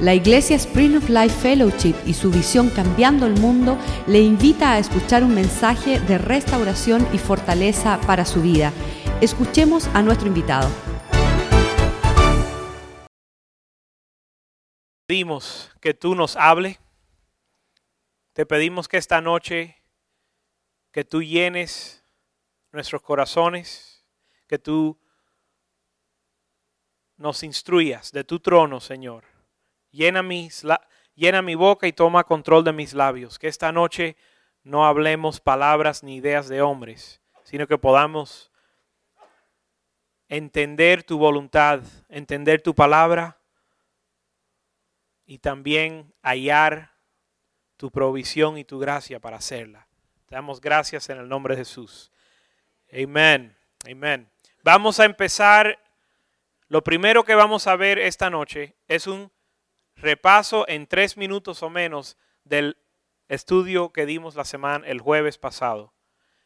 La 0.00 0.12
Iglesia 0.12 0.56
Spring 0.56 0.94
of 0.98 1.08
Life 1.08 1.40
Fellowship 1.40 1.94
y 2.04 2.12
su 2.12 2.30
visión 2.30 2.68
Cambiando 2.68 3.24
el 3.24 3.32
Mundo 3.40 3.78
le 4.06 4.20
invita 4.20 4.72
a 4.72 4.78
escuchar 4.78 5.24
un 5.24 5.34
mensaje 5.34 6.00
de 6.00 6.18
restauración 6.18 7.08
y 7.14 7.18
fortaleza 7.18 7.98
para 8.06 8.26
su 8.26 8.42
vida. 8.42 8.74
Escuchemos 9.22 9.86
a 9.94 10.02
nuestro 10.02 10.28
invitado. 10.28 10.68
Pedimos 15.06 15.72
que 15.80 15.94
tú 15.94 16.14
nos 16.14 16.36
hable. 16.36 16.78
Te 18.34 18.44
pedimos 18.44 18.88
que 18.88 18.98
esta 18.98 19.22
noche 19.22 19.82
que 20.92 21.04
tú 21.04 21.22
llenes 21.22 22.04
nuestros 22.70 23.00
corazones, 23.00 24.06
que 24.46 24.58
tú 24.58 24.98
nos 27.16 27.42
instruyas 27.42 28.12
de 28.12 28.24
tu 28.24 28.40
trono, 28.40 28.78
Señor 28.78 29.35
Llena, 29.96 30.22
mis, 30.22 30.62
llena 31.14 31.40
mi 31.40 31.54
boca 31.54 31.86
y 31.86 31.92
toma 31.94 32.24
control 32.24 32.64
de 32.64 32.74
mis 32.74 32.92
labios. 32.92 33.38
Que 33.38 33.48
esta 33.48 33.72
noche 33.72 34.14
no 34.62 34.84
hablemos 34.84 35.40
palabras 35.40 36.02
ni 36.02 36.16
ideas 36.16 36.48
de 36.48 36.60
hombres, 36.60 37.22
sino 37.44 37.66
que 37.66 37.78
podamos 37.78 38.52
entender 40.28 41.02
tu 41.02 41.16
voluntad, 41.16 41.80
entender 42.10 42.60
tu 42.60 42.74
palabra 42.74 43.40
y 45.24 45.38
también 45.38 46.12
hallar 46.22 46.92
tu 47.78 47.90
provisión 47.90 48.58
y 48.58 48.64
tu 48.64 48.78
gracia 48.78 49.18
para 49.18 49.38
hacerla. 49.38 49.88
Te 50.26 50.34
damos 50.34 50.60
gracias 50.60 51.08
en 51.08 51.16
el 51.16 51.28
nombre 51.28 51.54
de 51.54 51.62
Jesús. 51.62 52.12
Amén. 52.92 53.56
Amén. 53.90 54.30
Vamos 54.62 55.00
a 55.00 55.06
empezar. 55.06 55.82
Lo 56.68 56.84
primero 56.84 57.24
que 57.24 57.34
vamos 57.34 57.66
a 57.66 57.76
ver 57.76 57.98
esta 57.98 58.28
noche 58.28 58.76
es 58.88 59.06
un 59.06 59.32
repaso 59.96 60.68
en 60.68 60.86
tres 60.86 61.16
minutos 61.16 61.62
o 61.62 61.70
menos 61.70 62.16
del 62.44 62.76
estudio 63.28 63.92
que 63.92 64.06
dimos 64.06 64.36
la 64.36 64.44
semana, 64.44 64.86
el 64.86 65.00
jueves 65.00 65.38
pasado. 65.38 65.92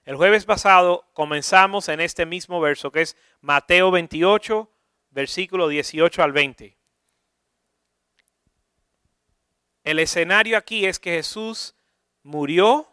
El 0.04 0.16
jueves 0.16 0.46
pasado 0.46 1.08
comenzamos 1.12 1.88
en 1.88 2.00
este 2.00 2.24
mismo 2.26 2.60
verso 2.60 2.90
que 2.90 3.02
es 3.02 3.16
Mateo 3.40 3.90
28, 3.90 4.70
versículo 5.10 5.68
18 5.68 6.22
al 6.22 6.32
20. 6.32 6.76
El 9.84 9.98
escenario 9.98 10.56
aquí 10.56 10.86
es 10.86 10.98
que 10.98 11.12
Jesús 11.12 11.74
murió, 12.22 12.88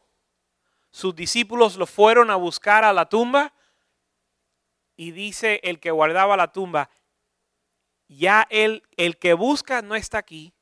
sus 0.91 1.15
discípulos 1.15 1.75
lo 1.77 1.85
fueron 1.85 2.29
a 2.29 2.35
buscar 2.35 2.83
a 2.83 2.93
la 2.93 3.07
tumba 3.07 3.53
y 4.95 5.11
dice 5.11 5.59
el 5.63 5.79
que 5.79 5.91
guardaba 5.91 6.35
la 6.37 6.51
tumba, 6.51 6.89
ya 8.07 8.47
él, 8.49 8.83
el 8.95 9.17
que 9.17 9.33
busca 9.33 9.81
no 9.81 9.95
está 9.95 10.17
aquí, 10.17 10.53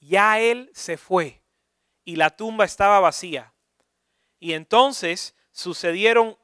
ya 0.00 0.40
él 0.40 0.70
se 0.74 0.96
fue 0.96 1.42
y 2.04 2.16
la 2.16 2.30
tumba 2.30 2.64
estaba 2.64 3.00
vacía. 3.00 3.54
Y 4.38 4.54
entonces 4.54 5.34
sucedieron 5.52 6.36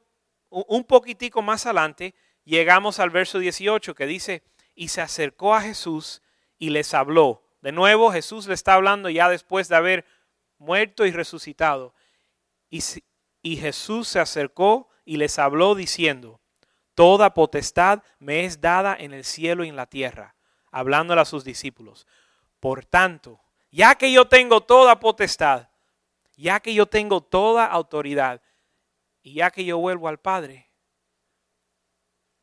un 0.49 0.83
poquitico 0.85 1.41
más 1.41 1.65
adelante, 1.65 2.15
llegamos 2.43 2.99
al 2.99 3.09
verso 3.09 3.39
18 3.39 3.95
que 3.95 4.05
dice, 4.05 4.43
y 4.75 4.89
se 4.89 5.01
acercó 5.01 5.55
a 5.55 5.61
Jesús 5.61 6.21
y 6.57 6.69
les 6.69 6.93
habló. 6.93 7.43
De 7.61 7.71
nuevo 7.71 8.11
Jesús 8.11 8.47
le 8.47 8.53
está 8.53 8.75
hablando 8.75 9.09
ya 9.09 9.27
después 9.27 9.67
de 9.67 9.75
haber 9.75 10.05
muerto 10.57 11.05
y 11.05 11.11
resucitado. 11.11 11.93
Y, 12.69 12.81
Jesús 13.57 14.07
se 14.07 14.19
acercó 14.19 14.89
y 15.05 15.17
les 15.17 15.39
habló 15.39 15.73
diciendo, 15.73 16.41
Toda 16.93 17.33
potestad 17.33 18.03
me 18.19 18.45
es 18.45 18.59
dada 18.59 18.95
en 18.97 19.13
el 19.13 19.23
cielo 19.23 19.63
y 19.63 19.69
en 19.69 19.75
la 19.75 19.85
tierra, 19.85 20.35
hablándole 20.71 21.21
a 21.21 21.25
sus 21.25 21.43
discípulos. 21.43 22.07
Por 22.59 22.85
tanto, 22.85 23.39
ya 23.71 23.95
que 23.95 24.11
yo 24.11 24.27
tengo 24.27 24.61
toda 24.61 24.99
potestad, 24.99 25.69
ya 26.35 26.59
que 26.59 26.73
yo 26.73 26.85
tengo 26.85 27.21
toda 27.21 27.65
autoridad, 27.65 28.41
y 29.21 29.33
ya 29.35 29.51
que 29.51 29.65
yo 29.65 29.77
vuelvo 29.77 30.07
al 30.07 30.19
Padre, 30.19 30.69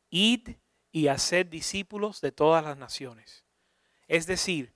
id 0.09 0.55
y 0.91 1.07
haced 1.07 1.47
discípulos 1.47 2.21
de 2.21 2.31
todas 2.31 2.63
las 2.63 2.77
naciones. 2.77 3.43
Es 4.07 4.27
decir, 4.27 4.75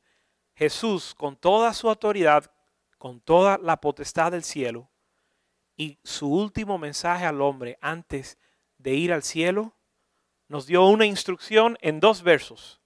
Jesús 0.56 1.13
con 1.16 1.38
toda 1.38 1.74
su 1.74 1.88
autoridad, 1.88 2.51
con 2.97 3.22
toda 3.22 3.57
la 3.57 3.79
potestad 3.79 4.31
del 4.31 4.44
cielo, 4.44 4.90
y 5.78 6.00
su 6.03 6.29
último 6.29 6.78
mensaje 6.78 7.25
al 7.25 7.41
hombre 7.41 7.78
antes 7.79 8.38
de 8.78 8.95
ir 8.95 9.13
al 9.13 9.24
cielo, 9.24 9.78
nos 10.50 10.66
dio 10.66 10.84
una 10.85 11.06
instrucción 11.06 11.78
en 11.79 12.00
dos 12.00 12.24
versos. 12.24 12.78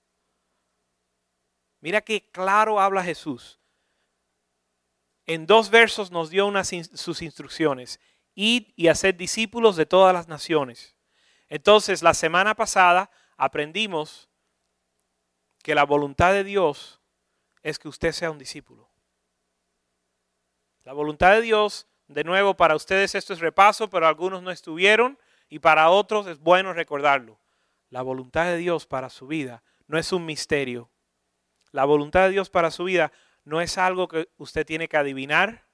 Mira 1.84 2.00
qué 2.00 2.30
claro 2.32 2.80
habla 2.80 3.04
Jesús. 3.04 3.60
En 5.26 5.46
dos 5.46 5.70
versos 5.70 6.12
nos 6.12 6.30
dio 6.30 6.48
unas, 6.48 6.72
sus 6.94 7.22
instrucciones. 7.22 8.00
Id 8.36 8.70
y 8.78 8.88
hacer 8.88 9.18
discípulos 9.18 9.76
de 9.76 9.86
todas 9.86 10.14
las 10.14 10.30
naciones. 10.30 10.96
Entonces, 11.50 12.02
la 12.02 12.14
semana 12.14 12.56
pasada 12.56 13.12
aprendimos 13.36 14.30
que 15.62 15.76
la 15.76 15.84
voluntad 15.84 16.32
de 16.32 16.46
Dios 16.46 17.02
es 17.64 17.80
que 17.80 17.90
usted 17.90 18.14
sea 18.14 18.32
un 18.32 18.38
discípulo. 18.38 18.90
La 20.86 20.94
voluntad 20.94 21.34
de 21.34 21.42
Dios, 21.42 21.88
de 22.08 22.24
nuevo, 22.24 22.56
para 22.56 22.78
ustedes 22.78 23.14
esto 23.14 23.34
es 23.34 23.42
repaso, 23.42 23.90
pero 23.90 24.08
algunos 24.08 24.42
no 24.42 24.52
estuvieron 24.52 25.20
y 25.50 25.60
para 25.60 25.90
otros 25.90 26.28
es 26.28 26.40
bueno 26.40 26.72
recordarlo. 26.72 27.42
La 27.90 28.04
voluntad 28.04 28.46
de 28.46 28.56
Dios 28.56 28.88
para 28.88 29.10
su 29.10 29.28
vida 29.28 29.64
no 29.88 29.98
es 29.98 30.14
un 30.14 30.26
misterio. 30.26 30.90
La 31.74 31.84
voluntad 31.84 32.24
de 32.24 32.30
Dios 32.30 32.50
para 32.50 32.72
su 32.72 32.86
vida 32.86 33.12
no 33.44 33.60
es 33.60 33.78
algo 33.78 34.08
que 34.08 34.30
usted 34.38 34.66
tiene 34.66 34.88
que 34.88 34.96
adivinar, 34.96 35.68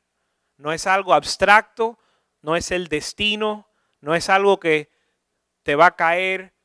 no 0.57 0.73
es 0.73 0.87
algo 0.87 1.13
abstracto, 1.13 1.99
no 2.41 2.55
es 2.55 2.71
el 2.71 2.87
destino, 2.87 3.69
no 4.01 4.15
es 4.15 4.29
algo 4.29 4.59
que 4.59 4.89
te 5.61 5.75
va 5.75 5.85
a 5.85 5.95
caer 5.95 6.55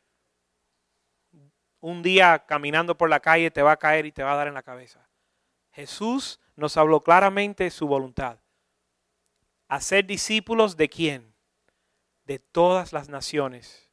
un 1.81 2.03
día 2.03 2.47
caminando 2.47 2.97
por 2.97 3.11
la 3.11 3.21
calle, 3.21 3.50
te 3.50 3.61
va 3.61 3.73
a 3.73 3.77
caer 3.77 4.06
y 4.06 4.12
te 4.12 4.23
va 4.23 4.33
a 4.33 4.37
dar 4.37 4.49
en 4.49 4.55
la 4.55 4.62
cabeza. 4.62 5.06
Jesús 5.73 6.41
nos 6.56 6.78
habló 6.78 7.03
claramente 7.03 7.69
su 7.69 7.87
voluntad. 7.87 8.39
Hacer 9.69 10.06
discípulos 10.06 10.78
de 10.78 10.89
quién? 10.89 11.34
De 12.25 12.39
todas 12.39 12.94
las 12.94 13.11
naciones 13.11 13.84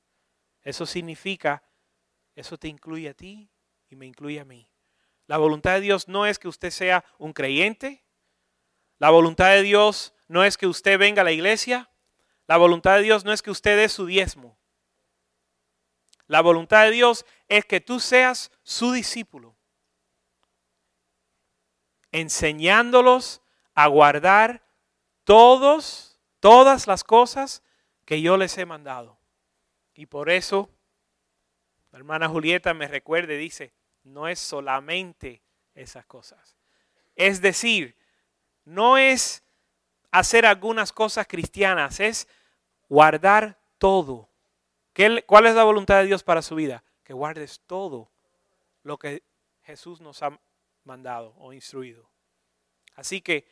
eso 0.64 0.86
significa, 0.86 1.64
eso 2.36 2.58
te 2.58 2.68
incluye 2.68 3.10
a 3.10 3.14
ti 3.14 3.50
y 3.90 3.96
me 3.96 4.06
incluye 4.06 4.40
a 4.40 4.46
mí. 4.46 4.70
La 5.32 5.38
voluntad 5.38 5.76
de 5.76 5.80
Dios 5.80 6.10
no 6.10 6.26
es 6.26 6.40
que 6.40 6.50
usted 6.50 6.72
sea 6.72 7.06
un 7.18 7.32
creyente. 7.32 8.04
La 9.00 9.12
voluntad 9.12 9.52
de 9.52 9.62
Dios 9.62 10.14
no 10.28 10.44
es 10.44 10.58
que 10.58 10.68
usted 10.68 11.00
venga 11.00 11.22
a 11.22 11.24
la 11.24 11.32
iglesia. 11.32 11.90
La 12.48 12.58
voluntad 12.58 12.98
de 12.98 13.04
Dios 13.04 13.24
no 13.24 13.32
es 13.32 13.42
que 13.42 13.50
usted 13.50 13.78
dé 13.78 13.88
su 13.88 14.06
diezmo. 14.06 14.58
La 16.28 16.42
voluntad 16.42 16.84
de 16.84 16.92
Dios 16.92 17.26
es 17.48 17.64
que 17.64 17.80
tú 17.80 18.02
seas 18.02 18.52
su 18.64 18.92
discípulo, 18.92 19.56
enseñándolos 22.12 23.42
a 23.74 23.88
guardar 23.88 24.62
todos, 25.24 26.20
todas 26.42 26.88
las 26.88 27.06
cosas 27.06 27.64
que 28.04 28.22
yo 28.22 28.36
les 28.36 28.58
he 28.58 28.66
mandado. 28.66 29.18
Y 29.94 30.08
por 30.08 30.30
eso, 30.30 30.70
la 31.94 32.00
hermana 32.00 32.28
Julieta 32.28 32.74
me 32.74 32.90
recuerde, 32.90 33.38
dice, 33.38 33.72
no 34.04 34.28
es 34.28 34.40
solamente 34.40 35.42
esas 35.76 36.06
cosas. 36.06 36.56
Es 37.16 37.42
decir, 37.42 37.96
no 38.66 38.98
es 38.98 39.44
hacer 40.12 40.46
algunas 40.46 40.92
cosas 40.92 41.28
cristianas, 41.28 42.00
es 42.00 42.28
guardar 42.90 43.60
todo. 43.78 44.30
¿Cuál 45.26 45.46
es 45.46 45.56
la 45.56 45.64
voluntad 45.64 46.00
de 46.00 46.08
Dios 46.08 46.24
para 46.24 46.42
su 46.42 46.56
vida? 46.56 46.84
Que 47.04 47.14
guardes 47.14 47.62
todo 47.66 48.12
lo 48.84 48.98
que 48.98 49.24
Jesús 49.64 50.02
nos 50.02 50.22
ha 50.24 50.40
mandado 50.84 51.34
o 51.38 51.54
instruido. 51.54 52.10
Así 52.96 53.22
que 53.22 53.48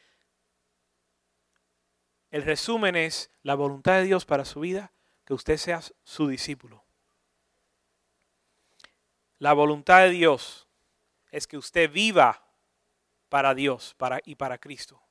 el 2.32 2.44
resumen 2.44 2.96
es 2.96 3.32
la 3.42 3.56
voluntad 3.56 3.94
de 3.94 4.04
Dios 4.04 4.26
para 4.26 4.46
su 4.46 4.60
vida 4.60 4.92
que 5.26 5.34
usted 5.34 5.58
sea 5.58 5.82
su 6.04 6.28
discípulo. 6.28 6.84
La 9.40 9.54
voluntad 9.54 10.02
de 10.02 10.10
Dios 10.10 10.68
es 11.32 11.48
que 11.48 11.58
usted 11.58 11.90
viva 11.90 12.44
para 13.30 13.56
Dios 13.56 13.96
para, 13.98 14.20
y 14.26 14.36
para 14.36 14.58
Cristo. 14.58 15.02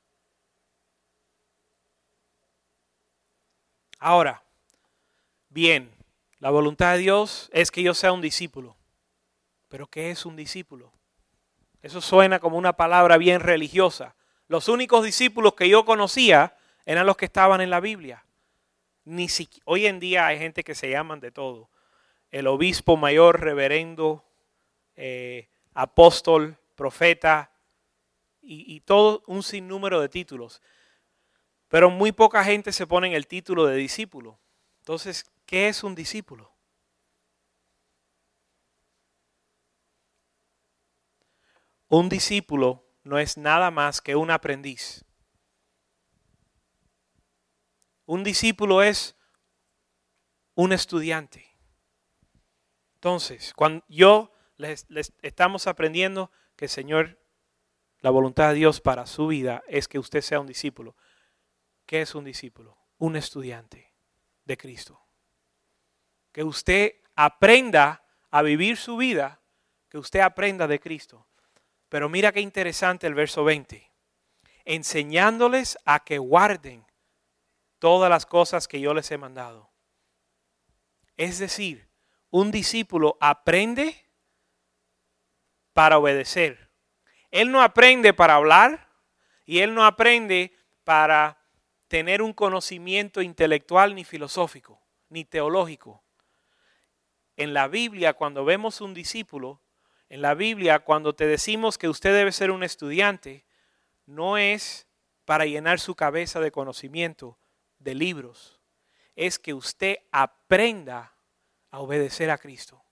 Ahora, 3.97 4.43
bien, 5.49 5.91
la 6.37 6.51
voluntad 6.51 6.93
de 6.93 6.99
Dios 6.99 7.49
es 7.53 7.71
que 7.71 7.83
yo 7.83 7.93
sea 7.93 8.13
un 8.13 8.21
discípulo. 8.21 8.77
Pero 9.67 9.87
¿qué 9.87 10.11
es 10.11 10.25
un 10.25 10.35
discípulo? 10.35 10.93
Eso 11.81 11.99
suena 11.99 12.39
como 12.39 12.57
una 12.57 12.73
palabra 12.73 13.17
bien 13.17 13.39
religiosa. 13.39 14.15
Los 14.47 14.67
únicos 14.67 15.03
discípulos 15.03 15.53
que 15.53 15.69
yo 15.69 15.85
conocía 15.85 16.55
eran 16.85 17.05
los 17.05 17.17
que 17.17 17.25
estaban 17.25 17.61
en 17.61 17.69
la 17.69 17.79
Biblia. 17.79 18.25
Ni 19.05 19.27
hoy 19.65 19.85
en 19.85 19.99
día 19.99 20.27
hay 20.27 20.37
gente 20.37 20.63
que 20.63 20.75
se 20.75 20.89
llaman 20.89 21.19
de 21.19 21.31
todo. 21.31 21.69
El 22.31 22.47
obispo 22.47 22.97
mayor, 22.97 23.41
reverendo, 23.41 24.25
eh, 24.95 25.49
apóstol, 25.73 26.57
profeta 26.75 27.51
y, 28.41 28.75
y 28.75 28.81
todo 28.81 29.23
un 29.27 29.43
sinnúmero 29.43 30.01
de 30.01 30.09
títulos. 30.09 30.61
Pero 31.67 31.89
muy 31.89 32.11
poca 32.11 32.43
gente 32.43 32.71
se 32.71 32.87
pone 32.87 33.07
en 33.07 33.13
el 33.13 33.27
título 33.27 33.65
de 33.65 33.75
discípulo. 33.75 34.39
Entonces, 34.79 35.25
¿qué 35.45 35.67
es 35.67 35.83
un 35.83 35.95
discípulo? 35.95 36.51
Un 41.87 42.07
discípulo 42.07 42.85
no 43.03 43.17
es 43.17 43.35
nada 43.35 43.71
más 43.71 43.99
que 43.99 44.15
un 44.15 44.29
aprendiz. 44.29 45.03
Un 48.05 48.23
discípulo 48.23 48.83
es 48.83 49.15
un 50.53 50.71
estudiante. 50.71 51.48
Entonces, 52.99 53.53
cuando 53.55 53.85
yo 53.87 54.29
les, 54.57 54.85
estamos 55.21 55.67
aprendiendo 55.67 56.31
que 56.57 56.65
el 56.65 56.69
Señor, 56.69 57.17
la 58.01 58.09
voluntad 58.09 58.49
de 58.49 58.55
Dios 58.55 58.81
para 58.81 59.05
su 59.05 59.27
vida 59.27 59.63
es 59.69 59.87
que 59.87 59.99
usted 59.99 60.19
sea 60.19 60.41
un 60.41 60.47
discípulo. 60.47 60.97
¿Qué 61.85 62.01
es 62.01 62.13
un 62.13 62.25
discípulo? 62.25 62.77
Un 62.97 63.15
estudiante 63.15 63.93
de 64.43 64.57
Cristo. 64.57 65.01
Que 66.33 66.43
usted 66.43 66.95
aprenda 67.15 68.03
a 68.31 68.41
vivir 68.41 68.75
su 68.75 68.97
vida, 68.97 69.39
que 69.87 69.97
usted 69.97 70.19
aprenda 70.19 70.67
de 70.67 70.81
Cristo. 70.81 71.25
Pero 71.87 72.09
mira 72.09 72.33
qué 72.33 72.41
interesante 72.41 73.07
el 73.07 73.13
verso 73.13 73.45
20. 73.45 73.89
Enseñándoles 74.65 75.77
a 75.85 76.03
que 76.03 76.17
guarden 76.17 76.85
todas 77.79 78.09
las 78.09 78.25
cosas 78.25 78.67
que 78.67 78.81
yo 78.81 78.93
les 78.93 79.09
he 79.09 79.17
mandado. 79.17 79.71
Es 81.15 81.39
decir, 81.39 81.88
un 82.31 82.51
discípulo 82.51 83.17
aprende 83.19 84.05
para 85.73 85.97
obedecer. 85.97 86.69
Él 87.31 87.51
no 87.51 87.61
aprende 87.61 88.13
para 88.13 88.35
hablar 88.35 88.89
y 89.45 89.59
él 89.59 89.73
no 89.73 89.85
aprende 89.85 90.53
para 90.83 91.37
tener 91.87 92.21
un 92.21 92.33
conocimiento 92.33 93.21
intelectual 93.21 93.95
ni 93.95 94.03
filosófico, 94.03 94.81
ni 95.09 95.25
teológico. 95.25 96.03
En 97.35 97.53
la 97.53 97.67
Biblia, 97.67 98.13
cuando 98.13 98.45
vemos 98.45 98.81
un 98.81 98.93
discípulo, 98.93 99.61
en 100.09 100.21
la 100.21 100.33
Biblia, 100.33 100.79
cuando 100.79 101.13
te 101.13 101.25
decimos 101.25 101.77
que 101.77 101.87
usted 101.87 102.13
debe 102.13 102.31
ser 102.31 102.51
un 102.51 102.63
estudiante, 102.63 103.45
no 104.05 104.37
es 104.37 104.87
para 105.25 105.45
llenar 105.45 105.79
su 105.79 105.95
cabeza 105.95 106.39
de 106.39 106.51
conocimiento, 106.51 107.37
de 107.77 107.93
libros. 107.95 108.59
Es 109.15 109.37
que 109.37 109.53
usted 109.53 109.97
aprenda 110.11 111.13
a 111.71 111.79
obedecer 111.79 112.29
a 112.29 112.37
Cristo. 112.37 112.83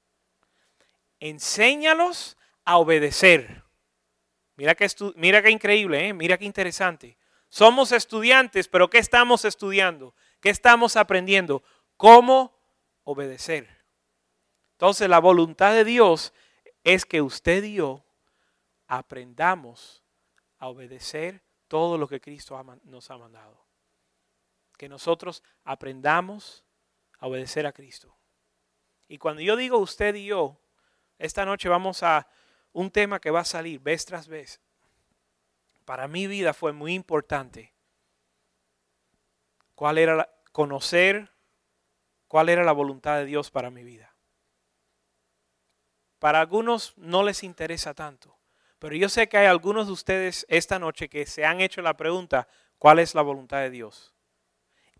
Enséñalos 1.20 2.38
a 2.64 2.78
obedecer. 2.78 3.64
Mira 4.56 4.76
que, 4.76 4.88
mira 5.16 5.42
qué 5.42 5.50
increíble, 5.52 6.08
¿eh? 6.08 6.14
mira 6.14 6.38
qué 6.38 6.46
interesante. 6.46 7.18
Somos 7.50 7.92
estudiantes, 7.92 8.68
pero 8.68 8.90
¿qué 8.90 8.98
estamos 8.98 9.46
estudiando? 9.46 10.14
¿Qué 10.42 10.50
estamos 10.50 10.96
aprendiendo? 10.96 11.64
¿Cómo 11.96 12.58
obedecer? 13.04 13.68
Entonces 14.74 15.10
la 15.10 15.20
voluntad 15.20 15.74
de 15.74 15.84
Dios 15.84 16.34
es 16.84 17.06
que 17.06 17.22
usted 17.22 17.64
y 17.64 17.76
yo 17.76 18.04
aprendamos 18.88 20.04
a 20.58 20.68
obedecer 20.68 21.44
todo 21.68 21.98
lo 21.98 22.08
que 22.08 22.22
Cristo 22.22 22.62
nos 22.84 23.12
ha 23.12 23.18
mandado. 23.18 23.66
Que 24.78 24.90
nosotros 24.90 25.44
aprendamos 25.64 26.64
a 27.20 27.28
obedecer 27.28 27.66
a 27.66 27.72
Cristo. 27.72 28.17
Y 29.08 29.18
cuando 29.18 29.42
yo 29.42 29.56
digo 29.56 29.78
usted 29.78 30.16
y 30.16 30.26
yo, 30.26 30.60
esta 31.18 31.46
noche 31.46 31.70
vamos 31.70 32.04
a 32.04 32.28
un 32.74 32.92
tema 32.92 33.20
que 33.20 33.32
va 33.32 33.42
a 33.42 33.46
salir 33.46 33.80
vez 33.80 34.06
tras 34.06 34.28
vez 34.28 34.62
para 35.88 36.10
mi 36.10 36.28
vida 36.28 36.54
fue 36.54 36.74
muy 36.74 36.94
importante. 36.94 37.74
¿Cuál 39.74 39.98
era 39.98 40.30
conocer 40.52 41.32
cuál 42.28 42.50
era 42.50 42.66
la 42.66 42.74
voluntad 42.74 43.16
de 43.20 43.24
Dios 43.24 43.52
para 43.52 43.72
mi 43.72 43.86
vida? 43.86 44.14
Para 46.20 46.42
algunos 46.42 46.94
no 46.98 47.24
les 47.24 47.42
interesa 47.42 47.94
tanto, 47.94 48.38
pero 48.80 48.98
yo 48.98 49.08
sé 49.08 49.30
que 49.30 49.38
hay 49.38 49.46
algunos 49.46 49.88
de 49.88 49.94
ustedes 49.94 50.46
esta 50.50 50.78
noche 50.78 51.08
que 51.08 51.26
se 51.26 51.46
han 51.46 51.62
hecho 51.62 51.82
la 51.82 51.96
pregunta, 51.96 52.50
¿cuál 52.78 53.00
es 53.00 53.16
la 53.16 53.22
voluntad 53.22 53.60
de 53.60 53.70
Dios? 53.70 54.14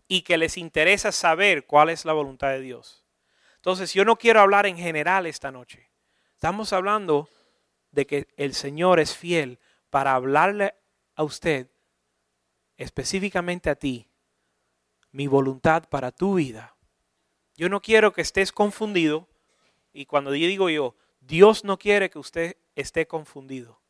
Y 0.06 0.22
que 0.22 0.38
les 0.38 0.56
interesa 0.56 1.12
saber 1.12 1.66
cuál 1.66 1.90
es 1.90 2.06
la 2.06 2.14
voluntad 2.14 2.48
de 2.48 2.60
Dios. 2.60 3.04
Entonces, 3.58 3.92
yo 3.92 4.04
no 4.04 4.16
quiero 4.16 4.40
hablar 4.40 4.66
en 4.66 4.76
general 4.76 5.26
esta 5.26 5.50
noche. 5.50 5.90
Estamos 6.34 6.72
hablando 6.72 7.28
de 7.90 8.06
que 8.06 8.28
el 8.36 8.54
Señor 8.54 9.00
es 9.00 9.16
fiel 9.16 9.58
para 9.90 10.14
hablarle 10.14 10.74
a 11.14 11.24
usted, 11.24 11.68
específicamente 12.76 13.70
a 13.70 13.74
ti, 13.74 14.08
mi 15.10 15.26
voluntad 15.26 15.88
para 15.88 16.12
tu 16.12 16.34
vida. 16.34 16.76
Yo 17.56 17.68
no 17.68 17.80
quiero 17.80 18.12
que 18.12 18.20
estés 18.20 18.52
confundido 18.52 19.28
y 19.92 20.06
cuando 20.06 20.30
digo 20.30 20.70
yo, 20.70 20.94
Dios 21.20 21.64
no 21.64 21.78
quiere 21.78 22.08
que 22.10 22.18
usted 22.18 22.56
esté 22.76 23.06
confundido. 23.06 23.80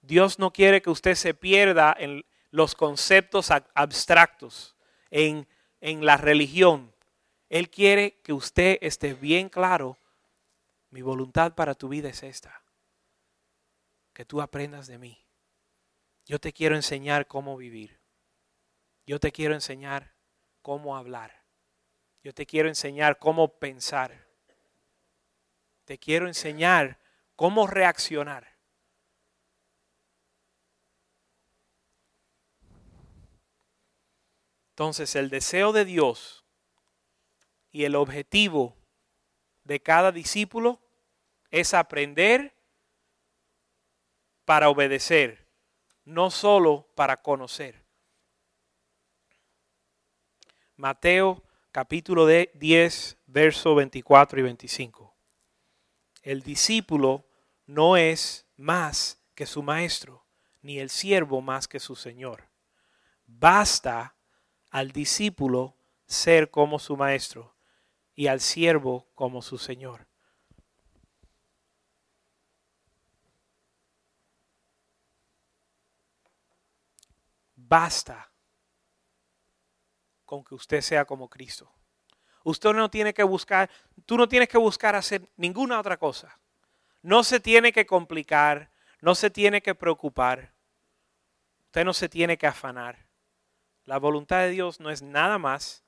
Dios 0.00 0.38
no 0.38 0.52
quiere 0.52 0.80
que 0.80 0.90
usted 0.90 1.14
se 1.14 1.34
pierda 1.34 1.94
en 1.98 2.24
los 2.50 2.74
conceptos 2.74 3.50
abstractos, 3.74 4.74
en, 5.10 5.46
en 5.80 6.04
la 6.04 6.16
religión. 6.16 6.91
Él 7.52 7.68
quiere 7.68 8.18
que 8.22 8.32
usted 8.32 8.78
esté 8.80 9.12
bien 9.12 9.50
claro, 9.50 9.98
mi 10.88 11.02
voluntad 11.02 11.54
para 11.54 11.74
tu 11.74 11.90
vida 11.90 12.08
es 12.08 12.22
esta 12.22 12.64
que 14.14 14.24
tú 14.24 14.40
aprendas 14.40 14.86
de 14.86 14.96
mí. 14.96 15.22
Yo 16.24 16.38
te 16.38 16.54
quiero 16.54 16.76
enseñar 16.76 17.26
cómo 17.26 17.58
vivir. 17.58 18.00
Yo 19.04 19.20
te 19.20 19.32
quiero 19.32 19.52
enseñar 19.52 20.14
cómo 20.62 20.96
hablar. 20.96 21.44
Yo 22.22 22.32
te 22.32 22.46
quiero 22.46 22.70
enseñar 22.70 23.18
cómo 23.18 23.58
pensar. 23.58 24.26
Te 25.84 25.98
quiero 25.98 26.28
enseñar 26.28 26.98
cómo 27.36 27.66
reaccionar. 27.66 28.56
Entonces 34.70 35.14
el 35.16 35.28
deseo 35.28 35.74
de 35.74 35.84
Dios 35.84 36.41
y 37.72 37.84
el 37.84 37.96
objetivo 37.96 38.76
de 39.64 39.80
cada 39.80 40.12
discípulo 40.12 40.80
es 41.50 41.72
aprender 41.72 42.54
para 44.44 44.68
obedecer, 44.68 45.48
no 46.04 46.30
solo 46.30 46.86
para 46.94 47.22
conocer. 47.22 47.82
Mateo 50.76 51.42
capítulo 51.70 52.26
10, 52.26 53.18
verso 53.26 53.74
24 53.74 54.40
y 54.40 54.42
25. 54.42 55.16
El 56.22 56.42
discípulo 56.42 57.26
no 57.66 57.96
es 57.96 58.46
más 58.56 59.22
que 59.34 59.46
su 59.46 59.62
maestro, 59.62 60.26
ni 60.60 60.78
el 60.78 60.90
siervo 60.90 61.40
más 61.40 61.66
que 61.66 61.80
su 61.80 61.96
señor. 61.96 62.48
Basta 63.26 64.14
al 64.70 64.92
discípulo 64.92 65.76
ser 66.06 66.50
como 66.50 66.78
su 66.78 66.96
maestro 66.96 67.54
y 68.14 68.26
al 68.26 68.40
siervo 68.40 69.08
como 69.14 69.42
su 69.42 69.58
señor. 69.58 70.06
Basta 77.56 78.30
con 80.24 80.44
que 80.44 80.54
usted 80.54 80.80
sea 80.80 81.04
como 81.04 81.28
Cristo. 81.28 81.72
Usted 82.44 82.72
no 82.72 82.90
tiene 82.90 83.14
que 83.14 83.22
buscar, 83.22 83.70
tú 84.04 84.16
no 84.16 84.28
tienes 84.28 84.48
que 84.48 84.58
buscar 84.58 84.96
hacer 84.96 85.28
ninguna 85.36 85.78
otra 85.78 85.96
cosa. 85.96 86.38
No 87.02 87.24
se 87.24 87.40
tiene 87.40 87.72
que 87.72 87.86
complicar, 87.86 88.72
no 89.00 89.14
se 89.14 89.30
tiene 89.30 89.62
que 89.62 89.74
preocupar. 89.74 90.54
Usted 91.66 91.84
no 91.84 91.94
se 91.94 92.08
tiene 92.08 92.36
que 92.36 92.46
afanar. 92.46 93.06
La 93.84 93.98
voluntad 93.98 94.40
de 94.40 94.50
Dios 94.50 94.80
no 94.80 94.90
es 94.90 95.02
nada 95.02 95.38
más 95.38 95.84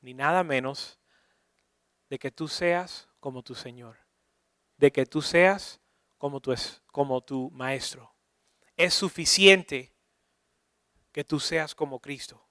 ni 0.00 0.14
nada 0.14 0.42
menos 0.44 1.01
de 2.12 2.18
que 2.18 2.30
tú 2.30 2.46
seas 2.46 3.08
como 3.20 3.42
tu 3.42 3.54
Señor, 3.54 3.96
de 4.76 4.92
que 4.92 5.06
tú 5.06 5.22
seas 5.22 5.80
como 6.18 6.40
tu, 6.40 6.54
como 6.88 7.22
tu 7.22 7.50
maestro. 7.52 8.14
Es 8.76 8.92
suficiente 8.92 9.94
que 11.10 11.24
tú 11.24 11.40
seas 11.40 11.74
como 11.74 12.00
Cristo. 12.00 12.46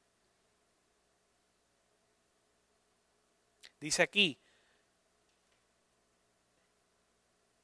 Dice 3.80 4.02
aquí 4.02 4.42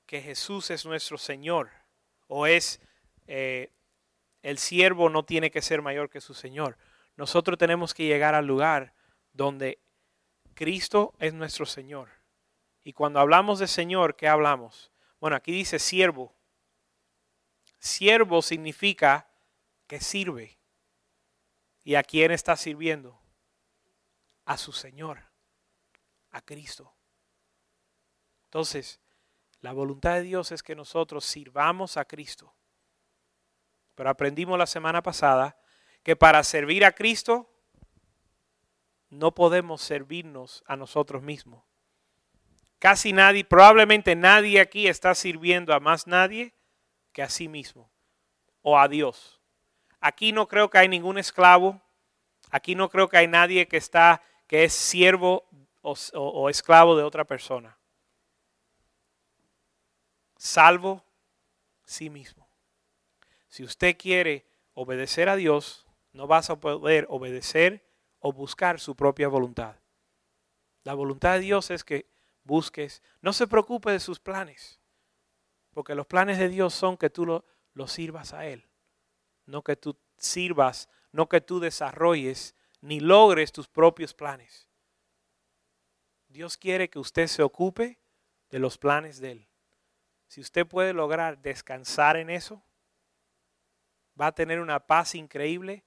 que 0.06 0.22
Jesús 0.22 0.70
es 0.70 0.86
nuestro 0.86 1.18
Señor 1.18 1.72
o 2.27 2.46
es 2.46 2.80
eh, 3.25 3.74
el 4.44 4.60
siervo 4.60 5.10
no 5.10 5.25
tiene 5.25 5.50
que 5.50 5.63
ser 5.63 5.82
mayor 5.82 6.12
que 6.12 6.22
su 6.22 6.36
Señor. 6.36 6.77
Nosotros 7.16 7.58
tenemos 7.58 7.96
que 7.96 8.06
llegar 8.06 8.36
al 8.36 8.46
lugar 8.46 8.94
donde 9.34 9.80
Cristo 10.58 11.14
es 11.20 11.36
nuestro 11.36 11.68
Señor. 11.68 12.10
Y 12.84 12.94
cuando 12.94 13.20
hablamos 13.20 13.60
de 13.60 13.68
Señor, 13.68 14.16
¿qué 14.16 14.28
hablamos? 14.28 14.92
Bueno, 15.20 15.36
aquí 15.36 15.52
dice 15.52 15.78
siervo. 15.78 16.34
Siervo 17.78 18.42
significa 18.42 19.30
que 19.86 20.02
sirve. 20.02 20.58
¿Y 21.84 21.94
a 21.94 22.02
quién 22.02 22.32
está 22.32 22.56
sirviendo? 22.56 23.22
A 24.46 24.58
su 24.58 24.72
Señor, 24.72 25.26
a 26.32 26.42
Cristo. 26.42 26.92
Entonces, 28.46 29.00
la 29.62 29.74
voluntad 29.74 30.16
de 30.16 30.24
Dios 30.24 30.52
es 30.52 30.64
que 30.64 30.76
nosotros 30.76 31.24
sirvamos 31.24 31.98
a 31.98 32.06
Cristo. 32.06 32.56
Pero 33.94 34.10
aprendimos 34.10 34.58
la 34.58 34.66
semana 34.66 35.04
pasada 35.04 35.62
que 36.02 36.16
para 36.16 36.44
servir 36.44 36.84
a 36.84 36.94
Cristo 36.94 37.57
no 39.10 39.34
podemos 39.34 39.82
servirnos 39.82 40.64
a 40.68 40.76
nosotros 40.76 41.22
mismos. 41.22 41.64
Casi 42.80 43.14
nadie, 43.14 43.44
probablemente 43.44 44.16
nadie 44.16 44.60
aquí 44.60 44.88
está 44.88 45.16
sirviendo 45.16 45.74
a 45.74 45.80
más 45.80 46.06
nadie 46.06 46.54
que 47.12 47.24
a 47.24 47.30
sí 47.30 47.48
mismo 47.48 47.90
o 48.62 48.78
a 48.78 48.88
Dios. 48.88 49.42
Aquí 50.00 50.32
no 50.32 50.48
creo 50.48 50.70
que 50.70 50.78
hay 50.78 50.88
ningún 50.88 51.18
esclavo. 51.18 51.82
Aquí 52.52 52.76
no 52.76 52.90
creo 52.90 53.10
que 53.10 53.18
hay 53.18 53.28
nadie 53.28 53.68
que 53.68 53.78
está 53.78 54.22
que 54.46 54.64
es 54.64 54.74
siervo 54.74 55.46
o, 55.82 55.96
o 56.14 56.50
esclavo 56.50 56.96
de 56.96 57.04
otra 57.04 57.26
persona. 57.26 57.78
Salvo 60.38 61.04
sí 61.84 62.10
mismo. 62.10 62.48
Si 63.50 63.64
usted 63.64 63.98
quiere 63.98 64.46
obedecer 64.74 65.30
a 65.30 65.36
Dios, 65.36 65.88
no 66.14 66.28
vas 66.28 66.50
a 66.50 66.60
poder 66.60 67.08
obedecer 67.10 67.87
o 68.19 68.31
buscar 68.31 68.79
su 68.79 68.95
propia 68.95 69.27
voluntad. 69.27 69.75
La 70.83 70.93
voluntad 70.93 71.33
de 71.33 71.39
Dios 71.39 71.69
es 71.71 71.83
que 71.83 72.09
busques, 72.43 73.03
no 73.21 73.33
se 73.33 73.47
preocupe 73.47 73.91
de 73.91 74.00
sus 74.00 74.19
planes, 74.19 74.79
porque 75.71 75.95
los 75.95 76.07
planes 76.07 76.39
de 76.39 76.50
Dios 76.50 76.74
son 76.74 76.97
que 76.97 77.09
tú 77.09 77.25
lo, 77.25 77.88
sirvas 77.88 78.33
a 78.33 78.45
Él, 78.45 78.67
no 79.45 79.63
que 79.63 79.75
tú 79.75 79.97
sirvas, 80.17 80.89
no 81.12 81.29
que 81.29 81.41
tú 81.41 81.59
desarrolles 81.59 82.55
ni 82.81 83.00
logres 83.00 83.51
tus 83.51 83.67
propios 83.67 84.13
planes. 84.13 84.67
Dios 86.29 86.57
quiere 86.57 86.89
que 86.89 87.00
usted 87.00 87.27
se 87.27 87.43
ocupe 87.43 88.00
de 88.50 88.59
los 88.59 88.77
planes 88.77 89.19
de 89.19 89.31
Él. 89.31 89.47
Si 90.27 90.41
usted 90.41 90.65
puede 90.65 90.93
lograr 90.93 91.41
descansar 91.41 92.17
en 92.17 92.29
eso, 92.29 92.63
va 94.19 94.27
a 94.27 94.36
tener 94.36 94.59
una 94.59 94.79
paz 94.79 95.15
increíble 95.15 95.83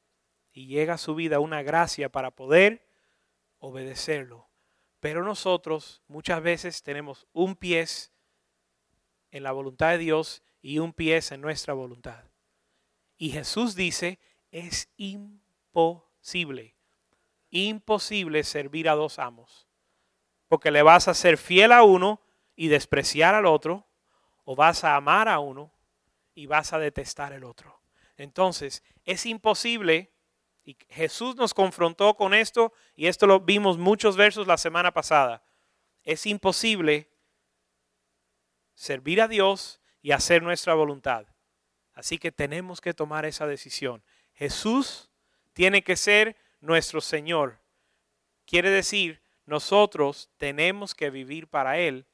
y 0.53 0.67
llega 0.67 0.95
a 0.95 0.99
su 0.99 1.15
vida 1.15 1.41
una 1.41 1.63
gracia 1.63 2.09
para 2.11 2.31
poder 2.31 2.87
obedecerlo. 3.59 4.49
Pero 5.01 5.25
nosotros 5.25 6.03
muchas 6.09 6.43
veces 6.43 6.83
tenemos 6.83 7.27
un 7.33 7.57
pie 7.57 7.87
en 9.31 9.43
la 9.43 9.53
voluntad 9.53 9.91
de 9.91 9.99
Dios 9.99 10.43
y 10.61 10.79
un 10.79 10.93
pie 10.93 11.21
en 11.31 11.41
nuestra 11.41 11.73
voluntad. 11.75 12.25
Y 13.17 13.31
Jesús 13.31 13.75
dice, 13.75 14.19
es 14.51 14.89
imposible, 14.97 16.75
imposible 17.51 18.45
servir 18.45 18.89
a 18.89 18.95
dos 18.95 19.19
amos, 19.19 19.69
porque 20.49 20.71
le 20.71 20.83
vas 20.83 21.09
a 21.09 21.15
ser 21.15 21.39
fiel 21.39 21.73
a 21.73 21.83
uno 21.83 22.21
y 22.57 22.69
despreciar 22.69 23.35
al 23.35 23.47
otro, 23.47 23.87
o 24.45 24.57
vas 24.57 24.85
a 24.85 24.97
amar 24.97 25.29
a 25.29 25.39
uno 25.39 25.73
y 26.35 26.47
vas 26.47 26.73
a 26.73 26.79
detestar 26.79 27.33
al 27.33 27.45
otro. 27.45 27.81
Entonces, 28.17 28.83
es 29.05 29.27
imposible 29.27 30.13
y 30.65 30.77
Jesús 30.89 31.37
nos 31.37 31.55
confrontó 31.55 32.15
con 32.15 32.35
esto 32.35 32.73
y 32.95 33.07
esto 33.07 33.27
lo 33.27 33.41
vimos 33.41 33.79
muchos 33.79 34.17
versos 34.17 34.47
la 34.47 34.59
semana 34.59 34.93
pasada. 34.93 35.43
Es 36.03 36.27
imposible 36.27 37.11
servir 38.75 39.21
a 39.21 39.29
Dios 39.29 39.81
y 40.03 40.13
hacer 40.13 40.43
nuestra 40.43 40.75
voluntad. 40.75 41.27
Así 41.93 42.19
que 42.19 42.33
tenemos 42.33 42.81
que 42.81 42.95
tomar 42.95 43.25
esa 43.25 43.47
decisión. 43.47 44.03
Jesús 44.33 45.11
tiene 45.53 45.83
que 45.83 45.97
ser 45.97 46.37
nuestro 46.61 47.01
Señor. 47.01 47.59
Quiere 48.47 48.71
decir, 48.71 49.23
nosotros 49.45 50.31
tenemos 50.37 50.95
que 50.95 51.11
vivir 51.11 51.49
para 51.49 51.79
Él 51.79 52.07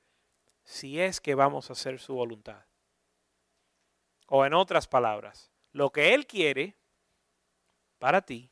si 0.65 1.01
es 1.01 1.21
que 1.21 1.35
vamos 1.35 1.71
a 1.71 1.75
hacer 1.75 2.01
su 2.01 2.15
voluntad. 2.15 2.65
O 4.27 4.45
en 4.45 4.55
otras 4.55 4.89
palabras, 4.89 5.53
lo 5.73 5.91
que 5.91 6.15
Él 6.15 6.27
quiere 6.27 6.77
para 7.99 8.23
ti, 8.23 8.51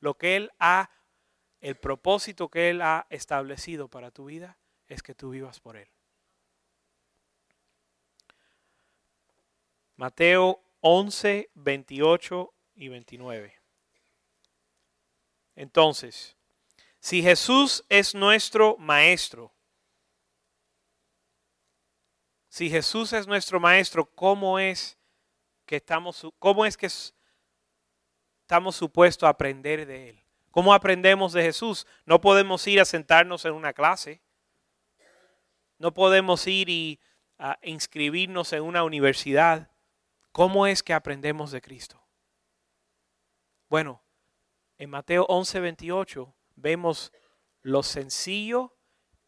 lo 0.00 0.14
que 0.14 0.36
Él 0.36 0.50
ha, 0.58 0.90
el 1.60 1.76
propósito 1.76 2.48
que 2.48 2.70
Él 2.70 2.82
ha 2.82 3.06
establecido 3.10 3.88
para 3.88 4.10
tu 4.10 4.26
vida 4.26 4.58
es 4.88 5.02
que 5.02 5.14
tú 5.14 5.30
vivas 5.30 5.60
por 5.60 5.76
Él. 5.76 5.88
Mateo 9.96 10.62
11, 10.80 11.50
28 11.54 12.54
y 12.74 12.88
29. 12.88 13.54
Entonces, 15.54 16.36
si 16.98 17.22
Jesús 17.22 17.84
es 17.88 18.14
nuestro 18.14 18.76
maestro, 18.78 19.52
si 22.48 22.68
Jesús 22.68 23.12
es 23.12 23.26
nuestro 23.26 23.60
maestro, 23.60 24.04
¿cómo 24.04 24.58
es 24.58 24.98
que 25.66 25.76
estamos, 25.76 26.26
cómo 26.38 26.66
es 26.66 26.76
que 26.76 26.88
estamos 28.52 28.76
supuestos 28.76 29.26
a 29.26 29.30
aprender 29.30 29.86
de 29.86 30.10
Él. 30.10 30.22
¿Cómo 30.50 30.74
aprendemos 30.74 31.32
de 31.32 31.42
Jesús? 31.42 31.86
No 32.04 32.20
podemos 32.20 32.66
ir 32.66 32.82
a 32.82 32.84
sentarnos 32.84 33.46
en 33.46 33.54
una 33.54 33.72
clase. 33.72 34.20
No 35.78 35.94
podemos 35.94 36.46
ir 36.46 36.68
y 36.68 37.00
a 37.38 37.58
inscribirnos 37.62 38.52
en 38.52 38.62
una 38.62 38.84
universidad. 38.84 39.70
¿Cómo 40.32 40.66
es 40.66 40.82
que 40.82 40.92
aprendemos 40.92 41.50
de 41.50 41.62
Cristo? 41.62 42.04
Bueno, 43.70 44.02
en 44.76 44.90
Mateo 44.90 45.24
11, 45.30 45.60
28 45.60 46.34
vemos 46.56 47.10
lo 47.62 47.82
sencillo 47.82 48.76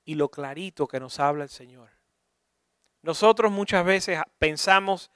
y 0.05 0.17
lo 0.17 0.31
clarito 0.31 0.87
que 0.87 1.01
nos 1.01 1.19
habla 1.19 1.45
el 1.45 1.51
Señor. 1.51 1.89
Nosotros 3.01 3.51
muchas 3.51 3.87
veces 3.87 4.21
pensamos 4.39 5.11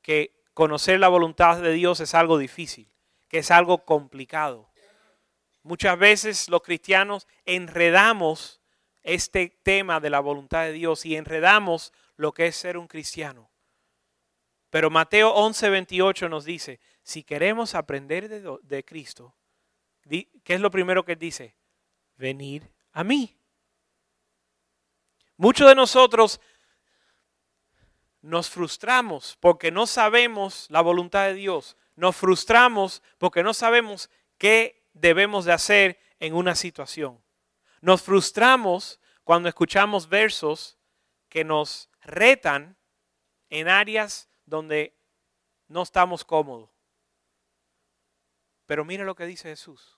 que 0.00 0.42
conocer 0.52 0.98
la 0.98 1.06
voluntad 1.06 1.62
de 1.62 1.70
Dios 1.70 2.00
es 2.00 2.16
algo 2.16 2.38
difícil 2.38 2.92
que 3.32 3.38
es 3.38 3.50
algo 3.50 3.86
complicado. 3.86 4.70
Muchas 5.62 5.98
veces 5.98 6.50
los 6.50 6.60
cristianos 6.60 7.26
enredamos 7.46 8.60
este 9.02 9.58
tema 9.62 10.00
de 10.00 10.10
la 10.10 10.20
voluntad 10.20 10.64
de 10.64 10.72
Dios 10.72 11.06
y 11.06 11.16
enredamos 11.16 11.94
lo 12.16 12.32
que 12.34 12.48
es 12.48 12.56
ser 12.56 12.76
un 12.76 12.86
cristiano. 12.86 13.50
Pero 14.68 14.90
Mateo 14.90 15.34
11:28 15.34 16.28
nos 16.28 16.44
dice, 16.44 16.78
si 17.02 17.22
queremos 17.22 17.74
aprender 17.74 18.28
de, 18.28 18.58
de 18.62 18.84
Cristo, 18.84 19.34
¿qué 20.10 20.28
es 20.44 20.60
lo 20.60 20.70
primero 20.70 21.02
que 21.06 21.16
dice? 21.16 21.56
Venir 22.16 22.70
a 22.92 23.02
mí. 23.02 23.34
Muchos 25.38 25.66
de 25.68 25.74
nosotros 25.74 26.38
nos 28.20 28.50
frustramos 28.50 29.38
porque 29.40 29.70
no 29.70 29.86
sabemos 29.86 30.66
la 30.68 30.82
voluntad 30.82 31.28
de 31.28 31.34
Dios 31.34 31.78
nos 32.02 32.16
frustramos 32.16 33.00
porque 33.16 33.44
no 33.44 33.54
sabemos 33.54 34.10
qué 34.36 34.84
debemos 34.92 35.44
de 35.44 35.52
hacer 35.52 36.00
en 36.18 36.34
una 36.34 36.56
situación. 36.56 37.22
Nos 37.80 38.02
frustramos 38.02 38.98
cuando 39.22 39.48
escuchamos 39.48 40.08
versos 40.08 40.76
que 41.28 41.44
nos 41.44 41.90
retan 42.00 42.76
en 43.50 43.68
áreas 43.68 44.28
donde 44.46 44.98
no 45.68 45.82
estamos 45.82 46.24
cómodos. 46.24 46.70
Pero 48.66 48.84
mire 48.84 49.04
lo 49.04 49.14
que 49.14 49.26
dice 49.26 49.50
Jesús. 49.50 49.96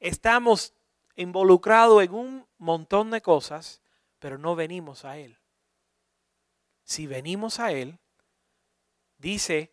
Estamos 0.00 0.74
involucrados 1.16 2.02
en 2.02 2.12
un 2.12 2.46
montón 2.58 3.10
de 3.10 3.22
cosas, 3.22 3.80
pero 4.18 4.36
no 4.36 4.54
venimos 4.54 5.06
a 5.06 5.16
Él. 5.16 5.38
Si 6.84 7.06
venimos 7.06 7.58
a 7.58 7.72
Él, 7.72 7.98
dice 9.16 9.72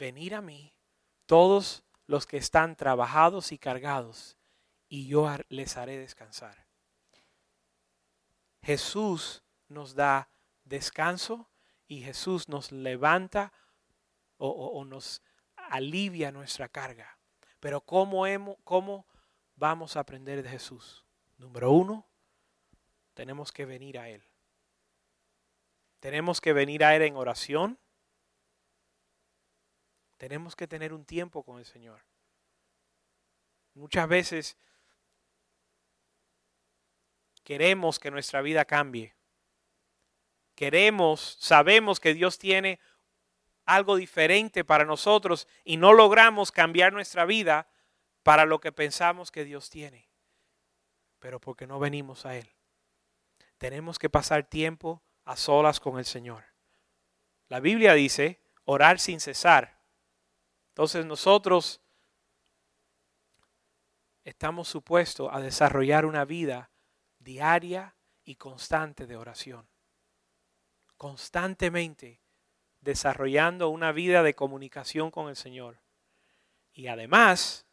venir 0.00 0.34
a 0.34 0.40
mí 0.40 0.74
todos 1.26 1.84
los 2.06 2.26
que 2.26 2.38
están 2.38 2.74
trabajados 2.74 3.52
y 3.52 3.58
cargados, 3.58 4.36
y 4.88 5.06
yo 5.06 5.28
les 5.48 5.76
haré 5.76 5.98
descansar. 5.98 6.66
Jesús 8.62 9.44
nos 9.68 9.94
da 9.94 10.28
descanso 10.64 11.48
y 11.86 12.02
Jesús 12.02 12.48
nos 12.48 12.72
levanta 12.72 13.52
o, 14.38 14.84
nos 14.84 15.22
alivia 15.54 16.32
nuestra 16.32 16.68
carga. 16.68 17.18
Pero 17.60 17.82
¿cómo, 17.82 18.26
hemos, 18.26 18.56
¿cómo 18.64 19.06
vamos 19.54 19.96
a 19.96 20.00
aprender 20.00 20.42
de 20.42 20.48
Jesús? 20.48 21.04
Número 21.36 21.70
uno, 21.70 22.06
tenemos 23.14 23.52
que 23.52 23.66
venir 23.66 23.98
a 23.98 24.08
Él. 24.08 24.24
Tenemos 26.00 26.40
que 26.40 26.54
venir 26.54 26.84
a 26.84 26.96
Él 26.96 27.02
en 27.02 27.16
oración 27.16 27.78
tenemos 30.20 30.54
que 30.54 30.68
tener 30.68 30.92
un 30.92 31.06
tiempo 31.06 31.42
con 31.42 31.58
el 31.58 31.64
Señor. 31.64 32.04
Muchas 33.72 34.06
veces 34.06 34.58
queremos 37.42 37.98
que 37.98 38.10
nuestra 38.10 38.42
vida 38.42 38.66
cambie. 38.66 39.14
Queremos, 40.54 41.38
sabemos 41.40 42.00
que 42.00 42.12
Dios 42.12 42.38
tiene 42.38 42.80
algo 43.64 43.96
diferente 43.96 44.62
para 44.62 44.84
nosotros 44.84 45.48
y 45.64 45.78
no 45.78 45.94
logramos 45.94 46.52
cambiar 46.52 46.92
nuestra 46.92 47.24
vida 47.24 47.70
para 48.22 48.44
lo 48.44 48.60
que 48.60 48.72
pensamos 48.72 49.30
que 49.30 49.46
Dios 49.46 49.70
tiene, 49.70 50.10
pero 51.18 51.40
porque 51.40 51.66
no 51.66 51.78
venimos 51.78 52.26
a 52.26 52.36
Él. 52.36 52.50
Tenemos 53.56 53.98
que 53.98 54.10
pasar 54.10 54.44
tiempo 54.44 55.02
a 55.24 55.36
solas 55.36 55.80
con 55.80 55.98
el 55.98 56.04
Señor. 56.04 56.44
La 57.48 57.58
Biblia 57.58 57.94
dice 57.94 58.42
orar 58.66 59.00
sin 59.00 59.18
cesar. 59.18 59.79
Entonces 60.80 61.04
nosotros 61.04 61.78
estamos 64.24 64.66
supuestos 64.66 65.28
a 65.30 65.38
desarrollar 65.38 66.06
una 66.06 66.24
vida 66.24 66.70
diaria 67.18 67.94
y 68.24 68.36
constante 68.36 69.06
de 69.06 69.14
oración. 69.14 69.68
Constantemente 70.96 72.22
desarrollando 72.80 73.68
una 73.68 73.92
vida 73.92 74.22
de 74.22 74.32
comunicación 74.32 75.10
con 75.10 75.28
el 75.28 75.36
Señor. 75.36 75.82
Y 76.72 76.86
además, 76.86 77.66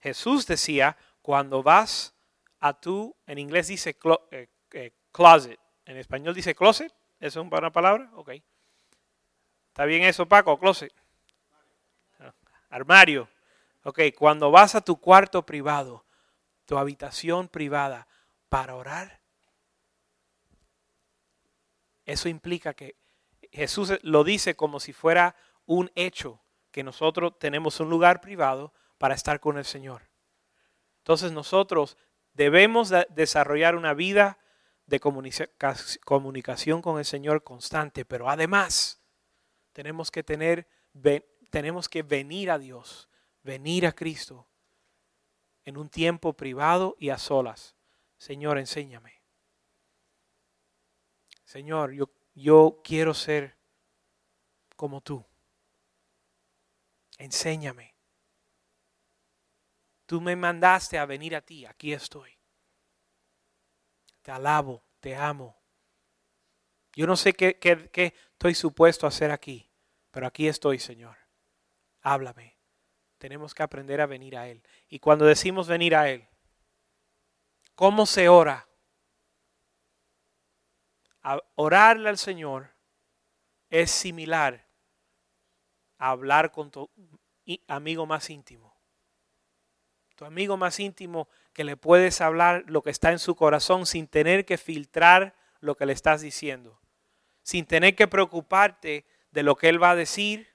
Jesús 0.00 0.46
decía, 0.46 0.98
cuando 1.22 1.62
vas 1.62 2.14
a 2.60 2.78
tu, 2.78 3.16
en 3.26 3.38
inglés 3.38 3.68
dice 3.68 3.96
eh, 4.30 4.48
eh, 4.72 4.92
closet, 5.10 5.58
en 5.86 5.96
español 5.96 6.34
dice 6.34 6.54
closet, 6.54 6.94
¿eso 7.18 7.40
es 7.40 7.50
una 7.50 7.72
palabra? 7.72 8.10
Ok. 8.12 8.32
¿Está 9.68 9.86
bien 9.86 10.02
eso, 10.02 10.28
Paco? 10.28 10.58
Closet. 10.58 10.92
Armario. 12.72 13.28
Ok, 13.84 14.00
cuando 14.18 14.50
vas 14.50 14.74
a 14.74 14.80
tu 14.80 15.00
cuarto 15.00 15.44
privado, 15.44 16.04
tu 16.64 16.78
habitación 16.78 17.48
privada, 17.48 18.08
para 18.48 18.74
orar, 18.74 19.20
eso 22.04 22.28
implica 22.28 22.74
que 22.74 22.96
Jesús 23.50 23.92
lo 24.02 24.24
dice 24.24 24.56
como 24.56 24.80
si 24.80 24.92
fuera 24.92 25.36
un 25.66 25.90
hecho, 25.94 26.40
que 26.70 26.82
nosotros 26.82 27.38
tenemos 27.38 27.80
un 27.80 27.90
lugar 27.90 28.20
privado 28.20 28.72
para 28.98 29.14
estar 29.14 29.40
con 29.40 29.58
el 29.58 29.64
Señor. 29.64 30.02
Entonces 30.98 31.32
nosotros 31.32 31.96
debemos 32.32 32.92
desarrollar 33.10 33.76
una 33.76 33.94
vida 33.94 34.38
de 34.86 35.00
comunicación 35.00 36.82
con 36.82 36.98
el 36.98 37.04
Señor 37.04 37.42
constante, 37.44 38.04
pero 38.04 38.30
además 38.30 39.02
tenemos 39.72 40.10
que 40.10 40.22
tener, 40.22 40.68
tenemos 41.52 41.86
que 41.86 42.02
venir 42.02 42.50
a 42.50 42.58
Dios, 42.58 43.10
venir 43.42 43.86
a 43.86 43.92
Cristo 43.92 44.48
en 45.66 45.76
un 45.76 45.90
tiempo 45.90 46.32
privado 46.32 46.96
y 46.98 47.10
a 47.10 47.18
solas. 47.18 47.76
Señor, 48.16 48.56
enséñame. 48.56 49.20
Señor, 51.44 51.92
yo, 51.92 52.08
yo 52.34 52.80
quiero 52.82 53.12
ser 53.12 53.54
como 54.76 55.02
tú. 55.02 55.22
Enséñame. 57.18 57.94
Tú 60.06 60.22
me 60.22 60.34
mandaste 60.34 60.98
a 60.98 61.04
venir 61.04 61.36
a 61.36 61.42
ti, 61.42 61.66
aquí 61.66 61.92
estoy. 61.92 62.30
Te 64.22 64.30
alabo, 64.30 64.82
te 65.00 65.14
amo. 65.14 65.54
Yo 66.94 67.06
no 67.06 67.14
sé 67.14 67.34
qué, 67.34 67.58
qué, 67.58 68.14
estoy 68.32 68.54
supuesto 68.54 69.04
a 69.04 69.10
hacer 69.10 69.30
aquí, 69.30 69.70
pero 70.10 70.26
aquí 70.26 70.48
estoy, 70.48 70.78
Señor. 70.78 71.21
Háblame. 72.02 72.56
Tenemos 73.18 73.54
que 73.54 73.62
aprender 73.62 74.00
a 74.00 74.06
venir 74.06 74.36
a 74.36 74.48
Él. 74.48 74.62
Y 74.88 74.98
cuando 74.98 75.24
decimos 75.24 75.68
venir 75.68 75.94
a 75.94 76.10
Él, 76.10 76.26
¿cómo 77.74 78.06
se 78.06 78.28
ora? 78.28 78.68
orarle 81.54 82.08
al 82.08 82.18
Señor 82.18 82.70
es 83.70 83.92
similar 83.92 84.66
a 85.98 86.10
hablar 86.10 86.50
con 86.50 86.70
tu 86.70 86.90
amigo 87.68 88.06
más 88.06 88.28
íntimo. 88.28 88.76
Tu 90.16 90.24
amigo 90.24 90.56
más 90.56 90.78
íntimo 90.80 91.28
que 91.52 91.64
le 91.64 91.76
puedes 91.76 92.20
hablar 92.20 92.64
lo 92.66 92.82
que 92.82 92.90
está 92.90 93.12
en 93.12 93.18
su 93.18 93.34
corazón 93.34 93.86
sin 93.86 94.08
tener 94.08 94.44
que 94.44 94.58
filtrar 94.58 95.34
lo 95.60 95.76
que 95.76 95.86
le 95.86 95.92
estás 95.92 96.20
diciendo, 96.20 96.80
sin 97.42 97.66
tener 97.66 97.94
que 97.94 98.08
preocuparte 98.08 99.06
de 99.30 99.42
lo 99.42 99.56
que 99.56 99.68
él 99.68 99.82
va 99.82 99.90
a 99.90 99.96
decir, 99.96 100.51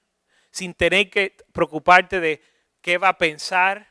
sin 0.50 0.74
tener 0.74 1.10
que 1.10 1.36
preocuparte 1.52 2.20
de 2.20 2.42
qué 2.80 2.98
va 2.98 3.08
a 3.08 3.18
pensar, 3.18 3.88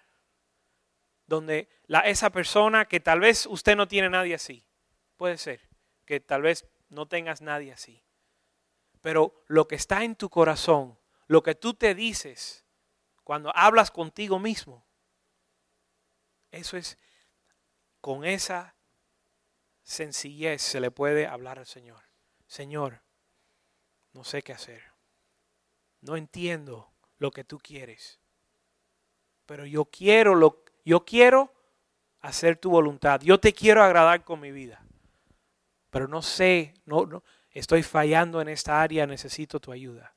donde 1.25 1.69
la, 1.85 1.99
esa 2.01 2.29
persona 2.29 2.85
que 2.85 2.99
tal 2.99 3.19
vez 3.19 3.45
usted 3.45 3.75
no 3.75 3.87
tiene 3.87 4.09
nadie 4.09 4.35
así, 4.35 4.65
puede 5.17 5.37
ser 5.37 5.61
que 6.05 6.19
tal 6.19 6.41
vez 6.41 6.65
no 6.89 7.07
tengas 7.07 7.41
nadie 7.41 7.73
así. 7.73 8.03
Pero 9.01 9.43
lo 9.47 9.67
que 9.67 9.75
está 9.75 10.03
en 10.03 10.15
tu 10.15 10.29
corazón, 10.29 10.97
lo 11.27 11.43
que 11.43 11.55
tú 11.55 11.73
te 11.73 11.93
dices 11.93 12.65
cuando 13.23 13.51
hablas 13.55 13.91
contigo 13.91 14.39
mismo, 14.39 14.85
eso 16.51 16.77
es, 16.77 16.97
con 17.99 18.23
esa 18.23 18.75
sencillez 19.83 20.61
se 20.61 20.79
le 20.79 20.91
puede 20.91 21.27
hablar 21.27 21.59
al 21.59 21.65
Señor. 21.65 22.03
Señor, 22.47 23.01
no 24.13 24.23
sé 24.23 24.41
qué 24.41 24.53
hacer. 24.53 24.96
No 26.07 26.17
entiendo 26.17 26.91
lo 27.19 27.31
que 27.31 27.43
tú 27.43 27.59
quieres. 27.59 28.19
Pero 29.45 29.65
yo 29.65 29.85
quiero 29.85 30.35
lo 30.35 30.63
yo 30.83 31.05
quiero 31.05 31.53
hacer 32.21 32.57
tu 32.57 32.69
voluntad. 32.69 33.21
Yo 33.21 33.39
te 33.39 33.53
quiero 33.53 33.83
agradar 33.83 34.23
con 34.23 34.39
mi 34.39 34.51
vida 34.51 34.87
pero 35.89 36.07
no 36.07 36.21
sé, 36.21 36.73
no, 36.85 37.05
no, 37.05 37.23
estoy 37.49 37.83
fallando 37.83 38.41
en 38.41 38.49
esta 38.49 38.81
área, 38.81 39.07
necesito 39.07 39.59
tu 39.59 39.71
ayuda. 39.71 40.15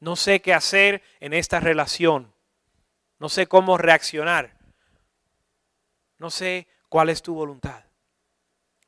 No 0.00 0.16
sé 0.16 0.40
qué 0.40 0.54
hacer 0.54 1.02
en 1.20 1.32
esta 1.32 1.60
relación. 1.60 2.34
No 3.18 3.28
sé 3.28 3.46
cómo 3.46 3.78
reaccionar. 3.78 4.56
No 6.18 6.30
sé 6.30 6.68
cuál 6.88 7.08
es 7.08 7.22
tu 7.22 7.34
voluntad. 7.34 7.84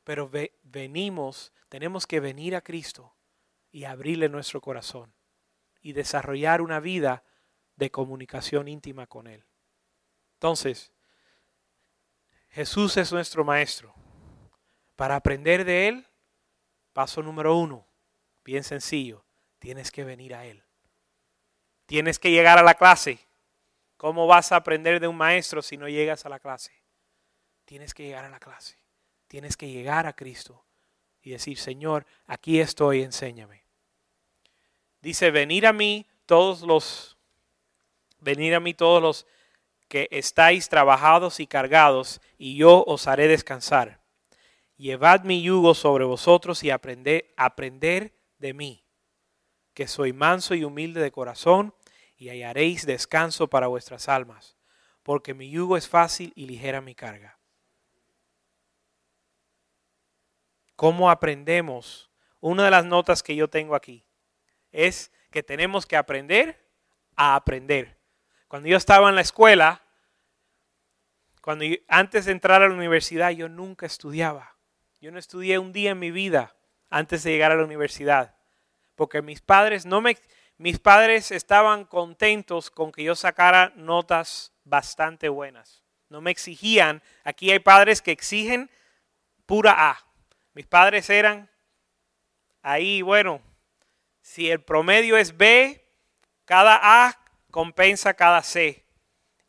Pero 0.03 0.29
venimos, 0.63 1.53
tenemos 1.69 2.07
que 2.07 2.19
venir 2.19 2.55
a 2.55 2.61
Cristo 2.61 3.15
y 3.71 3.83
abrirle 3.83 4.29
nuestro 4.29 4.59
corazón 4.59 5.13
y 5.81 5.93
desarrollar 5.93 6.61
una 6.61 6.79
vida 6.79 7.23
de 7.75 7.89
comunicación 7.91 8.67
íntima 8.67 9.07
con 9.07 9.27
Él. 9.27 9.45
Entonces, 10.33 10.91
Jesús 12.49 12.97
es 12.97 13.11
nuestro 13.11 13.43
Maestro. 13.43 13.93
Para 14.95 15.15
aprender 15.15 15.65
de 15.65 15.87
Él, 15.87 16.07
paso 16.93 17.23
número 17.23 17.55
uno, 17.55 17.87
bien 18.43 18.63
sencillo, 18.63 19.25
tienes 19.59 19.91
que 19.91 20.03
venir 20.03 20.35
a 20.35 20.45
Él. 20.45 20.63
Tienes 21.85 22.19
que 22.19 22.31
llegar 22.31 22.57
a 22.57 22.63
la 22.63 22.75
clase. 22.75 23.19
¿Cómo 23.97 24.27
vas 24.27 24.51
a 24.51 24.57
aprender 24.57 24.99
de 24.99 25.07
un 25.07 25.17
maestro 25.17 25.61
si 25.61 25.77
no 25.77 25.87
llegas 25.87 26.25
a 26.25 26.29
la 26.29 26.39
clase? 26.39 26.71
Tienes 27.65 27.93
que 27.93 28.03
llegar 28.03 28.25
a 28.25 28.29
la 28.29 28.39
clase. 28.39 28.77
Tienes 29.27 29.57
que 29.57 29.69
llegar 29.69 30.07
a 30.07 30.13
Cristo 30.13 30.65
y 31.21 31.31
decir, 31.31 31.57
Señor, 31.57 32.05
aquí 32.25 32.59
estoy, 32.59 33.03
enséñame. 33.03 33.60
Dice, 35.01 35.31
venir 35.31 35.65
a 35.65 35.73
mí 35.73 36.07
todos 36.27 36.61
los, 36.61 37.17
venir 38.19 38.53
a 38.53 38.59
mí 38.59 38.73
todos 38.73 39.01
los 39.01 39.25
que 39.87 40.07
estáis 40.11 40.69
trabajados 40.69 41.39
y 41.39 41.47
cargados, 41.47 42.21
y 42.37 42.55
yo 42.55 42.83
os 42.85 43.07
haré 43.07 43.27
descansar. 43.27 43.99
Llevad 44.77 45.23
mi 45.23 45.41
yugo 45.41 45.73
sobre 45.73 46.05
vosotros 46.05 46.63
y 46.63 46.69
aprended, 46.69 47.25
aprender 47.35 48.13
de 48.37 48.53
mí, 48.53 48.85
que 49.73 49.87
soy 49.87 50.13
manso 50.13 50.55
y 50.55 50.63
humilde 50.63 51.01
de 51.01 51.11
corazón, 51.11 51.73
y 52.15 52.29
hallaréis 52.29 52.85
descanso 52.85 53.47
para 53.47 53.67
vuestras 53.67 54.07
almas, 54.07 54.55
porque 55.01 55.33
mi 55.33 55.49
yugo 55.49 55.77
es 55.77 55.89
fácil 55.89 56.31
y 56.35 56.45
ligera 56.45 56.79
mi 56.79 56.93
carga. 56.93 57.39
¿Cómo 60.75 61.09
aprendemos? 61.09 62.11
Una 62.39 62.65
de 62.65 62.71
las 62.71 62.85
notas 62.85 63.23
que 63.23 63.35
yo 63.35 63.49
tengo 63.49 63.75
aquí 63.75 64.05
es 64.71 65.11
que 65.29 65.43
tenemos 65.43 65.85
que 65.85 65.97
aprender 65.97 66.65
a 67.15 67.35
aprender. 67.35 67.97
Cuando 68.47 68.67
yo 68.67 68.77
estaba 68.77 69.09
en 69.09 69.15
la 69.15 69.21
escuela, 69.21 69.81
cuando 71.41 71.65
antes 71.87 72.25
de 72.25 72.31
entrar 72.31 72.61
a 72.61 72.67
la 72.67 72.73
universidad, 72.73 73.31
yo 73.31 73.49
nunca 73.49 73.85
estudiaba. 73.85 74.55
Yo 74.99 75.11
no 75.11 75.19
estudié 75.19 75.57
un 75.57 75.73
día 75.73 75.91
en 75.91 75.99
mi 75.99 76.11
vida 76.11 76.55
antes 76.89 77.23
de 77.23 77.31
llegar 77.31 77.51
a 77.51 77.55
la 77.55 77.63
universidad, 77.63 78.35
porque 78.95 79.21
mis 79.21 79.41
padres 79.41 79.85
no 79.85 80.01
me 80.01 80.17
mis 80.57 80.77
padres 80.77 81.31
estaban 81.31 81.85
contentos 81.85 82.69
con 82.69 82.91
que 82.91 83.03
yo 83.03 83.15
sacara 83.15 83.73
notas 83.75 84.53
bastante 84.63 85.27
buenas. 85.27 85.81
No 86.07 86.21
me 86.21 86.29
exigían, 86.29 87.01
aquí 87.23 87.49
hay 87.49 87.57
padres 87.57 88.03
que 88.03 88.11
exigen 88.11 88.69
pura 89.47 89.89
A. 89.89 89.97
Mis 90.53 90.67
padres 90.67 91.09
eran 91.09 91.49
ahí, 92.61 93.01
bueno, 93.01 93.41
si 94.31 94.49
el 94.49 94.61
promedio 94.61 95.17
es 95.17 95.35
B, 95.35 95.85
cada 96.45 96.79
A 96.81 97.19
compensa 97.51 98.13
cada 98.13 98.41
C. 98.43 98.85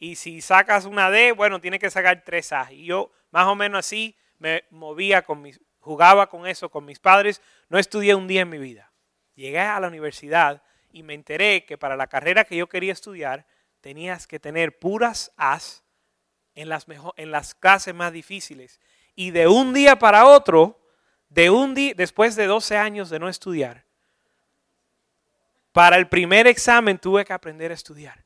Y 0.01 0.17
si 0.17 0.41
sacas 0.41 0.87
una 0.87 1.09
D, 1.09 1.31
bueno, 1.31 1.61
tiene 1.61 1.79
que 1.79 1.89
sacar 1.89 2.25
tres 2.25 2.53
A. 2.53 2.73
Y 2.73 2.87
yo 2.87 3.13
más 3.31 3.47
o 3.47 3.55
menos 3.55 3.79
así 3.79 4.17
me 4.41 4.65
movía 4.71 5.23
con 5.23 5.41
mis, 5.41 5.61
jugaba 5.79 6.29
con 6.29 6.49
eso 6.49 6.69
con 6.69 6.85
mis 6.85 6.99
padres. 6.99 7.41
No 7.69 7.79
estudié 7.79 8.17
un 8.17 8.27
día 8.27 8.41
en 8.41 8.49
mi 8.49 8.59
vida. 8.59 8.91
Llegué 9.37 9.61
a 9.61 9.79
la 9.79 9.87
universidad 9.87 10.65
y 10.91 11.05
me 11.05 11.15
enteré 11.15 11.65
que 11.65 11.79
para 11.79 11.95
la 11.97 12.09
carrera 12.09 12.43
que 12.43 12.57
yo 12.57 12.69
quería 12.69 12.93
estudiar 12.93 13.47
tenías 13.81 14.27
que 14.27 14.41
tener 14.41 14.81
puras 14.81 15.33
As 15.37 15.85
en 16.57 16.69
las, 16.69 16.87
en 17.17 17.31
las 17.31 17.55
clases 17.55 17.95
más 17.95 18.13
difíciles. 18.13 18.81
Y 19.15 19.31
de 19.31 19.47
un 19.47 19.75
día 19.75 20.01
para 20.01 20.27
otro, 20.27 20.85
de 21.29 21.51
un 21.51 21.73
día, 21.73 21.95
después 21.97 22.35
de 22.35 22.47
12 22.47 22.77
años 22.77 23.11
de 23.11 23.21
no 23.21 23.29
estudiar, 23.29 23.87
para 25.73 25.97
el 25.97 26.07
primer 26.07 26.47
examen 26.47 26.99
tuve 26.99 27.25
que 27.25 27.33
aprender 27.33 27.71
a 27.71 27.75
estudiar. 27.75 28.25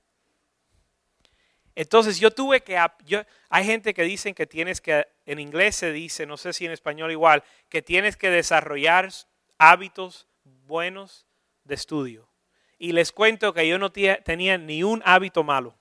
Entonces 1.77 2.19
yo 2.19 2.31
tuve 2.31 2.63
que, 2.63 2.79
yo, 3.05 3.23
hay 3.51 3.65
gente 3.65 3.93
que 3.93 4.03
dicen 4.03 4.35
que 4.35 4.47
tienes 4.47 4.81
que, 4.81 5.07
en 5.27 5.39
inglés 5.39 5.77
se 5.77 5.93
dice, 5.93 6.27
no 6.27 6.37
sé 6.37 6.53
si 6.53 6.65
en 6.65 6.73
español 6.73 7.13
igual, 7.13 7.45
que 7.69 7.83
tienes 7.83 8.17
que 8.17 8.31
desarrollar 8.31 9.11
hábitos 9.59 10.27
buenos 10.67 11.27
de 11.65 11.75
estudio. 11.75 12.29
Y 12.79 12.93
les 12.93 13.13
cuento 13.13 13.53
que 13.53 13.69
yo 13.69 13.79
no 13.79 13.93
tenía 13.93 14.59
ni 14.59 14.83
un 14.83 15.03
hábito 15.05 15.45
malo 15.45 15.75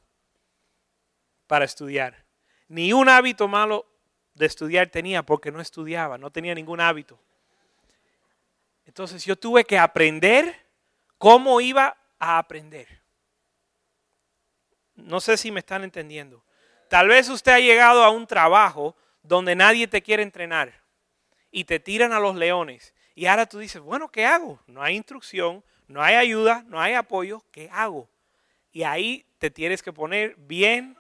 para 1.47 1.65
estudiar. 1.65 2.25
Ni 2.67 2.91
un 2.93 3.07
hábito 3.07 3.47
malo 3.47 3.85
de 4.33 4.45
estudiar 4.45 4.89
tenía 4.89 5.23
porque 5.23 5.51
no 5.51 5.61
estudiaba, 5.61 6.17
no 6.17 6.29
tenía 6.29 6.53
ningún 6.53 6.81
hábito. 6.81 7.17
Entonces 8.85 9.23
yo 9.25 9.37
tuve 9.37 9.63
que 9.63 9.77
aprender 9.77 10.64
cómo 11.17 11.61
iba 11.61 11.97
a 12.19 12.37
aprender. 12.37 12.87
No 14.95 15.19
sé 15.19 15.37
si 15.37 15.51
me 15.51 15.59
están 15.59 15.83
entendiendo. 15.83 16.43
Tal 16.89 17.07
vez 17.07 17.29
usted 17.29 17.51
ha 17.51 17.59
llegado 17.59 18.03
a 18.03 18.09
un 18.09 18.27
trabajo 18.27 18.95
donde 19.23 19.55
nadie 19.55 19.87
te 19.87 20.01
quiere 20.01 20.23
entrenar 20.23 20.81
y 21.51 21.65
te 21.65 21.79
tiran 21.79 22.13
a 22.13 22.19
los 22.19 22.35
leones. 22.35 22.93
Y 23.15 23.25
ahora 23.25 23.45
tú 23.45 23.59
dices, 23.59 23.81
bueno, 23.81 24.09
¿qué 24.09 24.25
hago? 24.25 24.59
No 24.67 24.81
hay 24.81 24.95
instrucción, 24.95 25.63
no 25.87 26.01
hay 26.01 26.15
ayuda, 26.15 26.63
no 26.67 26.79
hay 26.79 26.93
apoyo, 26.93 27.43
¿qué 27.51 27.69
hago? 27.71 28.09
Y 28.71 28.83
ahí 28.83 29.25
te 29.37 29.49
tienes 29.49 29.81
que 29.81 29.93
poner 29.93 30.35
bien 30.35 30.97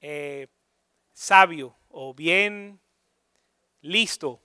eh, 0.00 0.48
sabio 1.12 1.76
o 1.88 2.14
bien 2.14 2.80
listo. 3.82 4.40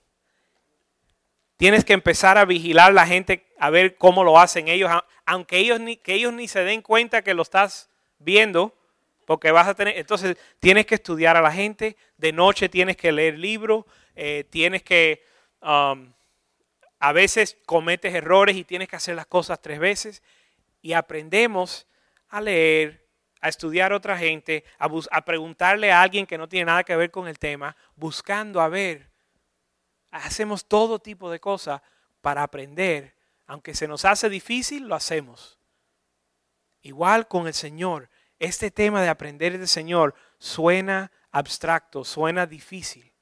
Tienes 1.60 1.84
que 1.84 1.92
empezar 1.92 2.38
a 2.38 2.46
vigilar 2.46 2.94
la 2.94 3.06
gente, 3.06 3.44
a 3.58 3.68
ver 3.68 3.98
cómo 3.98 4.24
lo 4.24 4.38
hacen 4.38 4.66
ellos, 4.68 4.90
aunque 5.26 5.58
ellos 5.58 5.78
ni, 5.78 5.98
que 5.98 6.14
ellos 6.14 6.32
ni 6.32 6.48
se 6.48 6.64
den 6.64 6.80
cuenta 6.80 7.20
que 7.20 7.34
lo 7.34 7.42
estás 7.42 7.90
viendo, 8.18 8.74
porque 9.26 9.50
vas 9.50 9.68
a 9.68 9.74
tener, 9.74 9.98
entonces 9.98 10.38
tienes 10.58 10.86
que 10.86 10.94
estudiar 10.94 11.36
a 11.36 11.42
la 11.42 11.52
gente, 11.52 11.98
de 12.16 12.32
noche 12.32 12.70
tienes 12.70 12.96
que 12.96 13.12
leer 13.12 13.38
libros, 13.38 13.84
eh, 14.16 14.46
tienes 14.48 14.82
que, 14.82 15.22
um, 15.60 16.10
a 16.98 17.12
veces 17.12 17.58
cometes 17.66 18.14
errores 18.14 18.56
y 18.56 18.64
tienes 18.64 18.88
que 18.88 18.96
hacer 18.96 19.14
las 19.14 19.26
cosas 19.26 19.60
tres 19.60 19.78
veces 19.78 20.22
y 20.80 20.94
aprendemos 20.94 21.86
a 22.30 22.40
leer, 22.40 23.06
a 23.42 23.50
estudiar 23.50 23.92
a 23.92 23.96
otra 23.96 24.16
gente, 24.16 24.64
a, 24.78 24.88
a 25.10 25.24
preguntarle 25.26 25.92
a 25.92 26.00
alguien 26.00 26.24
que 26.24 26.38
no 26.38 26.48
tiene 26.48 26.64
nada 26.64 26.84
que 26.84 26.96
ver 26.96 27.10
con 27.10 27.28
el 27.28 27.38
tema, 27.38 27.76
buscando 27.96 28.62
a 28.62 28.68
ver. 28.70 29.09
Hacemos 30.10 30.66
todo 30.66 30.98
tipo 30.98 31.30
de 31.30 31.40
cosas 31.40 31.82
para 32.20 32.42
aprender. 32.42 33.14
Aunque 33.46 33.74
se 33.74 33.88
nos 33.88 34.04
hace 34.04 34.28
difícil, 34.28 34.88
lo 34.88 34.94
hacemos. 34.94 35.58
Igual 36.82 37.28
con 37.28 37.46
el 37.46 37.54
Señor. 37.54 38.08
Este 38.38 38.70
tema 38.70 39.02
de 39.02 39.08
aprender 39.08 39.58
del 39.58 39.68
Señor 39.68 40.14
suena 40.38 41.12
abstracto, 41.30 42.04
suena 42.04 42.46
difícil. 42.46 43.12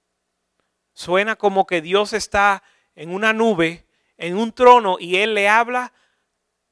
Suena 0.93 1.37
como 1.37 1.67
que 1.67 1.81
Dios 1.81 2.13
está 2.13 2.63
en 2.95 3.13
una 3.13 3.33
nube, 3.33 3.87
en 4.17 4.37
un 4.37 4.53
trono, 4.53 4.97
y 4.99 5.17
Él 5.17 5.35
le 5.35 5.49
habla 5.49 5.93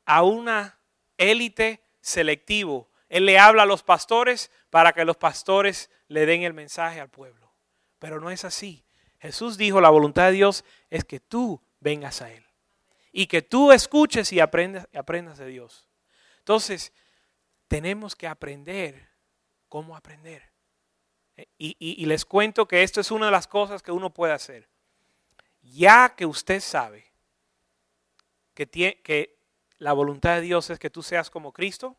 a 0.04 0.22
una 0.22 0.78
élite 1.18 1.82
selectivo, 2.00 2.88
él 3.08 3.26
le 3.26 3.38
habla 3.38 3.64
a 3.64 3.66
los 3.66 3.82
pastores 3.82 4.50
para 4.70 4.92
que 4.92 5.04
los 5.04 5.16
pastores 5.16 5.90
le 6.08 6.26
den 6.26 6.42
el 6.42 6.54
mensaje 6.54 7.00
al 7.00 7.08
pueblo. 7.08 7.52
Pero 7.98 8.20
no 8.20 8.30
es 8.30 8.44
así. 8.44 8.84
Jesús 9.26 9.56
dijo, 9.56 9.80
la 9.80 9.90
voluntad 9.90 10.26
de 10.26 10.32
Dios 10.32 10.64
es 10.88 11.04
que 11.04 11.20
tú 11.20 11.60
vengas 11.80 12.22
a 12.22 12.32
Él. 12.32 12.44
Y 13.12 13.26
que 13.26 13.42
tú 13.42 13.72
escuches 13.72 14.32
y 14.32 14.40
aprendas, 14.40 14.88
aprendas 14.94 15.38
de 15.38 15.46
Dios. 15.46 15.88
Entonces, 16.38 16.92
tenemos 17.66 18.14
que 18.14 18.28
aprender 18.28 19.08
cómo 19.68 19.96
aprender. 19.96 20.52
Y, 21.58 22.06
les 22.06 22.24
cuento 22.24 22.66
que 22.66 22.82
esto 22.82 23.00
es 23.00 23.10
una 23.10 23.26
de 23.26 23.32
las 23.32 23.46
cosas 23.46 23.82
que 23.82 23.92
uno 23.92 24.14
puede 24.14 24.32
hacer. 24.32 24.68
Ya 25.60 26.14
que 26.14 26.24
usted 26.24 26.60
sabe 26.60 27.12
que 28.54 29.38
la 29.78 29.92
voluntad 29.92 30.36
de 30.36 30.42
Dios 30.42 30.70
es 30.70 30.78
que 30.78 30.88
tú 30.88 31.02
seas 31.02 31.28
como 31.28 31.52
Cristo, 31.52 31.96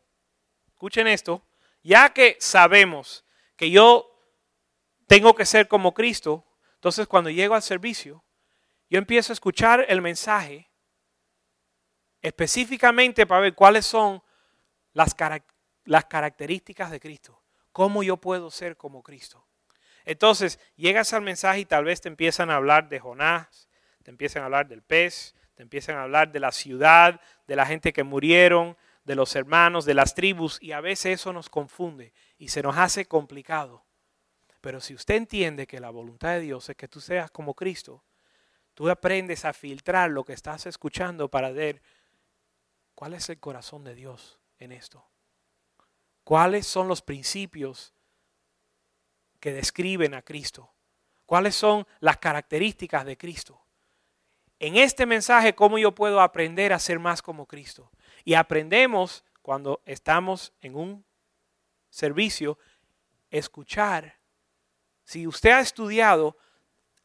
escuchen 0.66 1.06
esto, 1.06 1.46
ya 1.82 2.12
que 2.12 2.36
sabemos 2.40 3.24
que 3.54 3.70
yo 3.70 4.10
tengo 5.06 5.34
que 5.34 5.44
ser 5.44 5.68
como 5.68 5.94
Cristo, 5.94 6.47
entonces 6.78 7.08
cuando 7.08 7.28
llego 7.28 7.56
al 7.56 7.62
servicio, 7.62 8.24
yo 8.88 8.98
empiezo 8.98 9.32
a 9.32 9.34
escuchar 9.34 9.84
el 9.88 10.00
mensaje 10.00 10.70
específicamente 12.22 13.26
para 13.26 13.40
ver 13.40 13.54
cuáles 13.54 13.84
son 13.84 14.22
las, 14.92 15.16
las 15.84 16.04
características 16.04 16.92
de 16.92 17.00
Cristo, 17.00 17.42
cómo 17.72 18.04
yo 18.04 18.16
puedo 18.16 18.50
ser 18.52 18.76
como 18.76 19.02
Cristo. 19.02 19.44
Entonces, 20.04 20.60
llegas 20.76 21.12
al 21.12 21.22
mensaje 21.22 21.60
y 21.60 21.64
tal 21.64 21.84
vez 21.84 22.00
te 22.00 22.08
empiezan 22.08 22.48
a 22.50 22.56
hablar 22.56 22.88
de 22.88 23.00
Jonás, 23.00 23.68
te 24.04 24.12
empiezan 24.12 24.42
a 24.42 24.46
hablar 24.46 24.68
del 24.68 24.82
pez, 24.82 25.34
te 25.54 25.64
empiezan 25.64 25.96
a 25.96 26.04
hablar 26.04 26.30
de 26.30 26.38
la 26.38 26.52
ciudad, 26.52 27.20
de 27.48 27.56
la 27.56 27.66
gente 27.66 27.92
que 27.92 28.04
murieron, 28.04 28.76
de 29.02 29.16
los 29.16 29.34
hermanos, 29.34 29.84
de 29.84 29.94
las 29.94 30.14
tribus, 30.14 30.62
y 30.62 30.70
a 30.70 30.80
veces 30.80 31.20
eso 31.20 31.32
nos 31.32 31.50
confunde 31.50 32.12
y 32.38 32.48
se 32.48 32.62
nos 32.62 32.76
hace 32.76 33.06
complicado. 33.06 33.87
Pero 34.60 34.80
si 34.80 34.94
usted 34.94 35.14
entiende 35.14 35.66
que 35.66 35.80
la 35.80 35.90
voluntad 35.90 36.30
de 36.30 36.40
Dios 36.40 36.68
es 36.68 36.76
que 36.76 36.88
tú 36.88 37.00
seas 37.00 37.30
como 37.30 37.54
Cristo, 37.54 38.04
tú 38.74 38.88
aprendes 38.90 39.44
a 39.44 39.52
filtrar 39.52 40.10
lo 40.10 40.24
que 40.24 40.32
estás 40.32 40.66
escuchando 40.66 41.28
para 41.28 41.50
ver 41.50 41.82
cuál 42.94 43.14
es 43.14 43.28
el 43.28 43.38
corazón 43.38 43.84
de 43.84 43.94
Dios 43.94 44.40
en 44.58 44.72
esto. 44.72 45.04
¿Cuáles 46.24 46.66
son 46.66 46.88
los 46.88 47.00
principios 47.00 47.94
que 49.40 49.52
describen 49.52 50.14
a 50.14 50.22
Cristo? 50.22 50.72
¿Cuáles 51.24 51.54
son 51.54 51.86
las 52.00 52.18
características 52.18 53.04
de 53.04 53.16
Cristo? 53.16 53.60
En 54.58 54.76
este 54.76 55.06
mensaje, 55.06 55.54
¿cómo 55.54 55.78
yo 55.78 55.94
puedo 55.94 56.20
aprender 56.20 56.72
a 56.72 56.78
ser 56.78 56.98
más 56.98 57.22
como 57.22 57.46
Cristo? 57.46 57.90
Y 58.24 58.34
aprendemos 58.34 59.24
cuando 59.40 59.80
estamos 59.86 60.52
en 60.60 60.74
un 60.74 61.04
servicio, 61.90 62.58
escuchar. 63.30 64.17
Si 65.08 65.26
usted 65.26 65.52
ha 65.52 65.60
estudiado, 65.60 66.36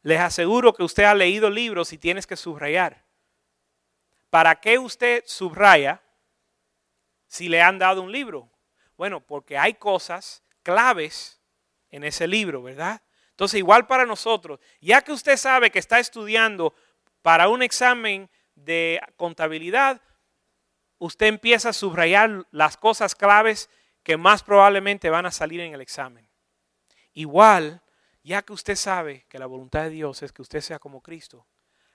les 0.02 0.20
aseguro 0.20 0.74
que 0.74 0.82
usted 0.82 1.04
ha 1.04 1.14
leído 1.14 1.48
libros 1.48 1.90
y 1.94 1.96
tienes 1.96 2.26
que 2.26 2.36
subrayar. 2.36 3.02
¿Para 4.28 4.56
qué 4.56 4.78
usted 4.78 5.24
subraya 5.26 6.02
si 7.28 7.48
le 7.48 7.62
han 7.62 7.78
dado 7.78 8.02
un 8.02 8.12
libro? 8.12 8.50
Bueno, 8.98 9.22
porque 9.22 9.56
hay 9.56 9.72
cosas 9.72 10.42
claves 10.62 11.40
en 11.88 12.04
ese 12.04 12.26
libro, 12.26 12.62
¿verdad? 12.62 13.00
Entonces, 13.30 13.56
igual 13.58 13.86
para 13.86 14.04
nosotros, 14.04 14.60
ya 14.82 15.00
que 15.00 15.12
usted 15.12 15.38
sabe 15.38 15.70
que 15.70 15.78
está 15.78 15.98
estudiando 15.98 16.74
para 17.22 17.48
un 17.48 17.62
examen 17.62 18.28
de 18.54 19.00
contabilidad, 19.16 20.02
usted 20.98 21.28
empieza 21.28 21.70
a 21.70 21.72
subrayar 21.72 22.46
las 22.50 22.76
cosas 22.76 23.14
claves 23.14 23.70
que 24.02 24.18
más 24.18 24.42
probablemente 24.42 25.08
van 25.08 25.24
a 25.24 25.30
salir 25.30 25.60
en 25.60 25.72
el 25.72 25.80
examen. 25.80 26.28
Igual, 27.14 27.80
ya 28.24 28.42
que 28.42 28.52
usted 28.52 28.74
sabe 28.74 29.24
que 29.28 29.38
la 29.38 29.46
voluntad 29.46 29.84
de 29.84 29.90
Dios 29.90 30.22
es 30.22 30.32
que 30.32 30.42
usted 30.42 30.60
sea 30.60 30.80
como 30.80 31.00
Cristo, 31.00 31.46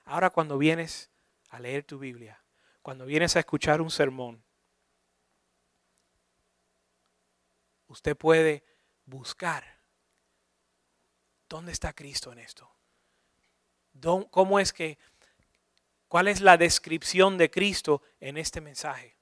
ahora 0.04 0.30
cuando 0.30 0.56
vienes 0.56 1.10
a 1.50 1.60
leer 1.60 1.84
tu 1.84 1.98
Biblia, 1.98 2.42
cuando 2.80 3.04
vienes 3.04 3.36
a 3.36 3.40
escuchar 3.40 3.82
un 3.82 3.90
sermón, 3.90 4.42
usted 7.88 8.16
puede 8.16 8.64
buscar 9.04 9.64
dónde 11.48 11.72
está 11.72 11.92
Cristo 11.92 12.32
en 12.32 12.38
esto. 12.38 12.70
¿Cómo 14.30 14.58
es 14.58 14.72
que 14.72 14.96
¿Cuál 16.10 16.26
es 16.26 16.40
la 16.40 16.56
descripción 16.56 17.38
de 17.38 17.52
Cristo 17.52 18.02
en 18.18 18.36
este 18.36 18.60
mensaje? 18.60 19.14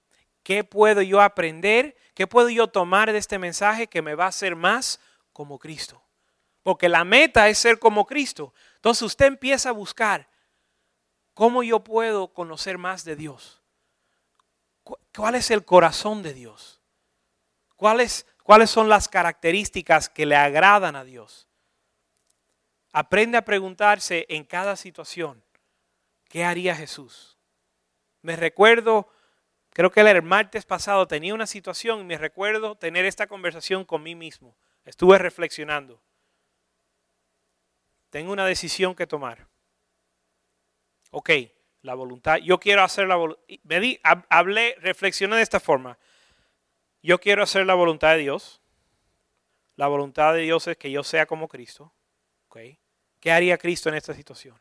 ¿Qué 0.42 0.64
puedo 0.64 1.03
yo 1.03 1.21
aprender? 1.21 1.94
¿Qué 2.14 2.27
puedo 2.27 2.49
yo 2.49 2.68
tomar 2.68 3.12
de 3.12 3.18
este 3.18 3.38
mensaje 3.38 3.88
que 3.88 4.01
me 4.01 4.14
va 4.14 4.25
a 4.25 4.29
hacer 4.29 4.57
más 4.57 4.99
como 5.35 5.59
Cristo? 5.59 6.03
Porque 6.62 6.88
la 6.88 7.05
meta 7.05 7.49
es 7.49 7.59
ser 7.59 7.79
como 7.79 8.07
Cristo. 8.07 8.53
Entonces 8.77 9.03
usted 9.03 9.27
empieza 9.27 9.71
a 9.71 9.73
buscar 9.73 10.29
cómo 11.35 11.62
yo 11.62 11.85
puedo 11.85 12.33
conocer 12.33 12.79
más 12.79 13.05
de 13.05 13.16
Dios. 13.16 13.62
¿Cuál 15.14 15.35
es 15.35 15.51
el 15.51 15.64
corazón 15.64 16.23
de 16.23 16.35
Dios? 16.35 16.81
¿Cuáles, 17.77 18.27
¿Cuáles 18.42 18.71
son 18.71 18.88
las 18.88 19.09
características 19.09 20.09
que 20.09 20.27
le 20.27 20.37
agradan 20.37 20.97
a 20.97 21.05
Dios? 21.05 21.49
Aprende 22.92 23.38
a 23.38 23.44
preguntarse 23.44 24.27
en 24.29 24.44
cada 24.44 24.75
situación, 24.77 25.44
¿qué 26.29 26.44
haría 26.44 26.75
Jesús? 26.75 27.38
Me 28.23 28.35
recuerdo 28.35 29.09
creo 29.79 29.92
que 29.92 30.01
el 30.01 30.23
martes 30.23 30.64
pasado 30.64 31.07
tenía 31.07 31.35
una 31.35 31.47
situación 31.47 32.01
y 32.01 32.05
me 32.05 32.18
recuerdo 32.18 32.75
tener 32.75 33.05
esta 33.05 33.29
conversación 33.29 33.85
con 33.85 34.03
mí 34.03 34.16
mismo. 34.16 34.57
Estuve 34.85 35.18
reflexionando. 35.18 36.03
Tengo 38.11 38.33
una 38.33 38.47
decisión 38.47 38.94
que 38.94 39.07
tomar. 39.07 39.47
Ok, 41.11 41.31
la 41.83 41.94
voluntad. 41.94 42.37
Yo 42.38 42.59
quiero 42.59 42.83
hacer 42.83 43.07
la 43.07 43.16
voluntad. 43.16 43.44
Hablé, 44.29 44.77
reflexioné 44.81 45.37
de 45.37 45.42
esta 45.42 45.61
forma. 45.61 45.99
Yo 47.03 47.18
quiero 47.18 47.42
hacer 47.42 47.66
la 47.66 47.75
voluntad 47.75 48.12
de 48.12 48.18
Dios. 48.18 48.61
La 49.77 49.87
voluntad 49.87 50.35
de 50.35 50.40
Dios 50.40 50.66
es 50.66 50.77
que 50.77 50.90
yo 50.90 51.05
sea 51.05 51.27
como 51.27 51.49
Cristo. 51.49 51.92
Okay. 52.49 52.79
¿Qué 53.21 53.31
haría 53.31 53.59
Cristo 53.59 53.88
en 53.88 53.94
esta 53.94 54.14
situación? 54.14 54.59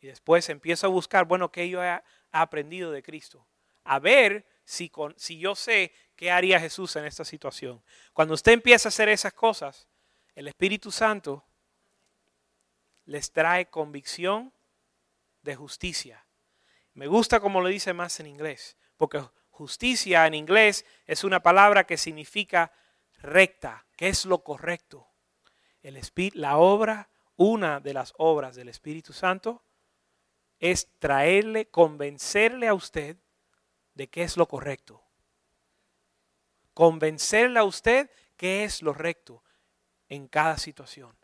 Y 0.00 0.08
después 0.08 0.48
empiezo 0.48 0.86
a 0.86 0.90
buscar, 0.90 1.24
bueno, 1.24 1.50
¿qué 1.50 1.68
yo 1.68 1.82
he 1.82 2.02
aprendido 2.30 2.90
de 2.90 3.02
Cristo? 3.02 3.46
A 3.84 3.98
ver 3.98 4.46
si, 4.64 4.90
con, 4.90 5.14
si 5.16 5.38
yo 5.38 5.54
sé 5.54 5.92
qué 6.16 6.30
haría 6.30 6.60
Jesús 6.60 6.96
en 6.96 7.06
esta 7.06 7.24
situación. 7.24 7.82
Cuando 8.12 8.34
usted 8.34 8.52
empieza 8.52 8.88
a 8.88 8.90
hacer 8.90 9.08
esas 9.08 9.32
cosas, 9.32 9.88
el 10.34 10.48
Espíritu 10.48 10.90
Santo 10.90 11.44
les 13.06 13.32
trae 13.32 13.66
convicción 13.66 14.52
de 15.42 15.56
justicia. 15.56 16.26
Me 16.94 17.06
gusta 17.06 17.40
como 17.40 17.60
lo 17.60 17.68
dice 17.68 17.92
más 17.92 18.18
en 18.20 18.26
inglés, 18.26 18.76
porque 18.96 19.22
justicia 19.50 20.26
en 20.26 20.34
inglés 20.34 20.86
es 21.06 21.24
una 21.24 21.42
palabra 21.42 21.84
que 21.84 21.96
significa 21.96 22.72
recta, 23.18 23.86
que 23.96 24.08
es 24.08 24.24
lo 24.24 24.42
correcto. 24.42 25.08
El 25.82 26.00
la 26.34 26.56
obra, 26.56 27.10
una 27.36 27.80
de 27.80 27.94
las 27.94 28.14
obras 28.16 28.54
del 28.56 28.68
Espíritu 28.68 29.12
Santo 29.12 29.62
es 30.58 30.88
traerle, 30.98 31.68
convencerle 31.68 32.68
a 32.68 32.74
usted 32.74 33.16
de 33.94 34.08
qué 34.08 34.22
es 34.22 34.36
lo 34.36 34.46
correcto. 34.46 35.02
Convencerle 36.72 37.58
a 37.58 37.64
usted 37.64 38.10
qué 38.36 38.64
es 38.64 38.82
lo 38.82 38.94
recto 38.94 39.42
en 40.08 40.26
cada 40.26 40.58
situación. 40.58 41.16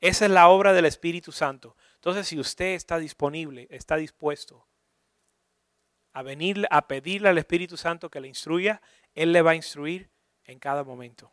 Esa 0.00 0.26
es 0.26 0.30
la 0.30 0.48
obra 0.48 0.72
del 0.72 0.84
Espíritu 0.84 1.32
Santo. 1.32 1.76
Entonces, 1.94 2.28
si 2.28 2.38
usted 2.38 2.74
está 2.74 2.98
disponible, 2.98 3.66
está 3.70 3.96
dispuesto 3.96 4.66
a 6.12 6.22
venir 6.22 6.66
a 6.70 6.88
pedirle 6.88 7.28
al 7.28 7.36
Espíritu 7.36 7.76
Santo 7.76 8.10
que 8.10 8.20
le 8.20 8.28
instruya, 8.28 8.80
Él 9.14 9.32
le 9.32 9.42
va 9.42 9.50
a 9.50 9.54
instruir 9.54 10.10
en 10.44 10.58
cada 10.58 10.82
momento. 10.82 11.30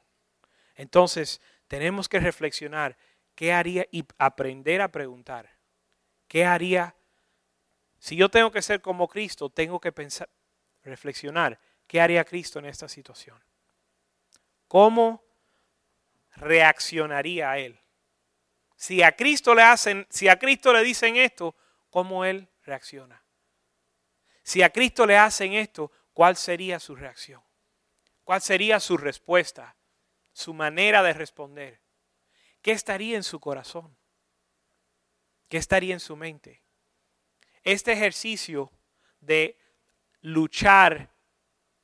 Entonces, 0.76 1.40
tenemos 1.68 2.10
que 2.10 2.20
reflexionar 2.20 2.98
qué 3.36 3.54
haría 3.54 3.88
y 3.92 4.04
aprender 4.18 4.82
a 4.82 4.92
preguntar. 4.92 5.50
¿Qué 6.28 6.46
haría? 6.46 6.96
Si 7.98 8.16
yo 8.16 8.30
tengo 8.30 8.52
que 8.52 8.62
ser 8.62 8.82
como 8.82 9.08
Cristo, 9.08 9.50
tengo 9.50 9.80
que 9.80 9.92
pensar, 9.92 10.30
reflexionar, 10.84 11.60
¿qué 11.88 12.02
haría 12.02 12.26
Cristo 12.26 12.60
en 12.60 12.66
esta 12.66 12.90
situación? 12.90 13.42
¿Cómo 14.68 15.24
reaccionaría 16.36 17.52
a 17.52 17.60
Él? 17.60 17.80
Si 18.84 19.02
a 19.02 19.16
Cristo 19.16 19.56
le 19.56 19.62
hacen, 19.62 20.06
si 20.10 20.28
a 20.28 20.38
Cristo 20.38 20.74
le 20.74 20.84
dicen 20.84 21.16
esto, 21.16 21.56
¿cómo 21.90 22.26
Él 22.26 22.50
reacciona? 22.66 23.24
Si 24.44 24.62
a 24.62 24.72
Cristo 24.72 25.06
le 25.06 25.18
hacen 25.18 25.54
esto, 25.54 25.90
¿cuál 26.12 26.36
sería 26.36 26.82
su 26.82 26.94
reacción? 26.94 27.42
¿Cuál 28.26 28.42
sería 28.42 28.82
su 28.82 28.98
respuesta? 28.98 29.78
su 30.34 30.54
manera 30.54 31.02
de 31.02 31.14
responder. 31.14 31.80
¿Qué 32.62 32.72
estaría 32.72 33.16
en 33.16 33.24
su 33.24 33.40
corazón? 33.40 33.96
¿Qué 35.48 35.58
estaría 35.58 35.94
en 35.94 36.00
su 36.00 36.18
mente? 36.18 36.62
Este 37.64 37.94
ejercicio 37.94 38.70
de 39.22 39.58
luchar 40.22 41.10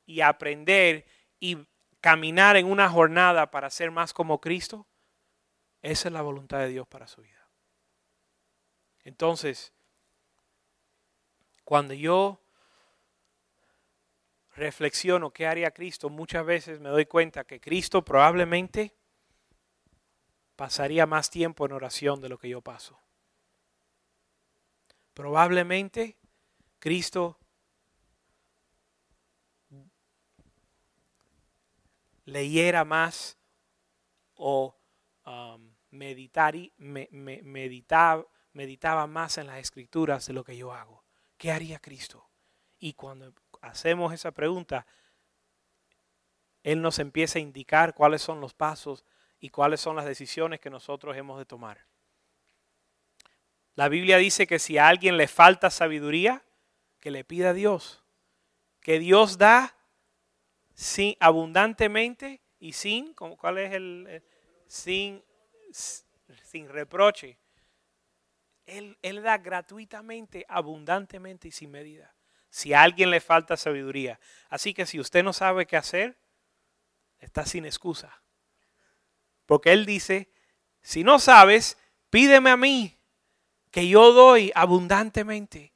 y 0.04 0.20
aprender 0.20 1.06
y 1.38 1.66
caminar 2.00 2.56
en 2.56 2.66
una 2.66 2.90
jornada 2.90 3.50
para 3.50 3.70
ser 3.70 3.90
más 3.90 4.12
como 4.12 4.40
Cristo, 4.40 4.86
esa 5.82 6.08
es 6.08 6.12
la 6.12 6.22
voluntad 6.22 6.58
de 6.58 6.68
Dios 6.68 6.86
para 6.86 7.06
su 7.06 7.22
vida. 7.22 7.48
Entonces, 9.04 9.72
cuando 11.64 11.94
yo 11.94 12.40
reflexiono 14.56 15.32
qué 15.32 15.46
haría 15.46 15.70
Cristo, 15.70 16.10
muchas 16.10 16.44
veces 16.44 16.80
me 16.80 16.90
doy 16.90 17.06
cuenta 17.06 17.44
que 17.44 17.60
Cristo 17.60 18.04
probablemente 18.04 18.94
pasaría 20.56 21.06
más 21.06 21.30
tiempo 21.30 21.64
en 21.64 21.72
oración 21.72 22.20
de 22.20 22.28
lo 22.28 22.38
que 22.38 22.50
yo 22.50 22.60
paso. 22.60 22.98
Probablemente 25.14 26.18
Cristo 26.78 27.38
leyera 32.24 32.84
más 32.84 33.38
o 34.34 34.76
um, 35.26 35.69
meditaba, 35.90 36.52
meditaba 38.52 39.06
más 39.06 39.38
en 39.38 39.46
las 39.46 39.58
escrituras 39.58 40.26
de 40.26 40.32
lo 40.32 40.44
que 40.44 40.56
yo 40.56 40.72
hago. 40.72 41.04
¿Qué 41.36 41.50
haría 41.52 41.78
Cristo? 41.78 42.28
Y 42.78 42.94
cuando 42.94 43.32
hacemos 43.60 44.12
esa 44.12 44.32
pregunta, 44.32 44.86
Él 46.62 46.80
nos 46.82 46.98
empieza 46.98 47.38
a 47.38 47.42
indicar 47.42 47.94
cuáles 47.94 48.22
son 48.22 48.40
los 48.40 48.54
pasos 48.54 49.04
y 49.38 49.50
cuáles 49.50 49.80
son 49.80 49.96
las 49.96 50.04
decisiones 50.04 50.60
que 50.60 50.70
nosotros 50.70 51.16
hemos 51.16 51.38
de 51.38 51.46
tomar. 51.46 51.86
La 53.74 53.88
Biblia 53.88 54.18
dice 54.18 54.46
que 54.46 54.58
si 54.58 54.78
a 54.78 54.88
alguien 54.88 55.16
le 55.16 55.28
falta 55.28 55.70
sabiduría, 55.70 56.44
que 57.00 57.10
le 57.10 57.24
pida 57.24 57.50
a 57.50 57.54
Dios. 57.54 58.02
Que 58.80 58.98
Dios 58.98 59.38
da 59.38 59.74
sin, 60.74 61.16
abundantemente 61.20 62.42
y 62.58 62.74
sin, 62.74 63.14
¿cuál 63.14 63.58
es 63.58 63.72
el? 63.72 64.22
sin, 64.66 65.24
sin 65.72 66.68
reproche. 66.68 67.38
Él, 68.66 68.96
él 69.02 69.22
da 69.22 69.38
gratuitamente, 69.38 70.44
abundantemente 70.48 71.48
y 71.48 71.52
sin 71.52 71.70
medida 71.70 72.14
si 72.50 72.74
a 72.74 72.82
alguien 72.82 73.10
le 73.10 73.20
falta 73.20 73.56
sabiduría. 73.56 74.20
Así 74.48 74.74
que 74.74 74.84
si 74.84 75.00
usted 75.00 75.22
no 75.22 75.32
sabe 75.32 75.66
qué 75.66 75.76
hacer, 75.76 76.18
está 77.20 77.46
sin 77.46 77.64
excusa. 77.64 78.20
Porque 79.46 79.72
Él 79.72 79.86
dice, 79.86 80.30
si 80.82 81.04
no 81.04 81.18
sabes, 81.18 81.78
pídeme 82.10 82.50
a 82.50 82.56
mí, 82.56 82.98
que 83.70 83.88
yo 83.88 84.12
doy 84.12 84.50
abundantemente 84.54 85.72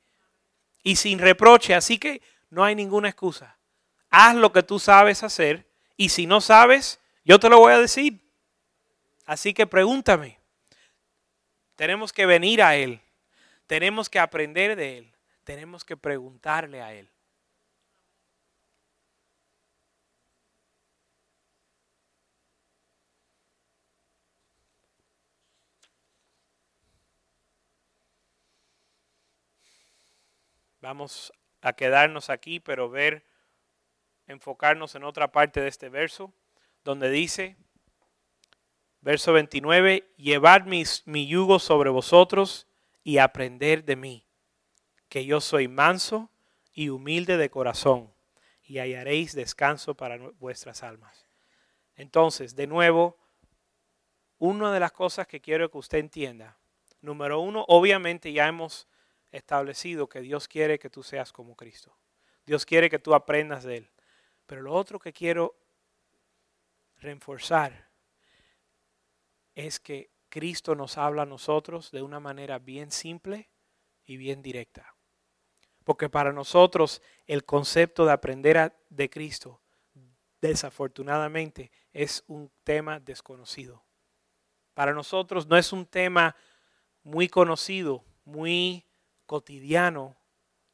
y 0.83 0.97
sin 0.97 1.21
reproche. 1.21 1.75
Así 1.75 1.99
que 1.99 2.21
no 2.51 2.65
hay 2.65 2.75
ninguna 2.75 3.09
excusa. 3.09 3.57
Haz 4.11 4.35
lo 4.35 4.53
que 4.53 4.63
tú 4.63 4.79
sabes 4.79 5.23
hacer 5.23 5.71
y 5.97 6.09
si 6.09 6.27
no 6.27 6.41
sabes, 6.41 7.01
yo 7.25 7.39
te 7.39 7.49
lo 7.49 7.59
voy 7.59 7.73
a 7.73 7.79
decir. 7.79 8.21
Así 9.25 9.55
que 9.55 9.67
pregúntame. 9.67 10.39
Tenemos 11.77 12.13
que 12.13 12.27
venir 12.27 12.63
a 12.63 12.77
Él. 12.77 13.01
Tenemos 13.67 14.09
que 14.09 14.19
aprender 14.19 14.77
de 14.77 14.99
Él 14.99 15.15
tenemos 15.45 15.85
que 15.85 15.97
preguntarle 15.97 16.83
a 16.83 16.93
Él. 16.95 17.09
Vamos 30.81 31.33
a 31.63 31.73
quedarnos 31.73 32.29
aquí, 32.29 32.61
pero 32.61 32.91
ver, 32.91 33.25
enfocarnos 34.27 34.95
en 34.95 35.05
otra 35.05 35.33
parte 35.33 35.63
de 35.63 35.69
este 35.69 35.89
verso, 35.89 36.35
donde 36.85 37.09
dice, 37.09 37.57
verso 39.05 39.35
29, 39.35 40.15
llevad 40.17 40.65
mi 40.65 41.27
yugo 41.27 41.59
sobre 41.59 41.91
vosotros 41.91 42.67
y 43.03 43.19
aprender 43.19 43.85
de 43.85 43.97
mí, 43.97 44.27
que 45.11 45.27
yo 45.27 45.43
soy 45.43 45.69
manso 45.69 46.31
y 46.73 46.89
humilde 46.89 47.37
de 47.37 47.51
corazón, 47.51 48.11
y 48.63 48.79
hallaréis 48.79 49.35
descanso 49.35 49.95
para 49.95 50.17
vuestras 50.41 50.83
almas. 50.83 51.27
Entonces, 51.97 52.57
de 52.57 52.67
nuevo, 52.67 53.19
una 54.39 54.73
de 54.73 54.81
las 54.81 54.93
cosas 54.93 55.27
que 55.27 55.41
quiero 55.41 55.71
que 55.71 55.79
usted 55.79 55.99
entienda, 55.99 56.57
número 57.03 57.41
uno, 57.41 57.67
obviamente 57.69 58.33
ya 58.33 58.49
hemos 58.49 58.89
establecido 59.33 60.09
que 60.09 60.23
Dios 60.23 60.49
quiere 60.49 60.79
que 60.79 60.89
tú 60.89 61.03
seas 61.03 61.31
como 61.31 61.57
Cristo. 61.57 61.95
Dios 62.47 62.65
quiere 62.65 62.89
que 62.89 62.99
tú 62.99 63.15
aprendas 63.15 63.65
de 63.65 63.77
Él. 63.77 63.91
Pero 64.47 64.63
lo 64.63 64.73
otro 64.73 64.99
que 64.99 65.13
quiero 65.13 65.55
reforzar 66.99 67.94
es 69.55 69.81
que 69.81 70.11
Cristo 70.29 70.75
nos 70.75 70.99
habla 70.99 71.23
a 71.23 71.27
nosotros 71.27 71.91
de 71.91 72.03
una 72.03 72.21
manera 72.21 72.59
bien 72.59 72.91
simple 72.91 73.51
y 74.05 74.17
bien 74.17 74.43
directa. 74.43 74.95
Porque 75.85 76.09
para 76.09 76.33
nosotros 76.33 77.03
el 77.27 77.45
concepto 77.45 78.05
de 78.05 78.13
aprender 78.13 78.75
de 78.89 79.11
Cristo, 79.11 79.61
desafortunadamente, 80.41 81.71
es 81.93 82.25
un 82.27 82.51
tema 82.65 83.01
desconocido. 83.01 83.85
Para 84.75 84.93
nosotros 84.93 85.47
no 85.47 85.57
es 85.57 85.73
un 85.73 85.87
tema 85.87 86.35
muy 87.03 87.29
conocido, 87.29 88.05
muy 88.25 88.85
cotidiano. 89.27 90.17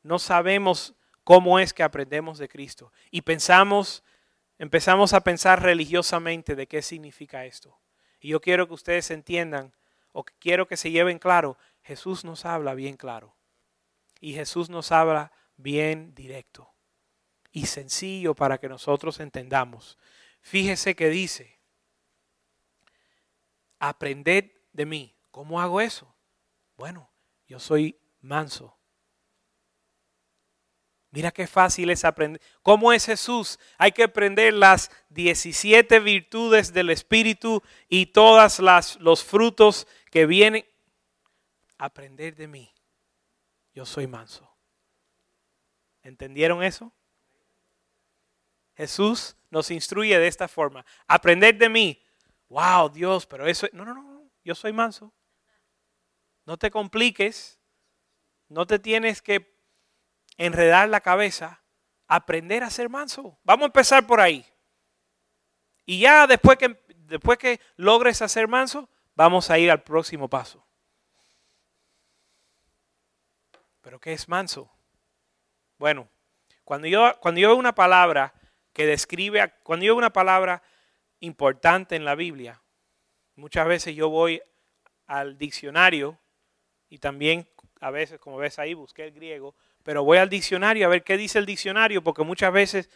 No 0.02 0.18
sabemos 0.18 0.94
cómo 1.24 1.58
es 1.58 1.74
que 1.74 1.82
aprendemos 1.82 2.38
de 2.38 2.48
Cristo. 2.48 2.92
Y 3.10 3.22
pensamos, 3.22 4.02
empezamos 4.58 5.12
a 5.12 5.20
pensar 5.20 5.62
religiosamente 5.62 6.56
de 6.56 6.66
qué 6.66 6.82
significa 6.82 7.44
esto. 7.44 7.79
Y 8.20 8.28
yo 8.28 8.40
quiero 8.40 8.68
que 8.68 8.74
ustedes 8.74 9.10
entiendan, 9.10 9.72
o 10.12 10.24
quiero 10.24 10.68
que 10.68 10.76
se 10.76 10.90
lleven 10.90 11.18
claro, 11.18 11.56
Jesús 11.82 12.24
nos 12.24 12.44
habla 12.44 12.74
bien 12.74 12.96
claro. 12.96 13.34
Y 14.20 14.34
Jesús 14.34 14.68
nos 14.68 14.92
habla 14.92 15.32
bien 15.56 16.14
directo 16.14 16.70
y 17.52 17.66
sencillo 17.66 18.34
para 18.34 18.58
que 18.58 18.68
nosotros 18.68 19.20
entendamos. 19.20 19.98
Fíjese 20.40 20.94
que 20.94 21.08
dice, 21.08 21.58
aprended 23.78 24.52
de 24.72 24.86
mí. 24.86 25.16
¿Cómo 25.30 25.60
hago 25.60 25.80
eso? 25.80 26.14
Bueno, 26.76 27.10
yo 27.46 27.58
soy 27.58 27.98
manso. 28.20 28.76
Mira 31.12 31.32
qué 31.32 31.46
fácil 31.46 31.90
es 31.90 32.04
aprender. 32.04 32.40
¿Cómo 32.62 32.92
es 32.92 33.06
Jesús? 33.06 33.58
Hay 33.78 33.90
que 33.90 34.04
aprender 34.04 34.54
las 34.54 34.90
17 35.08 35.98
virtudes 35.98 36.72
del 36.72 36.90
Espíritu 36.90 37.62
y 37.88 38.06
todas 38.06 38.60
las 38.60 38.96
los 39.00 39.24
frutos 39.24 39.88
que 40.10 40.26
vienen. 40.26 40.64
Aprender 41.78 42.36
de 42.36 42.46
mí. 42.46 42.72
Yo 43.74 43.84
soy 43.84 44.06
manso. 44.06 44.48
¿Entendieron 46.02 46.62
eso? 46.62 46.92
Jesús 48.74 49.36
nos 49.50 49.70
instruye 49.70 50.18
de 50.18 50.28
esta 50.28 50.46
forma. 50.46 50.84
Aprender 51.08 51.58
de 51.58 51.68
mí. 51.68 52.02
Wow, 52.48 52.88
Dios, 52.88 53.26
pero 53.26 53.46
eso... 53.46 53.66
No, 53.72 53.84
no, 53.84 53.94
no, 53.94 54.30
yo 54.44 54.54
soy 54.54 54.72
manso. 54.72 55.12
No 56.46 56.56
te 56.56 56.70
compliques. 56.70 57.58
No 58.48 58.66
te 58.66 58.78
tienes 58.78 59.20
que 59.22 59.59
enredar 60.40 60.88
la 60.88 61.00
cabeza. 61.00 61.62
Aprender 62.08 62.64
a 62.64 62.70
ser 62.70 62.88
manso. 62.88 63.38
Vamos 63.44 63.64
a 63.64 63.66
empezar 63.66 64.06
por 64.06 64.20
ahí. 64.20 64.44
Y 65.86 66.00
ya 66.00 66.26
después 66.26 66.58
que, 66.58 66.82
después 66.96 67.38
que 67.38 67.60
logres 67.76 68.20
hacer 68.22 68.48
manso, 68.48 68.88
vamos 69.14 69.50
a 69.50 69.58
ir 69.58 69.70
al 69.70 69.82
próximo 69.82 70.28
paso. 70.28 70.66
¿Pero 73.80 74.00
qué 74.00 74.12
es 74.12 74.28
manso? 74.28 74.70
Bueno, 75.78 76.08
cuando 76.64 76.88
yo, 76.88 77.16
cuando 77.20 77.40
yo 77.40 77.48
veo 77.48 77.56
una 77.56 77.74
palabra 77.74 78.34
que 78.72 78.86
describe, 78.86 79.52
cuando 79.62 79.84
yo 79.84 79.92
veo 79.92 79.98
una 79.98 80.12
palabra 80.12 80.62
importante 81.20 81.96
en 81.96 82.04
la 82.04 82.14
Biblia, 82.14 82.62
muchas 83.36 83.66
veces 83.66 83.94
yo 83.94 84.08
voy 84.08 84.42
al 85.06 85.38
diccionario 85.38 86.18
y 86.88 86.98
también 86.98 87.48
a 87.80 87.90
veces, 87.90 88.18
como 88.18 88.36
ves 88.36 88.58
ahí, 88.58 88.74
busqué 88.74 89.04
el 89.04 89.12
griego, 89.12 89.54
pero 89.82 90.04
voy 90.04 90.18
al 90.18 90.28
diccionario 90.28 90.86
a 90.86 90.90
ver 90.90 91.02
qué 91.02 91.16
dice 91.16 91.38
el 91.38 91.46
diccionario, 91.46 92.02
porque 92.02 92.22
muchas 92.22 92.52
veces, 92.52 92.90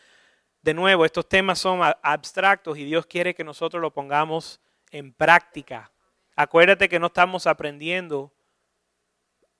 de 0.62 0.74
nuevo, 0.74 1.04
estos 1.04 1.28
temas 1.28 1.58
son 1.58 1.80
abstractos 2.02 2.78
y 2.78 2.84
Dios 2.84 3.06
quiere 3.06 3.34
que 3.34 3.44
nosotros 3.44 3.80
lo 3.80 3.92
pongamos 3.92 4.60
en 4.90 5.12
práctica. 5.12 5.92
Acuérdate 6.36 6.88
que 6.88 6.98
no 6.98 7.06
estamos 7.06 7.46
aprendiendo 7.46 8.32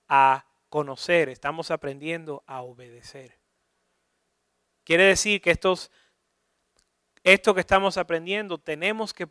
a 0.08 0.46
conocer, 0.68 1.28
estamos 1.28 1.70
aprendiendo 1.70 2.42
a 2.46 2.62
obedecer. 2.62 3.38
Quiere 4.84 5.04
decir 5.04 5.40
que 5.40 5.50
estos, 5.50 5.90
esto 7.22 7.54
que 7.54 7.60
estamos 7.60 7.96
aprendiendo 7.96 8.58
tenemos 8.58 9.14
que 9.14 9.28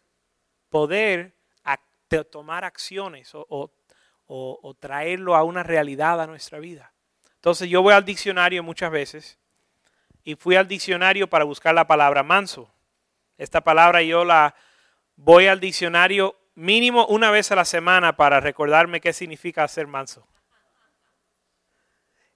poder 0.69 1.35
tomar 2.31 2.63
acciones 2.63 3.31
o, 3.33 3.71
o 4.27 4.73
traerlo 4.79 5.35
a 5.35 5.43
una 5.43 5.63
realidad 5.63 6.21
a 6.21 6.27
nuestra 6.27 6.59
vida. 6.59 6.93
Entonces 7.43 7.67
yo 7.67 7.81
voy 7.81 7.93
al 7.93 8.05
diccionario 8.05 8.63
muchas 8.63 8.89
veces 8.89 9.37
y 10.23 10.35
fui 10.35 10.55
al 10.55 10.65
diccionario 10.65 11.29
para 11.29 11.43
buscar 11.43 11.75
la 11.75 11.85
palabra 11.85 12.23
manso. 12.23 12.73
Esta 13.37 13.59
palabra 13.59 14.01
yo 14.01 14.23
la 14.23 14.55
voy 15.17 15.47
al 15.47 15.59
diccionario 15.59 16.39
mínimo 16.55 17.05
una 17.07 17.31
vez 17.31 17.51
a 17.51 17.57
la 17.57 17.65
semana 17.65 18.15
para 18.15 18.39
recordarme 18.39 19.01
qué 19.01 19.11
significa 19.11 19.67
ser 19.67 19.87
manso. 19.87 20.25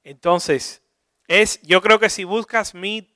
Entonces, 0.04 0.82
es, 1.30 1.62
yo 1.62 1.82
creo 1.82 2.00
que 2.00 2.10
si 2.10 2.26
buscas 2.26 2.74
mi 2.74 3.10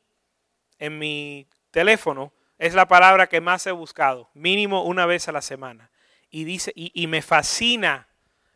en 0.80 0.98
mi 0.98 1.46
teléfono, 1.72 2.32
es 2.58 2.74
la 2.74 2.88
palabra 2.88 3.28
que 3.28 3.42
más 3.42 3.68
he 3.68 3.72
buscado, 3.72 4.30
mínimo 4.34 4.86
una 4.86 5.06
vez 5.06 5.28
a 5.28 5.34
la 5.34 5.42
semana. 5.42 5.92
Y 6.30 6.46
dice, 6.46 6.72
y, 6.74 7.06
me 7.08 7.22
fascina, 7.22 8.08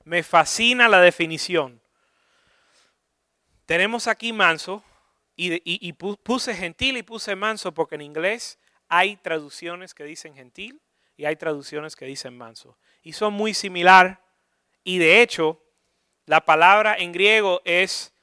me 0.05 0.23
fascina 0.23 0.87
la 0.87 1.01
definición. 1.01 1.81
Tenemos 3.65 4.07
aquí 4.07 4.31
manso, 4.33 4.83
y, 5.37 5.93
puse 5.93 6.53
gentil 6.53 6.97
y 6.97 7.03
puse 7.03 7.35
manso 7.35 7.73
porque 7.73 7.95
en 7.95 8.01
inglés 8.01 8.57
hay 8.87 9.17
traducciones 9.17 9.93
que 9.93 10.05
dicen 10.05 10.33
gentil 10.33 10.81
y 11.17 11.25
hay 11.25 11.35
traducciones 11.35 11.95
que 11.95 12.05
dicen 12.05 12.37
manso. 12.37 12.77
Y 13.03 13.13
son 13.13 13.33
muy 13.33 13.53
similar. 13.53 14.21
Y 14.83 14.97
de 14.97 15.21
hecho, 15.21 15.61
la 16.25 16.41
palabra 16.41 16.95
en 16.97 17.11
griego 17.11 17.61
es 17.65 18.13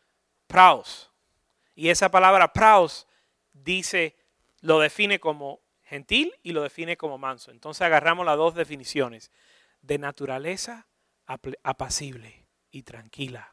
praus. 0.46 1.10
Y 1.74 1.88
esa 1.88 2.10
palabra 2.10 2.52
praus 2.52 3.06
dice, 3.52 4.16
lo 4.60 4.78
define 4.78 5.20
como 5.20 5.60
gentil 5.84 6.34
y 6.42 6.52
lo 6.52 6.62
define 6.62 6.96
como 6.96 7.18
manso. 7.18 7.50
Entonces 7.50 7.82
agarramos 7.82 8.24
las 8.24 8.36
dos 8.36 8.54
definiciones. 8.54 9.30
De 9.82 9.98
naturaleza 9.98 10.86
apacible 11.62 12.46
y 12.70 12.82
tranquila. 12.82 13.52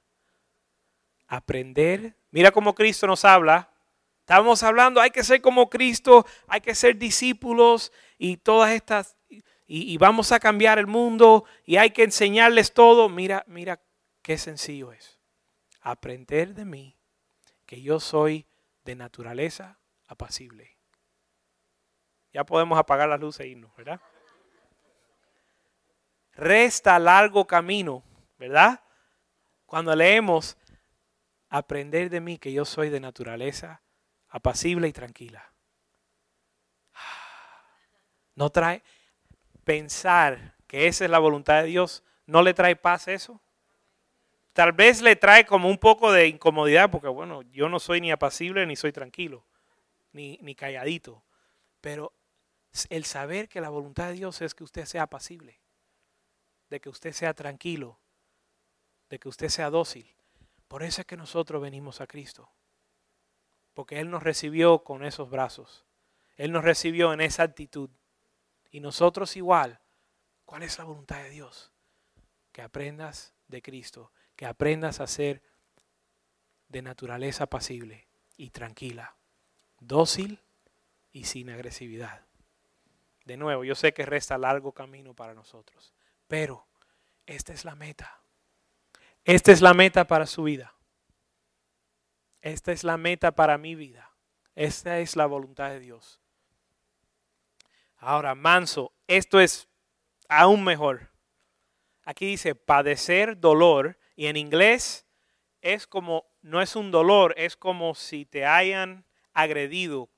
Aprender. 1.30 2.18
Mira 2.32 2.52
cómo 2.52 2.76
Cristo 2.76 3.08
nos 3.08 3.24
habla. 3.24 3.70
Estábamos 4.20 4.62
hablando, 4.64 5.00
hay 5.00 5.12
que 5.12 5.24
ser 5.24 5.42
como 5.42 5.70
Cristo, 5.70 6.26
hay 6.48 6.60
que 6.62 6.76
ser 6.76 6.98
discípulos 6.98 7.92
y 8.18 8.38
todas 8.38 8.72
estas, 8.72 9.16
y, 9.30 9.42
y 9.66 9.98
vamos 9.98 10.32
a 10.32 10.40
cambiar 10.40 10.78
el 10.78 10.88
mundo 10.88 11.46
y 11.66 11.78
hay 11.78 11.92
que 11.92 12.04
enseñarles 12.04 12.74
todo. 12.74 13.10
Mira, 13.10 13.44
mira 13.48 13.80
qué 14.22 14.38
sencillo 14.38 14.92
es. 14.92 15.20
Aprender 15.82 16.54
de 16.54 16.66
mí 16.66 16.98
que 17.66 17.82
yo 17.82 18.00
soy 18.00 18.46
de 18.84 18.96
naturaleza 18.96 19.80
apacible. 20.08 20.78
Ya 22.34 22.44
podemos 22.44 22.78
apagar 22.78 23.10
las 23.10 23.20
luces 23.20 23.42
e 23.42 23.50
irnos, 23.50 23.76
¿verdad? 23.76 24.00
Resta 26.34 26.98
largo 27.00 27.46
camino, 27.46 28.04
¿verdad? 28.38 28.84
Cuando 29.66 29.96
leemos, 29.96 30.58
aprender 31.50 32.10
de 32.10 32.22
mí 32.22 32.38
que 32.38 32.54
yo 32.54 32.66
soy 32.66 32.90
de 32.90 33.00
naturaleza 33.00 33.82
apacible 34.30 34.88
y 34.88 34.94
tranquila. 34.94 35.52
No 38.36 38.52
trae 38.52 38.84
pensar 39.64 40.56
que 40.68 40.88
esa 40.88 41.06
es 41.06 41.12
la 41.12 41.20
voluntad 41.20 41.62
de 41.62 41.68
Dios, 41.68 42.04
¿no 42.26 42.42
le 42.42 42.54
trae 42.54 42.76
paz 42.76 43.08
eso? 43.08 43.42
Tal 44.54 44.72
vez 44.72 45.02
le 45.02 45.16
trae 45.16 45.46
como 45.46 45.70
un 45.70 45.78
poco 45.78 46.12
de 46.12 46.28
incomodidad 46.28 46.92
porque, 46.92 47.08
bueno, 47.08 47.42
yo 47.44 47.70
no 47.70 47.80
soy 47.80 48.02
ni 48.02 48.12
apacible 48.12 48.66
ni 48.66 48.76
soy 48.76 48.92
tranquilo, 48.92 49.46
ni, 50.12 50.38
ni 50.42 50.56
calladito. 50.56 51.24
Pero 51.82 52.14
el 52.90 53.06
saber 53.06 53.48
que 53.48 53.62
la 53.62 53.70
voluntad 53.70 54.08
de 54.08 54.14
Dios 54.14 54.42
es 54.42 54.54
que 54.54 54.64
usted 54.64 54.86
sea 54.86 55.04
apacible, 55.04 55.60
de 56.70 56.80
que 56.80 56.90
usted 56.90 57.14
sea 57.14 57.34
tranquilo, 57.34 58.00
de 59.10 59.20
que 59.20 59.30
usted 59.30 59.50
sea 59.50 59.70
dócil. 59.70 60.14
Por 60.70 60.84
eso 60.84 61.02
es 61.02 61.08
que 61.08 61.18
nosotros 61.18 61.62
venimos 61.62 62.00
a 62.00 62.08
Cristo. 62.08 62.50
Porque 63.74 64.00
Él 64.00 64.10
nos 64.10 64.24
recibió 64.24 64.86
con 64.86 65.04
esos 65.04 65.30
brazos. 65.30 65.86
Él 66.38 66.54
nos 66.54 66.64
recibió 66.64 67.12
en 67.12 67.20
esa 67.20 67.44
actitud. 67.44 67.90
Y 68.72 68.80
nosotros 68.80 69.36
igual. 69.36 69.82
¿Cuál 70.46 70.64
es 70.64 70.78
la 70.78 70.86
voluntad 70.86 71.22
de 71.22 71.30
Dios? 71.30 71.74
Que 72.54 72.62
aprendas 72.62 73.34
de 73.50 73.62
Cristo 73.62 74.14
que 74.40 74.46
aprendas 74.46 75.02
a 75.02 75.08
ser 75.08 75.42
de 76.70 76.82
naturaleza 76.82 77.48
pasible 77.48 78.08
y 78.38 78.52
tranquila, 78.52 79.18
dócil 79.82 80.40
y 81.12 81.26
sin 81.26 81.50
agresividad. 81.50 82.26
De 83.26 83.36
nuevo, 83.36 83.66
yo 83.66 83.76
sé 83.76 83.94
que 83.94 84.06
resta 84.06 84.38
largo 84.38 84.72
camino 84.72 85.14
para 85.14 85.34
nosotros, 85.34 85.94
pero 86.30 86.66
esta 87.26 87.52
es 87.52 87.66
la 87.66 87.76
meta. 87.76 88.22
Esta 89.30 89.52
es 89.52 89.62
la 89.62 89.76
meta 89.76 90.08
para 90.08 90.26
su 90.26 90.42
vida. 90.42 90.74
Esta 92.42 92.72
es 92.72 92.84
la 92.84 92.98
meta 92.98 93.32
para 93.32 93.60
mi 93.60 93.76
vida. 93.76 94.12
Esta 94.56 94.98
es 94.98 95.16
la 95.16 95.28
voluntad 95.28 95.70
de 95.70 95.80
Dios. 95.80 96.20
Ahora, 97.98 98.34
manso, 98.34 98.92
esto 99.06 99.40
es 99.40 99.68
aún 100.30 100.64
mejor. 100.64 101.12
Aquí 102.06 102.26
dice 102.26 102.56
padecer 102.56 103.40
dolor 103.40 104.00
y 104.16 104.26
en 104.26 104.36
inglés 104.36 105.06
es 105.62 105.86
como, 105.86 106.26
no 106.42 106.60
es 106.60 106.76
un 106.76 106.90
dolor, 106.90 107.36
es 107.38 107.56
como 107.56 107.94
si 107.94 108.26
te 108.26 108.48
hayan 108.48 109.06
agredido, 109.34 110.10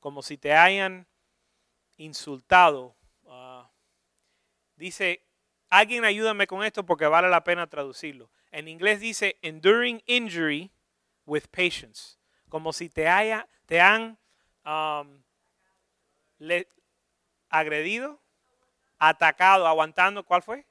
como 0.00 0.22
si 0.22 0.36
te 0.36 0.54
hayan 0.54 1.06
insultado. 1.98 2.96
Ah, 3.28 3.70
dice, 4.74 5.24
alguien 5.68 6.04
ayúdame 6.04 6.48
con 6.48 6.64
esto 6.64 6.84
porque 6.84 7.06
vale 7.06 7.28
la 7.28 7.44
pena 7.44 7.68
traducirlo. 7.68 8.28
En 8.50 8.68
inglés 8.68 9.00
dice 9.00 9.38
enduring 9.42 10.02
injury 10.06 10.70
with 11.24 11.44
patience, 11.50 12.18
como 12.48 12.72
si 12.72 12.88
te, 12.88 13.06
haya, 13.06 13.48
te 13.66 13.80
han 13.80 14.18
um, 14.64 15.22
agredido, 17.48 18.20
atacado, 18.98 19.66
aguantando. 19.66 20.24
¿Cuál 20.24 20.42
fue? 20.42 20.66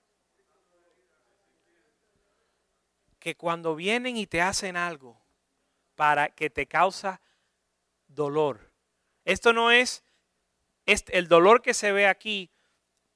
Que 3.20 3.36
cuando 3.36 3.76
vienen 3.76 4.18
y 4.18 4.28
te 4.28 4.42
hacen 4.42 4.76
algo 4.76 5.22
para 5.96 6.30
que 6.30 6.50
te 6.50 6.66
causa 6.66 7.22
dolor. 8.08 8.72
Esto 9.26 9.54
no 9.54 9.72
es, 9.72 10.04
este- 10.86 11.18
el 11.18 11.28
dolor 11.28 11.62
que 11.62 11.74
se 11.74 11.92
ve 11.92 12.08
aquí. 12.08 12.50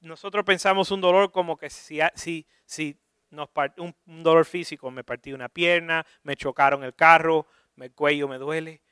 Nosotros 0.00 0.44
pensamos 0.44 0.90
un 0.90 1.00
dolor 1.00 1.32
como 1.32 1.56
que 1.56 1.70
si, 1.70 1.98
si, 2.14 2.46
si 2.66 2.98
un, 3.38 4.22
dolor 4.22 4.44
físico, 4.44 4.90
me 4.90 5.04
partí 5.04 5.32
una 5.32 5.48
pierna, 5.48 6.06
me 6.22 6.36
chocaron 6.36 6.84
el 6.84 6.94
carro, 6.94 7.46
el 7.76 7.92
cuello 7.92 8.28
me 8.28 8.38
duele. 8.38 8.82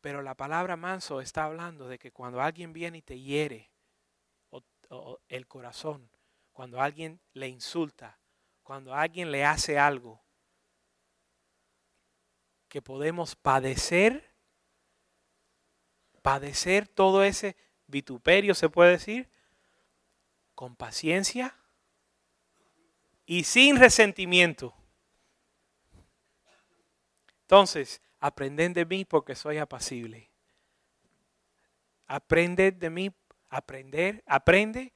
Pero 0.00 0.22
la 0.22 0.34
palabra 0.34 0.76
manso 0.76 1.20
está 1.20 1.44
hablando 1.44 1.88
de 1.88 1.98
que 1.98 2.12
cuando 2.12 2.40
alguien 2.40 2.72
viene 2.72 2.98
y 2.98 3.02
te 3.02 3.18
hiere 3.20 3.70
el 5.28 5.46
corazón, 5.46 6.08
cuando 6.52 6.80
alguien 6.80 7.20
le 7.34 7.48
insulta, 7.48 8.18
cuando 8.62 8.94
alguien 8.94 9.30
le 9.30 9.44
hace 9.44 9.78
algo, 9.78 10.22
que 12.68 12.82
podemos 12.82 13.34
padecer, 13.34 14.30
padecer 16.22 16.86
todo 16.86 17.24
ese 17.24 17.56
vituperio, 17.86 18.54
se 18.54 18.68
puede 18.68 18.92
decir, 18.92 19.28
con 20.54 20.76
paciencia 20.76 21.56
y 23.28 23.44
sin 23.44 23.76
resentimiento. 23.78 24.74
Entonces, 27.42 28.00
aprended 28.20 28.70
de 28.70 28.86
mí 28.86 29.04
porque 29.04 29.34
soy 29.34 29.58
apacible. 29.58 30.30
Aprended 32.06 32.72
de 32.72 32.88
mí, 32.88 33.14
aprender, 33.50 34.24
aprende 34.26 34.94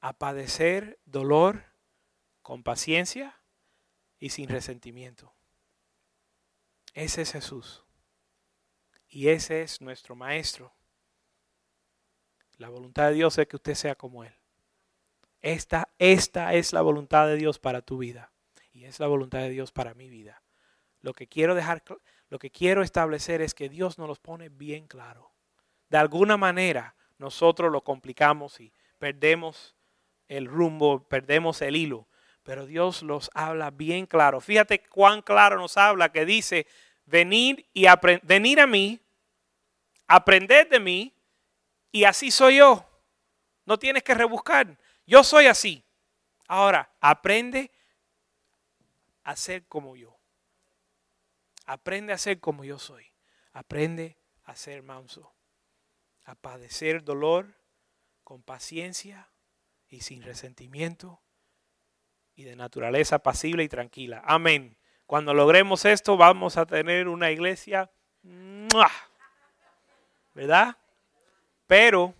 a 0.00 0.12
padecer 0.12 0.98
dolor 1.04 1.64
con 2.42 2.64
paciencia 2.64 3.40
y 4.18 4.30
sin 4.30 4.48
resentimiento. 4.48 5.32
Ese 6.94 7.22
es 7.22 7.30
Jesús. 7.30 7.84
Y 9.08 9.28
ese 9.28 9.62
es 9.62 9.80
nuestro 9.80 10.16
Maestro. 10.16 10.74
La 12.56 12.70
voluntad 12.70 13.10
de 13.10 13.14
Dios 13.14 13.38
es 13.38 13.46
que 13.46 13.54
usted 13.54 13.74
sea 13.74 13.94
como 13.94 14.24
Él. 14.24 14.39
Esta, 15.42 15.88
esta 15.98 16.54
es 16.54 16.72
la 16.72 16.82
voluntad 16.82 17.26
de 17.26 17.36
Dios 17.36 17.58
para 17.58 17.82
tu 17.82 17.98
vida. 17.98 18.30
Y 18.72 18.84
es 18.84 19.00
la 19.00 19.06
voluntad 19.06 19.40
de 19.40 19.50
Dios 19.50 19.72
para 19.72 19.94
mi 19.94 20.08
vida. 20.08 20.42
Lo 21.00 21.14
que 21.14 21.26
quiero 21.26 21.54
dejar, 21.54 21.82
lo 22.28 22.38
que 22.38 22.50
quiero 22.50 22.82
establecer 22.82 23.40
es 23.42 23.54
que 23.54 23.68
Dios 23.68 23.98
nos 23.98 24.08
los 24.08 24.18
pone 24.18 24.48
bien 24.48 24.86
claro. 24.86 25.32
De 25.88 25.98
alguna 25.98 26.36
manera 26.36 26.94
nosotros 27.18 27.72
lo 27.72 27.82
complicamos 27.82 28.60
y 28.60 28.72
perdemos 28.98 29.76
el 30.28 30.46
rumbo, 30.46 31.02
perdemos 31.08 31.60
el 31.62 31.76
hilo. 31.76 32.06
Pero 32.42 32.66
Dios 32.66 33.02
los 33.02 33.30
habla 33.34 33.70
bien 33.70 34.06
claro. 34.06 34.40
Fíjate 34.40 34.82
cuán 34.82 35.22
claro 35.22 35.56
nos 35.56 35.76
habla 35.76 36.12
que 36.12 36.24
dice, 36.24 36.66
venid 37.04 37.60
y 37.72 37.86
venid 38.22 38.58
a 38.58 38.66
mí, 38.66 39.00
aprended 40.06 40.68
de 40.68 40.80
mí, 40.80 41.14
y 41.92 42.04
así 42.04 42.30
soy 42.30 42.58
yo. 42.58 42.86
No 43.66 43.78
tienes 43.78 44.02
que 44.02 44.14
rebuscar. 44.14 44.78
Yo 45.06 45.24
soy 45.24 45.46
así. 45.46 45.84
Ahora, 46.46 46.90
aprende 47.00 47.70
a 49.22 49.36
ser 49.36 49.66
como 49.66 49.96
yo. 49.96 50.16
Aprende 51.66 52.12
a 52.12 52.18
ser 52.18 52.40
como 52.40 52.64
yo 52.64 52.78
soy. 52.78 53.06
Aprende 53.52 54.16
a 54.44 54.56
ser 54.56 54.82
manso. 54.82 55.32
A 56.24 56.34
padecer 56.34 57.04
dolor 57.04 57.54
con 58.24 58.42
paciencia 58.42 59.28
y 59.88 60.00
sin 60.02 60.22
resentimiento 60.22 61.20
y 62.34 62.44
de 62.44 62.56
naturaleza 62.56 63.18
pasible 63.18 63.64
y 63.64 63.68
tranquila. 63.68 64.22
Amén. 64.24 64.76
Cuando 65.06 65.34
logremos 65.34 65.84
esto, 65.84 66.16
vamos 66.16 66.56
a 66.56 66.66
tener 66.66 67.08
una 67.08 67.30
iglesia. 67.30 67.90
¿verdad? 70.34 70.76
Pero, 71.66 72.14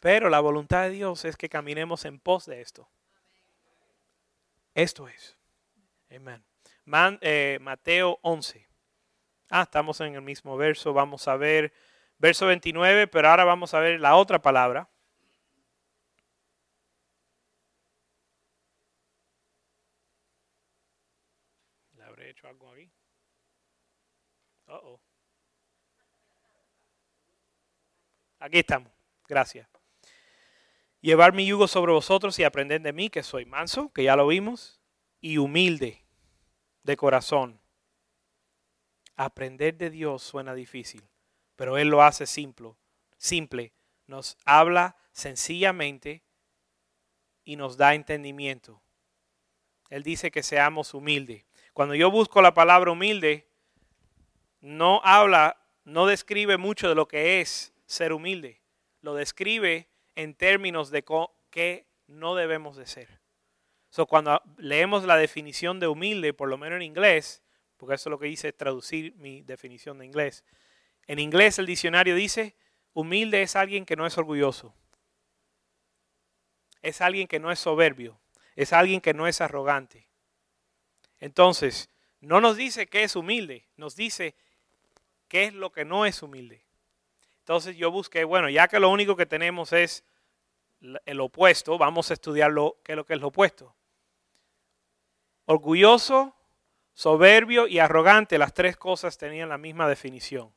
pero 0.00 0.30
la 0.30 0.40
voluntad 0.40 0.84
de 0.84 0.90
Dios 0.90 1.24
es 1.24 1.36
que 1.36 1.48
caminemos 1.48 2.04
en 2.06 2.18
pos 2.18 2.46
de 2.46 2.62
esto. 2.62 2.88
Esto 4.74 5.08
es. 5.08 5.36
Amén. 6.10 6.42
Eh, 7.20 7.58
Mateo 7.60 8.18
11. 8.22 8.66
Ah, 9.50 9.62
estamos 9.62 10.00
en 10.00 10.14
el 10.14 10.22
mismo 10.22 10.56
verso. 10.56 10.92
Vamos 10.92 11.28
a 11.28 11.36
ver 11.36 11.72
verso 12.18 12.46
29, 12.46 13.08
pero 13.08 13.28
ahora 13.28 13.44
vamos 13.44 13.74
a 13.74 13.80
ver 13.80 14.00
la 14.00 14.16
otra 14.16 14.40
palabra. 14.40 14.88
¿Le 21.96 22.02
habré 22.04 22.30
hecho 22.30 22.48
algo 22.48 22.70
aquí? 22.70 22.90
Uh-oh. 24.68 25.00
Aquí 28.38 28.58
estamos. 28.58 28.92
Gracias. 29.28 29.79
Llevar 31.00 31.32
mi 31.32 31.46
yugo 31.46 31.66
sobre 31.66 31.92
vosotros 31.92 32.38
y 32.38 32.44
aprender 32.44 32.82
de 32.82 32.92
mí, 32.92 33.08
que 33.08 33.22
soy 33.22 33.46
manso, 33.46 33.90
que 33.92 34.04
ya 34.04 34.16
lo 34.16 34.26
vimos, 34.26 34.80
y 35.20 35.38
humilde 35.38 36.04
de 36.82 36.96
corazón. 36.96 37.60
Aprender 39.16 39.76
de 39.76 39.90
Dios 39.90 40.22
suena 40.22 40.54
difícil, 40.54 41.02
pero 41.56 41.78
Él 41.78 41.88
lo 41.88 42.02
hace 42.02 42.26
simple. 42.26 42.74
Simple. 43.16 43.72
Nos 44.06 44.36
habla 44.44 44.96
sencillamente 45.12 46.22
y 47.44 47.56
nos 47.56 47.76
da 47.76 47.94
entendimiento. 47.94 48.82
Él 49.90 50.02
dice 50.02 50.30
que 50.30 50.42
seamos 50.42 50.94
humildes. 50.94 51.44
Cuando 51.74 51.94
yo 51.94 52.10
busco 52.10 52.40
la 52.42 52.54
palabra 52.54 52.92
humilde, 52.92 53.48
no 54.60 55.00
habla, 55.04 55.60
no 55.84 56.06
describe 56.06 56.56
mucho 56.56 56.88
de 56.88 56.94
lo 56.94 57.08
que 57.08 57.40
es 57.40 57.74
ser 57.86 58.12
humilde. 58.12 58.62
Lo 59.02 59.14
describe 59.14 59.89
en 60.22 60.34
términos 60.34 60.90
de 60.90 61.02
qué 61.50 61.86
no 62.06 62.34
debemos 62.34 62.76
de 62.76 62.86
ser. 62.86 63.20
So, 63.88 64.06
cuando 64.06 64.42
leemos 64.58 65.04
la 65.04 65.16
definición 65.16 65.80
de 65.80 65.88
humilde, 65.88 66.34
por 66.34 66.48
lo 66.48 66.58
menos 66.58 66.76
en 66.76 66.82
inglés, 66.82 67.42
porque 67.78 67.94
eso 67.94 68.08
es 68.08 68.10
lo 68.10 68.18
que 68.18 68.28
hice 68.28 68.48
es 68.48 68.56
traducir 68.56 69.14
mi 69.16 69.40
definición 69.40 69.98
de 69.98 70.04
inglés. 70.04 70.44
En 71.06 71.18
inglés 71.18 71.58
el 71.58 71.64
diccionario 71.64 72.14
dice, 72.14 72.54
humilde 72.92 73.40
es 73.40 73.56
alguien 73.56 73.86
que 73.86 73.96
no 73.96 74.06
es 74.06 74.18
orgulloso. 74.18 74.74
Es 76.82 77.00
alguien 77.00 77.26
que 77.26 77.40
no 77.40 77.50
es 77.50 77.58
soberbio. 77.58 78.20
Es 78.56 78.74
alguien 78.74 79.00
que 79.00 79.14
no 79.14 79.26
es 79.26 79.40
arrogante. 79.40 80.06
Entonces, 81.18 81.88
no 82.20 82.42
nos 82.42 82.58
dice 82.58 82.86
qué 82.86 83.04
es 83.04 83.16
humilde, 83.16 83.66
nos 83.76 83.96
dice 83.96 84.34
qué 85.28 85.44
es 85.44 85.54
lo 85.54 85.72
que 85.72 85.86
no 85.86 86.04
es 86.04 86.22
humilde. 86.22 86.66
Entonces 87.38 87.76
yo 87.76 87.90
busqué, 87.90 88.24
bueno, 88.24 88.50
ya 88.50 88.68
que 88.68 88.78
lo 88.78 88.90
único 88.90 89.16
que 89.16 89.26
tenemos 89.26 89.72
es 89.72 90.04
el 91.04 91.20
opuesto, 91.20 91.76
vamos 91.78 92.10
a 92.10 92.14
estudiar 92.14 92.50
lo, 92.50 92.78
qué 92.82 92.92
es 92.92 92.96
lo 92.96 93.04
que 93.04 93.14
es 93.14 93.20
lo 93.20 93.28
opuesto. 93.28 93.74
Orgulloso, 95.46 96.34
soberbio 96.94 97.66
y 97.66 97.78
arrogante, 97.78 98.38
las 98.38 98.54
tres 98.54 98.76
cosas 98.76 99.18
tenían 99.18 99.48
la 99.48 99.58
misma 99.58 99.88
definición. 99.88 100.52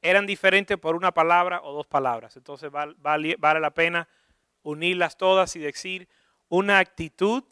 Eran 0.00 0.26
diferentes 0.26 0.76
por 0.78 0.96
una 0.96 1.12
palabra 1.12 1.62
o 1.62 1.72
dos 1.72 1.86
palabras. 1.86 2.36
Entonces 2.36 2.70
val- 2.70 2.96
vale, 2.98 3.36
vale 3.38 3.60
la 3.60 3.70
pena 3.70 4.08
unirlas 4.62 5.16
todas 5.16 5.54
y 5.56 5.60
decir 5.60 6.08
una 6.48 6.78
actitud 6.78 7.44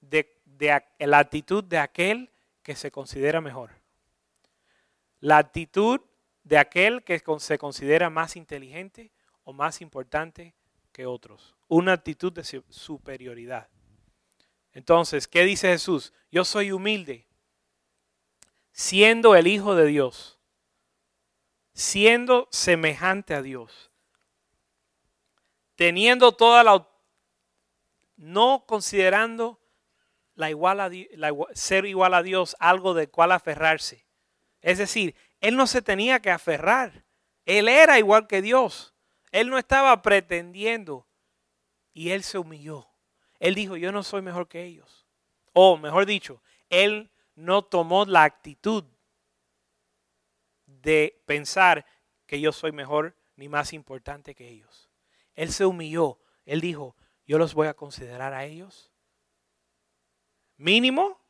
de, 0.00 0.34
de 0.44 0.82
la 1.00 1.18
actitud 1.18 1.62
de 1.62 1.78
aquel 1.78 2.30
que 2.62 2.74
se 2.74 2.90
considera 2.90 3.40
mejor. 3.40 3.70
La 5.20 5.38
actitud 5.38 6.00
de 6.44 6.58
aquel 6.58 7.04
que 7.04 7.22
se 7.38 7.58
considera 7.58 8.08
más 8.08 8.36
inteligente 8.36 9.10
o 9.48 9.54
más 9.54 9.80
importante 9.80 10.54
que 10.92 11.06
otros. 11.06 11.56
Una 11.68 11.94
actitud 11.94 12.30
de 12.30 12.44
su- 12.44 12.62
superioridad. 12.68 13.66
Entonces, 14.72 15.26
¿qué 15.26 15.42
dice 15.44 15.68
Jesús? 15.68 16.12
Yo 16.30 16.44
soy 16.44 16.70
humilde, 16.70 17.26
siendo 18.72 19.34
el 19.34 19.46
Hijo 19.46 19.74
de 19.74 19.86
Dios, 19.86 20.38
siendo 21.72 22.46
semejante 22.50 23.32
a 23.32 23.40
Dios, 23.40 23.90
teniendo 25.76 26.32
toda 26.32 26.62
la... 26.62 26.86
no 28.16 28.66
considerando 28.66 29.58
la 30.34 30.50
ser 31.54 31.86
igual 31.86 32.12
a 32.12 32.22
Dios 32.22 32.54
algo 32.60 32.92
de 32.92 33.08
cual 33.08 33.32
aferrarse. 33.32 34.04
Es 34.60 34.76
decir, 34.76 35.16
él 35.40 35.56
no 35.56 35.66
se 35.66 35.80
tenía 35.80 36.20
que 36.20 36.30
aferrar. 36.30 37.06
Él 37.46 37.66
era 37.66 37.98
igual 37.98 38.26
que 38.26 38.42
Dios. 38.42 38.94
Él 39.32 39.50
no 39.50 39.58
estaba 39.58 40.00
pretendiendo. 40.02 41.06
Y 41.92 42.10
él 42.10 42.22
se 42.22 42.38
humilló. 42.38 42.88
Él 43.40 43.54
dijo, 43.54 43.76
yo 43.76 43.92
no 43.92 44.02
soy 44.02 44.22
mejor 44.22 44.48
que 44.48 44.64
ellos. 44.64 45.06
O 45.52 45.76
mejor 45.76 46.06
dicho, 46.06 46.42
él 46.68 47.10
no 47.34 47.62
tomó 47.62 48.04
la 48.04 48.24
actitud 48.24 48.84
de 50.66 51.20
pensar 51.26 51.86
que 52.26 52.40
yo 52.40 52.52
soy 52.52 52.72
mejor 52.72 53.16
ni 53.36 53.48
más 53.48 53.72
importante 53.72 54.34
que 54.34 54.48
ellos. 54.48 54.88
Él 55.34 55.52
se 55.52 55.66
humilló. 55.66 56.20
Él 56.44 56.60
dijo, 56.60 56.96
yo 57.26 57.38
los 57.38 57.54
voy 57.54 57.66
a 57.66 57.74
considerar 57.74 58.32
a 58.32 58.44
ellos 58.44 58.92
mínimo 60.58 61.20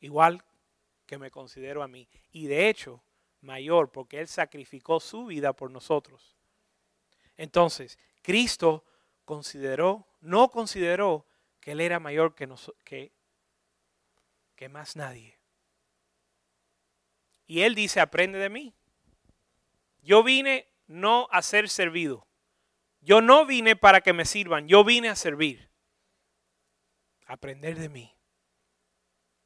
igual 0.00 0.44
que 1.06 1.18
me 1.18 1.30
considero 1.30 1.82
a 1.82 1.88
mí. 1.88 2.08
Y 2.30 2.46
de 2.46 2.68
hecho, 2.68 3.02
mayor, 3.44 3.92
porque 3.92 4.20
Él 4.20 4.28
sacrificó 4.28 5.00
su 5.00 5.26
vida 5.26 5.52
por 5.52 5.70
nosotros. 5.70 6.36
Entonces, 7.36 7.98
Cristo 8.22 8.84
consideró, 9.24 10.06
no 10.20 10.50
consideró 10.50 11.26
que 11.60 11.72
Él 11.72 11.80
era 11.80 12.00
mayor 12.00 12.34
que, 12.34 12.48
que, 12.84 13.12
que 14.56 14.68
más 14.68 14.96
nadie. 14.96 15.38
Y 17.46 17.60
Él 17.60 17.74
dice, 17.74 18.00
aprende 18.00 18.38
de 18.38 18.48
mí. 18.48 18.74
Yo 20.02 20.22
vine 20.22 20.68
no 20.86 21.28
a 21.30 21.42
ser 21.42 21.68
servido. 21.68 22.26
Yo 23.00 23.20
no 23.20 23.44
vine 23.44 23.76
para 23.76 24.00
que 24.00 24.14
me 24.14 24.24
sirvan, 24.24 24.66
yo 24.66 24.82
vine 24.82 25.10
a 25.10 25.16
servir. 25.16 25.70
Aprender 27.26 27.78
de 27.78 27.88
mí. 27.88 28.14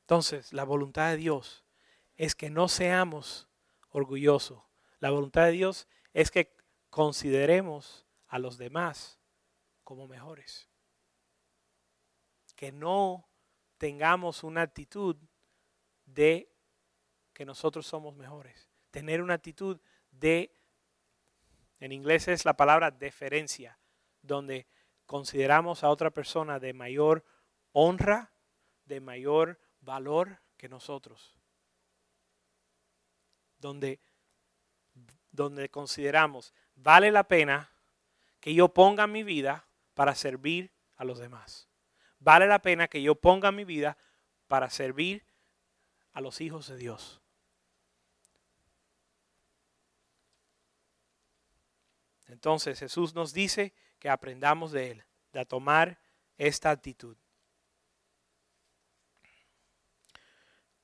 Entonces, 0.03 0.53
la 0.53 0.65
voluntad 0.65 1.11
de 1.11 1.17
Dios 1.17 1.65
es 2.17 2.35
que 2.35 2.51
no 2.51 2.69
seamos 2.69 3.48
orgullosos. 3.91 4.63
La 5.01 5.11
voluntad 5.11 5.47
de 5.47 5.53
Dios 5.53 5.89
es 6.13 6.31
que 6.31 6.57
consideremos 6.91 8.07
a 8.27 8.39
los 8.39 8.59
demás 8.59 9.19
como 9.85 10.07
mejores. 10.07 10.69
Que 12.57 12.73
no 12.73 13.29
tengamos 13.79 14.43
una 14.43 14.63
actitud 14.63 15.17
de 16.05 16.53
que 17.33 17.45
nosotros 17.45 17.87
somos 17.87 18.17
mejores. 18.17 18.69
Tener 18.91 19.23
una 19.23 19.35
actitud 19.35 19.81
de, 20.11 20.53
en 21.79 21.93
inglés 21.93 22.27
es 22.27 22.45
la 22.45 22.57
palabra 22.57 22.91
deferencia, 22.91 23.79
donde 24.23 24.67
consideramos 25.07 25.85
a 25.85 25.91
otra 25.91 26.11
persona 26.11 26.59
de 26.59 26.73
mayor 26.73 27.25
honra, 27.73 28.33
de 28.87 29.01
mayor 29.01 29.61
valor 29.81 30.41
que 30.57 30.69
nosotros. 30.69 31.38
Donde, 33.59 34.01
donde 35.33 35.69
consideramos, 35.69 36.55
vale 36.77 37.11
la 37.11 37.25
pena 37.25 37.71
que 38.41 38.55
yo 38.55 38.69
ponga 38.69 39.07
mi 39.07 39.23
vida 39.23 39.67
para 39.95 40.15
servir 40.15 40.71
a 40.97 41.05
los 41.05 41.19
demás. 41.19 41.69
Vale 42.21 42.47
la 42.47 42.61
pena 42.61 42.89
que 42.89 43.03
yo 43.03 43.15
ponga 43.15 43.53
mi 43.53 43.65
vida 43.65 43.97
para 44.47 44.71
servir 44.71 45.25
a 46.13 46.21
los 46.21 46.41
hijos 46.41 46.69
de 46.69 46.77
Dios. 46.77 47.21
Entonces 52.27 52.79
Jesús 52.79 53.15
nos 53.15 53.33
dice 53.33 53.73
que 53.99 54.11
aprendamos 54.11 54.73
de 54.73 54.91
Él, 54.93 55.05
de 55.33 55.45
tomar 55.47 55.99
esta 56.37 56.71
actitud. 56.71 57.17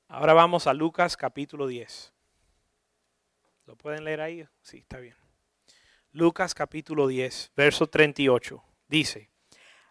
Ahora 0.09 0.33
vamos 0.33 0.67
a 0.67 0.75
Lucas 0.75 1.17
capítulo 1.17 1.67
10. 1.67 2.14
¿Lo 3.67 3.77
pueden 3.77 4.05
leer 4.05 4.21
ahí? 4.21 4.47
Sí, 4.61 4.79
está 4.79 4.99
bien. 4.99 5.17
Lucas 6.13 6.55
capítulo 6.55 7.07
10, 7.07 7.53
verso 7.57 7.87
38. 7.87 8.63
Dice, 8.89 9.31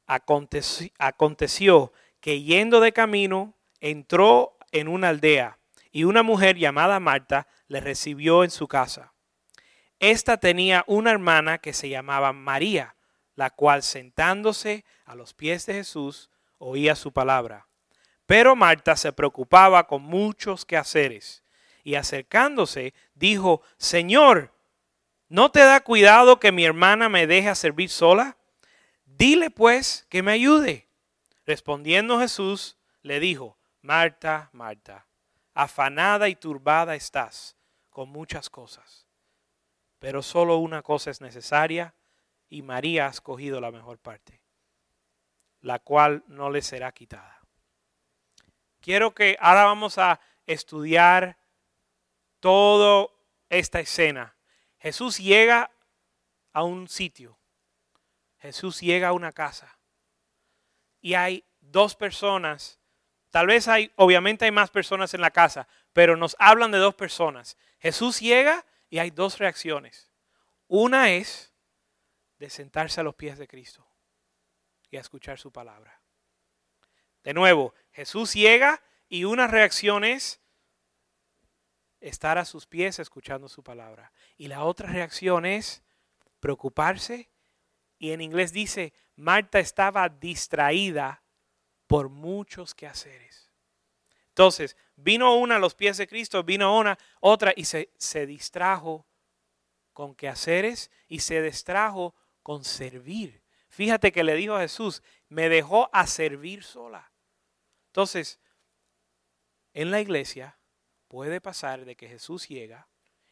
aconteció, 0.06 1.92
que 2.20 2.42
yendo 2.44 2.80
de 2.80 2.94
camino 2.94 3.58
entró 3.82 4.58
en 4.72 4.88
una 4.88 5.10
aldea 5.10 5.58
y 5.92 6.04
una 6.04 6.24
mujer 6.24 6.56
llamada 6.56 7.00
Marta 7.00 7.48
le 7.68 7.82
recibió 7.82 8.44
en 8.44 8.52
su 8.52 8.68
casa. 8.68 9.14
Esta 10.00 10.38
tenía 10.38 10.84
una 10.88 11.12
hermana 11.12 11.58
que 11.58 11.74
se 11.74 11.90
llamaba 11.90 12.32
María, 12.32 12.96
la 13.36 13.50
cual 13.50 13.82
sentándose 13.82 14.86
a 15.06 15.16
los 15.16 15.34
pies 15.34 15.66
de 15.66 15.74
Jesús 15.74 16.30
oía 16.60 16.96
su 16.96 17.12
palabra. 17.12 17.68
Pero 18.28 18.56
Marta 18.56 18.96
se 18.96 19.12
preocupaba 19.12 19.88
con 19.88 20.04
muchos 20.04 20.64
quehaceres 20.64 21.43
y 21.84 21.96
acercándose 21.96 22.94
dijo, 23.14 23.62
Señor, 23.78 24.54
¿no 25.28 25.52
te 25.52 25.60
da 25.60 25.82
cuidado 25.82 26.40
que 26.40 26.52
mi 26.52 26.66
hermana 26.66 27.10
me 27.10 27.28
deje 27.28 27.54
servir 27.56 27.90
sola? 27.90 28.38
Dile 29.06 29.50
pues 29.50 30.08
que 30.10 30.24
me 30.24 30.32
ayude. 30.32 30.88
Respondiendo 31.46 32.20
Jesús, 32.20 32.78
le 33.02 33.20
dijo, 33.20 33.58
Marta, 33.82 34.50
Marta, 34.54 35.06
afanada 35.54 36.30
y 36.30 36.36
turbada 36.36 36.96
estás 36.96 37.58
con 37.90 38.10
muchas 38.10 38.50
cosas, 38.50 39.06
pero 40.00 40.24
solo 40.24 40.58
una 40.58 40.82
cosa 40.82 41.12
es 41.12 41.22
necesaria 41.22 41.94
y 42.50 42.62
María 42.62 43.08
ha 43.08 43.10
escogido 43.10 43.60
la 43.60 43.72
mejor 43.72 44.00
parte, 44.00 44.42
la 45.62 45.80
cual 45.80 46.24
no 46.28 46.50
le 46.50 46.62
será 46.62 46.92
quitada. 46.92 47.42
Quiero 48.80 49.14
que 49.14 49.38
ahora 49.40 49.66
vamos 49.66 49.98
a 49.98 50.20
estudiar 50.48 51.38
toda 52.44 53.08
esta 53.48 53.80
escena. 53.80 54.36
Jesús 54.78 55.18
llega 55.18 55.72
a 56.52 56.64
un 56.64 56.90
sitio. 56.90 57.40
Jesús 58.40 58.82
llega 58.82 59.08
a 59.08 59.14
una 59.14 59.32
casa. 59.32 59.80
Y 61.00 61.14
hay 61.14 61.46
dos 61.62 61.96
personas. 61.96 62.82
Tal 63.30 63.48
vez 63.48 63.70
hay, 63.70 63.94
obviamente 63.96 64.44
hay 64.44 64.52
más 64.52 64.70
personas 64.72 65.14
en 65.14 65.22
la 65.22 65.32
casa, 65.32 65.70
pero 65.94 66.18
nos 66.18 66.36
hablan 66.38 66.72
de 66.72 66.80
dos 66.80 66.96
personas. 66.96 67.56
Jesús 67.80 68.20
llega 68.20 68.66
y 68.90 69.00
hay 69.00 69.10
dos 69.10 69.38
reacciones. 69.38 70.12
Una 70.68 71.12
es 71.12 71.54
de 72.40 72.50
sentarse 72.50 73.00
a 73.00 73.06
los 73.06 73.16
pies 73.16 73.38
de 73.38 73.48
Cristo 73.48 73.88
y 74.92 74.98
a 74.98 75.00
escuchar 75.00 75.40
su 75.40 75.50
palabra. 75.50 76.02
De 77.24 77.34
nuevo, 77.34 77.74
Jesús 77.94 78.34
llega 78.34 78.84
y 79.08 79.24
una 79.24 79.48
reacción 79.48 80.04
es 80.04 80.43
estar 82.04 82.38
a 82.38 82.46
sus 82.46 82.68
pies 82.68 83.00
escuchando 83.00 83.48
su 83.48 83.64
palabra. 83.64 84.12
Y 84.38 84.48
la 84.48 84.64
otra 84.64 84.92
reacción 84.92 85.46
es 85.46 85.82
preocuparse. 86.40 87.30
Y 87.98 88.12
en 88.12 88.22
inglés 88.22 88.52
dice, 88.52 88.94
Marta 89.16 89.60
estaba 89.60 90.10
distraída 90.10 91.24
por 91.88 92.10
muchos 92.10 92.76
quehaceres. 92.76 93.50
Entonces, 94.30 94.76
vino 94.96 95.36
una 95.36 95.56
a 95.56 95.60
los 95.60 95.76
pies 95.76 95.98
de 95.98 96.08
Cristo, 96.08 96.44
vino 96.44 96.78
una, 96.78 96.98
otra 97.22 97.54
y 97.56 97.66
se, 97.66 97.92
se 97.98 98.26
distrajo 98.26 99.06
con 99.94 100.16
quehaceres 100.16 100.92
y 101.08 101.20
se 101.20 101.42
distrajo 101.42 102.16
con 102.42 102.66
servir. 102.66 103.44
Fíjate 103.70 104.12
que 104.12 104.24
le 104.24 104.36
dijo 104.36 104.56
a 104.56 104.62
Jesús, 104.62 105.02
me 105.30 105.50
dejó 105.50 105.90
a 105.94 106.08
servir 106.08 106.64
sola. 106.64 107.12
Entonces, 107.88 108.40
en 109.74 109.92
la 109.92 110.02
iglesia 110.02 110.58
puede 111.14 111.40
pasar 111.40 111.86
de 111.86 111.96
que 111.96 112.10
Jesús 112.10 112.48
llega 112.48 112.88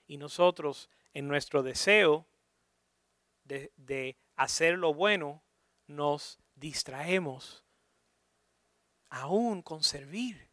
y 0.05 0.17
nosotros 0.17 0.88
en 1.15 1.27
nuestro 1.27 1.63
deseo 1.63 2.27
de, 3.43 4.19
hacer 4.36 4.77
lo 4.77 4.93
bueno 4.93 5.41
nos 5.88 6.38
distraemos 6.53 7.65
aún 9.09 9.63
con 9.63 9.82
servir. 9.82 10.47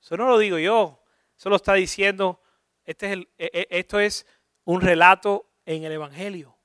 Eso 0.00 0.16
no 0.16 0.28
lo 0.28 0.38
digo 0.38 0.58
yo, 0.58 1.02
eso 1.36 1.50
lo 1.50 1.56
está 1.56 1.74
diciendo, 1.74 2.40
este 2.84 3.06
es 3.06 3.12
el, 3.12 3.28
e, 3.36 3.50
e, 3.52 3.66
esto 3.70 3.98
es 3.98 4.28
un 4.62 4.82
relato 4.82 5.50
en 5.64 5.82
el 5.82 5.90
Evangelio 5.90 6.56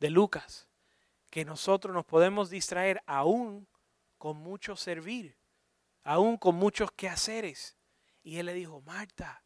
de 0.00 0.10
Lucas, 0.10 0.68
que 1.30 1.44
nosotros 1.44 1.94
nos 1.94 2.06
podemos 2.06 2.50
distraer 2.50 3.04
aún 3.06 3.68
con 4.18 4.36
mucho 4.36 4.74
servir, 4.74 5.38
aún 6.02 6.36
con 6.36 6.56
muchos 6.56 6.90
quehaceres. 6.90 7.76
Y 8.22 8.38
él 8.38 8.46
le 8.46 8.54
dijo, 8.54 8.80
Marta, 8.82 9.42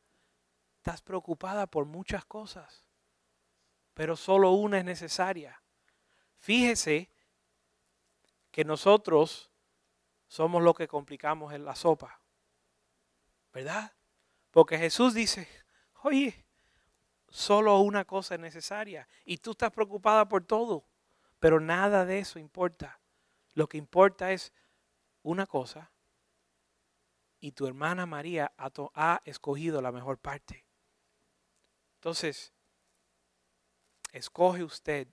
estás 0.76 1.02
preocupada 1.02 1.66
por 1.66 1.86
muchas 1.86 2.24
cosas, 2.24 2.84
pero 3.94 4.16
solo 4.16 4.52
una 4.52 4.78
es 4.78 4.84
necesaria. 4.84 5.62
Fíjese 6.38 7.10
que 8.50 8.64
nosotros 8.64 9.50
somos 10.28 10.62
los 10.62 10.74
que 10.74 10.88
complicamos 10.88 11.52
en 11.54 11.64
la 11.64 11.74
sopa, 11.74 12.20
¿verdad? 13.52 13.92
Porque 14.50 14.78
Jesús 14.78 15.14
dice, 15.14 15.48
oye, 16.02 16.46
solo 17.28 17.78
una 17.80 18.04
cosa 18.04 18.34
es 18.34 18.40
necesaria 18.40 19.08
y 19.24 19.38
tú 19.38 19.52
estás 19.52 19.72
preocupada 19.72 20.28
por 20.28 20.44
todo, 20.44 20.86
pero 21.38 21.60
nada 21.60 22.04
de 22.04 22.18
eso 22.18 22.38
importa. 22.38 23.00
Lo 23.54 23.68
que 23.68 23.78
importa 23.78 24.32
es 24.32 24.52
una 25.22 25.46
cosa 25.46 25.90
y 27.46 27.52
tu 27.52 27.68
hermana 27.68 28.06
María 28.06 28.52
ha, 28.58 29.22
escogido 29.24 29.80
la 29.80 29.92
mejor 29.92 30.18
parte. 30.18 30.66
Entonces, 31.94 32.52
escoge 34.10 34.64
usted 34.64 35.06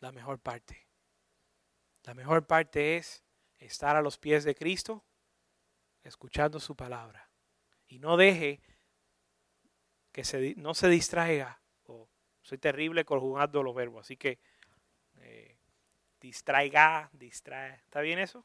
la 0.00 0.12
mejor 0.12 0.38
parte. 0.38 0.86
La 2.02 2.12
mejor 2.12 2.46
parte 2.46 2.98
es 2.98 3.24
estar 3.56 3.96
a 3.96 4.02
los 4.02 4.18
pies 4.18 4.44
de 4.44 4.54
Cristo, 4.54 5.02
escuchando 6.02 6.60
su 6.60 6.76
palabra. 6.76 7.30
Y 7.88 7.98
no 8.00 8.18
deje 8.18 8.60
que 10.12 10.24
se, 10.24 10.54
no 10.56 10.74
se 10.74 10.90
distraiga. 10.90 11.62
Soy 12.42 12.58
terrible 12.58 13.06
conjugando 13.06 13.62
los 13.62 13.74
verbos, 13.74 14.04
así 14.04 14.18
que 14.18 14.40
eh, 15.20 15.56
distraiga, 16.20 17.08
distrae. 17.14 17.76
¿Está 17.76 18.02
bien 18.02 18.18
eso? 18.18 18.44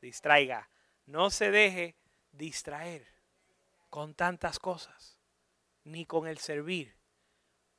Distraiga. 0.00 0.68
No 1.06 1.30
se 1.30 1.52
deje 1.52 1.94
distraer 2.36 3.06
con 3.90 4.14
tantas 4.14 4.58
cosas, 4.58 5.18
ni 5.84 6.06
con 6.06 6.26
el 6.26 6.38
servir. 6.38 6.96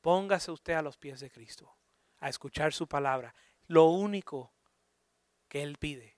Póngase 0.00 0.50
usted 0.50 0.74
a 0.74 0.82
los 0.82 0.96
pies 0.96 1.20
de 1.20 1.30
Cristo, 1.30 1.76
a 2.20 2.28
escuchar 2.28 2.72
su 2.72 2.86
palabra. 2.86 3.34
Lo 3.66 3.84
único 3.84 4.52
que 5.48 5.62
Él 5.62 5.76
pide. 5.78 6.16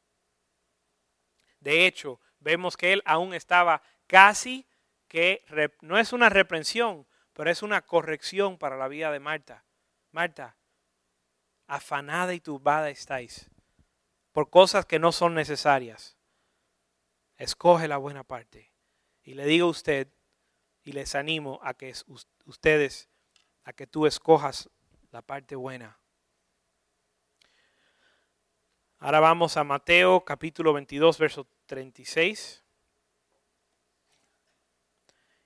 De 1.60 1.86
hecho, 1.86 2.20
vemos 2.40 2.76
que 2.76 2.92
Él 2.92 3.02
aún 3.04 3.34
estaba 3.34 3.82
casi 4.06 4.66
que, 5.08 5.44
no 5.80 5.98
es 5.98 6.12
una 6.12 6.28
reprensión, 6.28 7.06
pero 7.32 7.50
es 7.50 7.62
una 7.62 7.82
corrección 7.82 8.58
para 8.58 8.76
la 8.76 8.88
vida 8.88 9.10
de 9.10 9.20
Marta. 9.20 9.64
Marta, 10.12 10.56
afanada 11.66 12.34
y 12.34 12.40
turbada 12.40 12.90
estáis 12.90 13.50
por 14.32 14.50
cosas 14.50 14.86
que 14.86 14.98
no 14.98 15.12
son 15.12 15.34
necesarias. 15.34 16.17
Escoge 17.38 17.88
la 17.88 17.96
buena 17.96 18.24
parte. 18.24 18.72
Y 19.22 19.34
le 19.34 19.46
digo 19.46 19.68
a 19.68 19.70
usted, 19.70 20.08
y 20.82 20.92
les 20.92 21.14
animo 21.14 21.60
a 21.62 21.74
que 21.74 21.94
ustedes, 22.46 23.08
a 23.64 23.72
que 23.72 23.86
tú 23.86 24.06
escojas 24.06 24.70
la 25.12 25.22
parte 25.22 25.54
buena. 25.54 25.98
Ahora 28.98 29.20
vamos 29.20 29.56
a 29.56 29.64
Mateo 29.64 30.24
capítulo 30.24 30.72
22, 30.72 31.18
verso 31.18 31.46
36. 31.66 32.64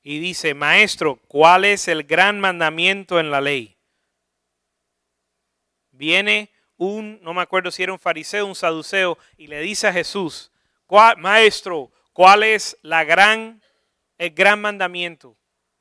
Y 0.02 0.18
dice, 0.20 0.54
maestro, 0.54 1.16
¿cuál 1.28 1.64
es 1.64 1.88
el 1.88 2.04
gran 2.04 2.40
mandamiento 2.40 3.20
en 3.20 3.30
la 3.30 3.40
ley? 3.40 3.76
Viene 5.90 6.50
un, 6.76 7.20
no 7.22 7.34
me 7.34 7.42
acuerdo 7.42 7.70
si 7.70 7.82
era 7.82 7.92
un 7.92 7.98
fariseo, 7.98 8.46
un 8.46 8.54
saduceo, 8.54 9.18
y 9.36 9.48
le 9.48 9.60
dice 9.60 9.88
a 9.88 9.92
Jesús, 9.92 10.51
maestro, 11.16 11.90
¿cuál 12.12 12.42
es 12.42 12.78
la 12.82 13.04
gran, 13.04 13.62
el 14.18 14.30
gran 14.30 14.60
mandamiento? 14.60 15.38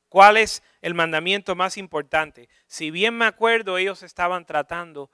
¿Cuál 0.08 0.36
es 0.36 0.62
el 0.80 0.94
mandamiento 0.94 1.54
más 1.54 1.76
importante? 1.76 2.48
Si 2.66 2.90
bien 2.90 3.16
me 3.16 3.24
acuerdo, 3.26 3.78
ellos 3.78 4.02
estaban 4.02 4.44
tratando 4.46 5.10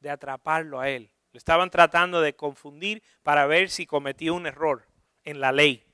de 0.00 0.10
atraparlo 0.10 0.80
a 0.80 0.88
él. 0.90 1.10
Lo 1.32 1.38
estaban 1.38 1.70
tratando 1.70 2.20
de 2.20 2.36
confundir 2.36 3.02
para 3.22 3.46
ver 3.46 3.70
si 3.70 3.86
cometía 3.86 4.32
un 4.32 4.46
error 4.46 4.86
en 5.24 5.40
la 5.40 5.52
ley. 5.52 5.84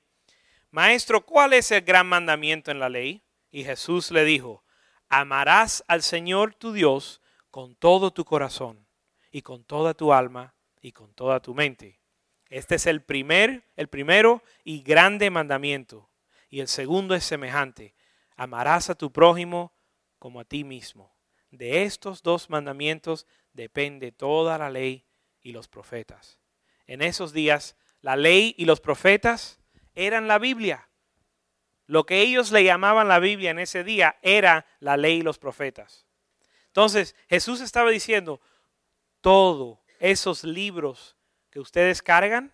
Maestro, 0.71 1.25
¿cuál 1.25 1.53
es 1.53 1.71
el 1.71 1.83
gran 1.83 2.07
mandamiento 2.07 2.71
en 2.71 2.81
la 2.81 2.89
ley? 2.89 3.23
Y 3.51 3.65
Jesús 3.65 4.11
le 4.11 4.25
dijo, 4.25 4.65
amarás 5.09 5.85
al 5.87 6.03
Señor 6.03 6.55
tu 6.55 6.73
Dios 6.73 7.23
con 7.51 7.77
todo 7.77 8.13
tu 8.13 8.25
corazón 8.25 8.87
y 9.31 9.43
con 9.43 9.65
toda 9.65 9.95
tu 9.95 10.13
alma 10.13 10.55
y 10.81 10.93
con 10.93 11.15
toda 11.15 11.41
tu 11.41 11.55
mente. 11.55 12.01
Este 12.49 12.77
es 12.77 12.87
el 12.87 13.03
primer, 13.03 13.65
el 13.77 13.89
primero 13.89 14.43
y 14.65 14.83
grande 14.83 15.31
mandamiento. 15.31 16.09
Y 16.49 16.61
el 16.61 16.69
segundo 16.69 17.15
es 17.15 17.25
semejante. 17.25 17.95
Amarás 18.37 18.89
a 18.89 18.95
tu 18.95 19.13
prójimo 19.13 19.73
como 20.19 20.41
a 20.41 20.45
ti 20.45 20.65
mismo. 20.65 21.15
De 21.51 21.83
estos 21.83 22.23
dos 22.23 22.51
mandamientos 22.51 23.27
depende 23.53 24.13
toda 24.13 24.59
la 24.59 24.71
ley 24.71 25.05
y 25.43 25.53
los 25.53 25.69
profetas. 25.69 26.39
En 26.87 27.03
esos 27.03 27.33
días, 27.33 27.77
la 28.01 28.17
ley 28.17 28.55
y 28.57 28.65
los 28.65 28.81
profetas 28.81 29.61
eran 29.95 30.29
la 30.29 30.39
Biblia. 30.39 30.89
Lo 31.87 32.05
que 32.05 32.21
ellos 32.21 32.53
le 32.53 32.65
llamaban 32.65 33.09
la 33.09 33.19
Biblia 33.19 33.51
en 33.51 33.59
ese 33.59 33.83
día 33.83 34.19
era 34.23 34.67
la 34.81 34.97
ley 34.97 35.19
y 35.19 35.23
los 35.23 35.39
profetas. 35.39 36.07
Entonces 36.67 37.17
Jesús 37.29 37.61
estaba 37.61 37.91
diciendo, 37.91 38.41
todo 39.21 39.83
esos 39.99 40.45
libros 40.45 41.18
ustedes 41.61 42.03
cargan, 42.03 42.53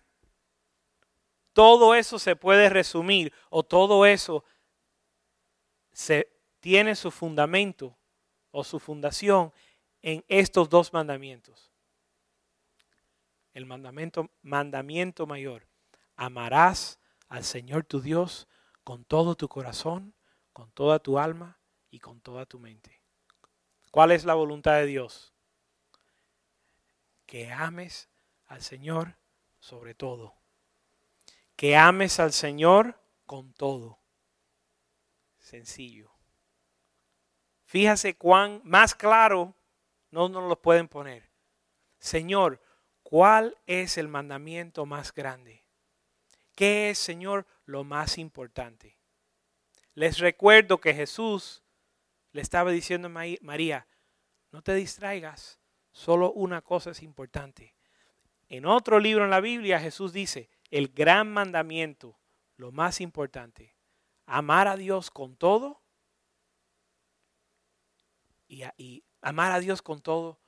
todo 1.53 1.95
eso 1.95 2.19
se 2.19 2.35
puede 2.35 2.69
resumir 2.69 3.31
o 3.49 3.63
todo 3.63 4.05
eso 4.05 4.43
se 5.93 6.29
tiene 6.59 6.95
su 6.95 7.11
fundamento 7.11 7.97
o 8.51 8.63
su 8.63 8.79
fundación 8.79 9.53
en 10.01 10.23
estos 10.27 10.69
dos 10.69 10.91
mandamientos. 10.91 11.71
El 13.53 13.65
mandamiento 13.65 15.25
mayor, 15.25 15.67
amarás 16.17 16.99
al 17.29 17.45
Señor 17.45 17.85
tu 17.85 18.01
Dios 18.01 18.47
con 18.83 19.05
todo 19.05 19.35
tu 19.35 19.47
corazón, 19.47 20.13
con 20.51 20.71
toda 20.71 20.99
tu 20.99 21.17
alma 21.17 21.59
y 21.89 21.99
con 21.99 22.19
toda 22.19 22.45
tu 22.45 22.59
mente. 22.59 23.01
¿Cuál 23.91 24.11
es 24.11 24.25
la 24.25 24.33
voluntad 24.33 24.73
de 24.73 24.85
Dios? 24.87 25.33
Que 27.25 27.51
ames 27.51 28.09
al 28.47 28.61
Señor 28.61 29.17
sobre 29.59 29.95
todo. 29.95 30.35
Que 31.55 31.75
ames 31.75 32.19
al 32.19 32.33
Señor 32.33 33.01
con 33.25 33.53
todo. 33.53 33.99
Sencillo. 35.39 36.11
Fíjase 37.65 38.15
cuán 38.15 38.61
más 38.63 38.93
claro 38.93 39.55
no 40.11 40.29
nos 40.29 40.47
lo 40.47 40.61
pueden 40.61 40.87
poner. 40.87 41.31
Señor, 41.97 42.61
¿cuál 43.03 43.57
es 43.65 43.97
el 43.97 44.07
mandamiento 44.07 44.85
más 44.85 45.13
grande? 45.13 45.65
¿Qué 46.55 46.91
es, 46.91 46.99
Señor, 46.99 47.47
lo 47.65 47.83
más 47.83 48.17
importante? 48.17 48.99
Les 49.93 50.19
recuerdo 50.19 50.79
que 50.79 50.93
Jesús 50.93 51.63
le 52.31 52.41
estaba 52.41 52.71
diciendo 52.71 53.07
a 53.07 53.25
María, 53.41 53.87
no 54.51 54.61
te 54.61 54.73
distraigas, 54.75 55.59
solo 55.91 56.31
una 56.33 56.61
cosa 56.61 56.91
es 56.91 57.01
importante. 57.01 57.74
En 58.55 58.65
otro 58.65 59.01
libro 59.01 59.25
en 59.25 59.31
la 59.31 59.41
Biblia 59.41 59.81
Jesús 59.81 60.13
dice, 60.13 60.49
el 60.71 60.87
gran 60.87 61.29
mandamiento, 61.29 62.17
lo 62.55 62.71
más 62.71 63.01
importante, 63.01 63.75
amar 64.25 64.69
a 64.69 64.77
Dios 64.77 65.11
con 65.11 65.35
todo 65.35 65.81
y, 68.47 69.03
amar 69.21 69.51
a 69.51 69.59
Dios 69.59 69.81
con 69.81 70.01
todo 70.01 70.39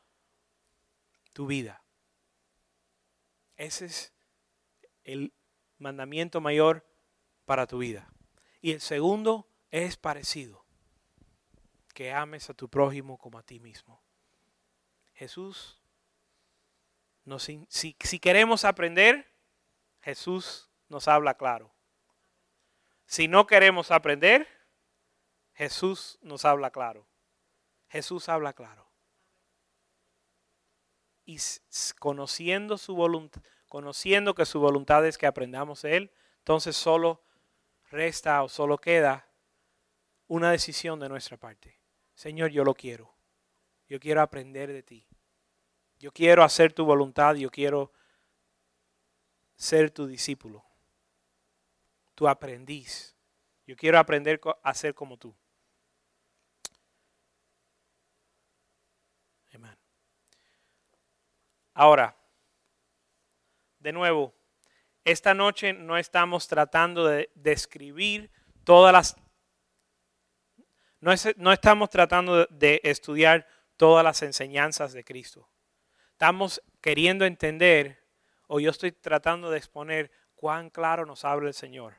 tu 1.33 1.47
vida. 1.47 1.83
Ese 3.57 3.87
es 3.87 4.13
el 5.03 5.33
mandamiento 5.77 6.39
mayor 6.39 6.87
para 7.43 7.67
tu 7.67 7.79
vida. 7.79 8.09
Y 8.61 8.71
el 8.71 8.79
segundo 8.79 9.49
es 9.69 9.97
parecido 9.97 10.65
que 11.93 12.13
ames 12.13 12.49
a 12.49 12.53
tu 12.53 12.69
prójimo 12.69 13.17
como 13.17 13.37
a 13.37 13.43
ti 13.43 13.59
mismo. 13.59 14.01
Jesús, 15.13 15.81
si, 17.39 17.65
si 17.69 18.19
queremos 18.19 18.63
aprender, 18.65 19.31
Jesús 20.01 20.69
nos 20.87 21.07
habla 21.07 21.35
claro. 21.35 21.73
Si 23.05 23.27
no 23.27 23.47
queremos 23.47 23.91
aprender, 23.91 24.47
Jesús 25.53 26.19
nos 26.21 26.45
habla 26.45 26.71
claro. 26.71 27.07
Jesús 27.89 28.29
habla 28.29 28.53
claro. 28.53 28.89
Y 31.25 31.37
conociendo 31.99 32.77
su 32.77 32.95
voluntad, 32.95 33.41
conociendo 33.67 34.35
que 34.35 34.45
su 34.45 34.59
voluntad 34.59 35.05
es 35.05 35.17
que 35.17 35.25
aprendamos 35.25 35.81
de 35.81 35.97
Él, 35.97 36.11
entonces 36.39 36.75
solo 36.75 37.23
resta 37.89 38.43
o 38.43 38.49
solo 38.49 38.77
queda 38.77 39.27
una 40.27 40.51
decisión 40.51 40.99
de 40.99 41.09
nuestra 41.09 41.37
parte. 41.37 41.79
Señor, 42.13 42.51
yo 42.51 42.63
lo 42.63 42.73
quiero. 42.73 43.13
Yo 43.87 43.99
quiero 43.99 44.21
aprender 44.21 44.71
de 44.71 44.83
ti. 44.83 45.06
Yo 45.99 46.11
quiero 46.11 46.43
hacer 46.43 46.73
tu 46.73 46.85
voluntad. 46.85 47.35
Yo 47.35 47.49
quiero 47.49 47.91
ser 49.55 49.91
tu 49.91 50.07
discípulo. 50.07 50.63
Tu 52.15 52.27
aprendiz. 52.27 53.15
Yo 53.65 53.75
quiero 53.75 53.99
aprender 53.99 54.39
a 54.63 54.73
ser 54.73 54.93
como 54.93 55.17
tú. 55.17 55.35
Amén. 59.53 59.77
Ahora, 61.73 62.15
de 63.79 63.91
nuevo, 63.91 64.33
esta 65.03 65.33
noche 65.33 65.73
no 65.73 65.97
estamos 65.97 66.47
tratando 66.47 67.05
de 67.05 67.31
describir 67.35 68.31
todas 68.63 68.93
las 68.93 69.15
no, 70.99 71.51
estamos 71.53 71.89
tratando 71.89 72.45
de 72.47 72.81
estudiar 72.83 73.47
todas 73.77 74.03
las 74.03 74.21
enseñanzas 74.23 74.93
de 74.93 75.03
Cristo. 75.03 75.47
Estamos 76.17 76.63
queriendo 76.81 77.25
entender, 77.25 78.03
o 78.47 78.59
yo 78.59 78.71
estoy 78.71 78.91
tratando 78.91 79.51
de 79.51 79.59
exponer 79.59 80.09
cuán 80.35 80.71
claro 80.71 81.05
nos 81.05 81.23
habla 81.23 81.49
el 81.49 81.53
Señor. 81.53 81.97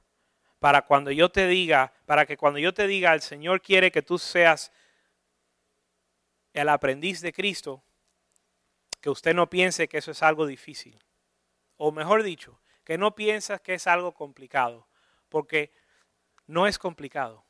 Para 0.59 0.83
cuando 0.83 1.13
yo 1.13 1.31
te 1.31 1.47
diga, 1.47 1.93
para 2.05 2.27
que 2.27 2.37
cuando 2.37 2.59
yo 2.59 2.75
te 2.75 2.89
diga, 2.89 3.15
el 3.15 3.23
Señor 3.23 3.63
quiere 3.63 3.93
que 3.93 4.03
tú 4.03 4.19
seas 4.19 4.73
el 6.53 6.69
aprendiz 6.69 7.21
de 7.21 7.33
Cristo, 7.33 7.85
que 9.01 9.09
usted 9.09 9.37
no 9.37 9.49
piense 9.49 9.87
que 9.87 9.99
eso 9.99 10.11
es 10.11 10.21
algo 10.25 10.47
difícil. 10.47 10.99
O 11.77 11.93
mejor 11.93 12.25
dicho, 12.25 12.61
que 12.83 12.99
no 12.99 13.15
piensas 13.15 13.61
que 13.61 13.75
es 13.75 13.87
algo 13.87 14.15
complicado, 14.15 14.89
porque 15.29 15.71
no 16.49 16.67
es 16.67 16.77
complicado 16.77 17.45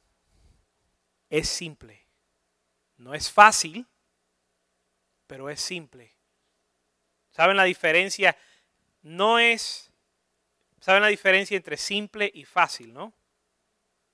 es 1.30 1.48
simple. 1.48 2.06
No 2.98 3.14
es 3.14 3.30
fácil, 3.30 3.86
pero 5.26 5.48
es 5.48 5.62
simple. 5.62 6.17
¿Saben 7.38 7.56
la 7.56 7.62
diferencia? 7.62 8.36
No 9.00 9.38
es, 9.38 9.92
¿saben 10.80 11.02
la 11.02 11.06
diferencia 11.06 11.56
entre 11.56 11.76
simple 11.76 12.28
y 12.34 12.44
fácil, 12.44 12.92
no? 12.92 13.14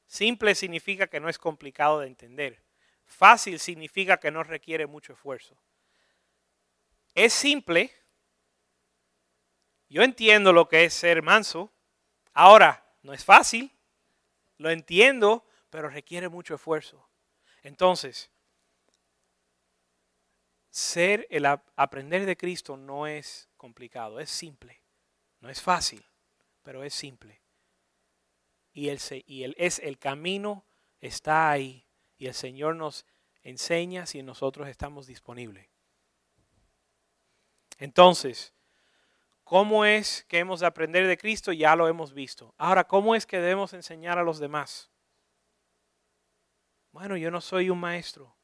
Simple 0.06 0.54
significa 0.54 1.06
que 1.06 1.20
no 1.20 1.30
es 1.30 1.38
complicado 1.38 2.00
de 2.00 2.08
entender. 2.08 2.62
Fácil 3.06 3.58
significa 3.60 4.18
que 4.18 4.30
no 4.30 4.42
requiere 4.42 4.86
mucho 4.86 5.14
esfuerzo. 5.14 5.56
Es 7.14 7.32
simple. 7.32 7.90
Yo 9.88 10.02
entiendo 10.02 10.52
lo 10.52 10.68
que 10.68 10.84
es 10.84 10.92
ser 10.92 11.22
manso. 11.22 11.72
Ahora, 12.34 12.84
no 13.00 13.14
es 13.14 13.24
fácil. 13.24 13.72
Lo 14.58 14.68
entiendo, 14.68 15.46
pero 15.70 15.88
requiere 15.88 16.28
mucho 16.28 16.56
esfuerzo. 16.56 17.08
Entonces, 17.62 18.30
ser 20.74 21.28
el 21.30 21.46
aprender 21.46 22.26
de 22.26 22.36
Cristo 22.36 22.76
no 22.76 23.06
es 23.06 23.48
complicado, 23.56 24.18
es 24.18 24.28
simple. 24.28 24.82
No 25.38 25.48
es 25.48 25.62
fácil, 25.62 26.04
pero 26.64 26.82
es 26.82 26.92
simple. 26.92 27.40
Y, 28.72 28.88
el, 28.88 28.98
y 29.24 29.44
el, 29.44 29.54
es 29.56 29.78
el 29.78 30.00
camino 30.00 30.64
está 31.00 31.48
ahí 31.52 31.86
y 32.18 32.26
el 32.26 32.34
Señor 32.34 32.74
nos 32.74 33.06
enseña 33.44 34.04
si 34.04 34.24
nosotros 34.24 34.66
estamos 34.66 35.06
disponibles. 35.06 35.68
Entonces, 37.78 38.52
¿cómo 39.44 39.84
es 39.84 40.24
que 40.24 40.40
hemos 40.40 40.58
de 40.58 40.66
aprender 40.66 41.06
de 41.06 41.16
Cristo? 41.16 41.52
Ya 41.52 41.76
lo 41.76 41.86
hemos 41.86 42.12
visto. 42.12 42.52
Ahora, 42.58 42.82
¿cómo 42.82 43.14
es 43.14 43.26
que 43.26 43.38
debemos 43.38 43.74
enseñar 43.74 44.18
a 44.18 44.24
los 44.24 44.40
demás? 44.40 44.90
Bueno, 46.90 47.16
yo 47.16 47.30
no 47.30 47.40
soy 47.40 47.70
un 47.70 47.78
maestro. 47.78 48.34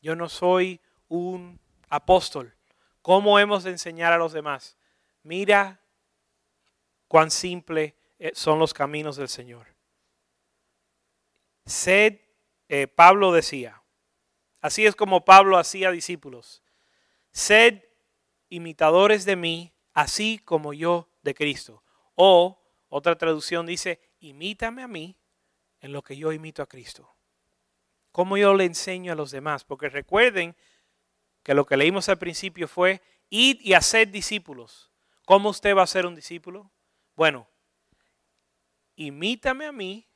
Yo 0.00 0.16
no 0.16 0.28
soy 0.28 0.80
un 1.14 1.60
apóstol. 1.88 2.54
¿Cómo 3.02 3.38
hemos 3.38 3.64
de 3.64 3.70
enseñar 3.70 4.12
a 4.12 4.18
los 4.18 4.32
demás? 4.32 4.76
Mira 5.22 5.80
cuán 7.08 7.30
simple 7.30 7.94
eh, 8.18 8.32
son 8.34 8.58
los 8.58 8.74
caminos 8.74 9.16
del 9.16 9.28
Señor. 9.28 9.68
Sed, 11.66 12.20
eh, 12.68 12.88
Pablo 12.88 13.32
decía, 13.32 13.82
así 14.60 14.86
es 14.86 14.96
como 14.96 15.24
Pablo 15.24 15.56
hacía 15.56 15.90
discípulos, 15.90 16.62
sed 17.32 17.82
imitadores 18.48 19.24
de 19.24 19.36
mí, 19.36 19.72
así 19.94 20.38
como 20.38 20.72
yo 20.72 21.08
de 21.22 21.34
Cristo. 21.34 21.82
O 22.14 22.60
otra 22.88 23.16
traducción 23.16 23.66
dice, 23.66 24.00
imítame 24.20 24.82
a 24.82 24.88
mí 24.88 25.16
en 25.80 25.92
lo 25.92 26.02
que 26.02 26.16
yo 26.16 26.32
imito 26.32 26.62
a 26.62 26.66
Cristo. 26.66 27.14
¿Cómo 28.12 28.36
yo 28.36 28.54
le 28.54 28.64
enseño 28.64 29.12
a 29.12 29.16
los 29.16 29.30
demás? 29.30 29.64
Porque 29.64 29.88
recuerden 29.88 30.54
que 31.44 31.54
lo 31.54 31.66
que 31.66 31.76
leímos 31.76 32.08
al 32.08 32.18
principio 32.18 32.66
fue, 32.66 33.02
id 33.28 33.60
y 33.60 33.74
hacer 33.74 34.10
discípulos. 34.10 34.90
¿Cómo 35.26 35.50
usted 35.50 35.76
va 35.76 35.82
a 35.82 35.86
ser 35.86 36.06
un 36.06 36.14
discípulo? 36.16 36.72
Bueno, 37.14 37.46
imítame 38.96 39.66
a 39.66 39.72
mí 39.72 40.08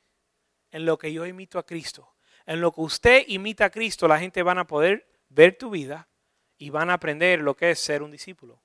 en 0.71 0.85
lo 0.85 0.97
que 0.97 1.13
yo 1.13 1.25
imito 1.25 1.59
a 1.59 1.65
Cristo. 1.65 2.15
En 2.45 2.61
lo 2.61 2.71
que 2.71 2.81
usted 2.81 3.23
imita 3.27 3.65
a 3.65 3.69
Cristo, 3.69 4.07
la 4.07 4.19
gente 4.19 4.43
van 4.43 4.57
a 4.57 4.67
poder 4.67 5.07
ver 5.29 5.55
tu 5.55 5.69
vida 5.69 6.09
y 6.57 6.71
van 6.71 6.89
a 6.89 6.93
aprender 6.93 7.41
lo 7.41 7.55
que 7.55 7.71
es 7.71 7.79
ser 7.79 8.01
un 8.01 8.11
discípulo. 8.11 8.61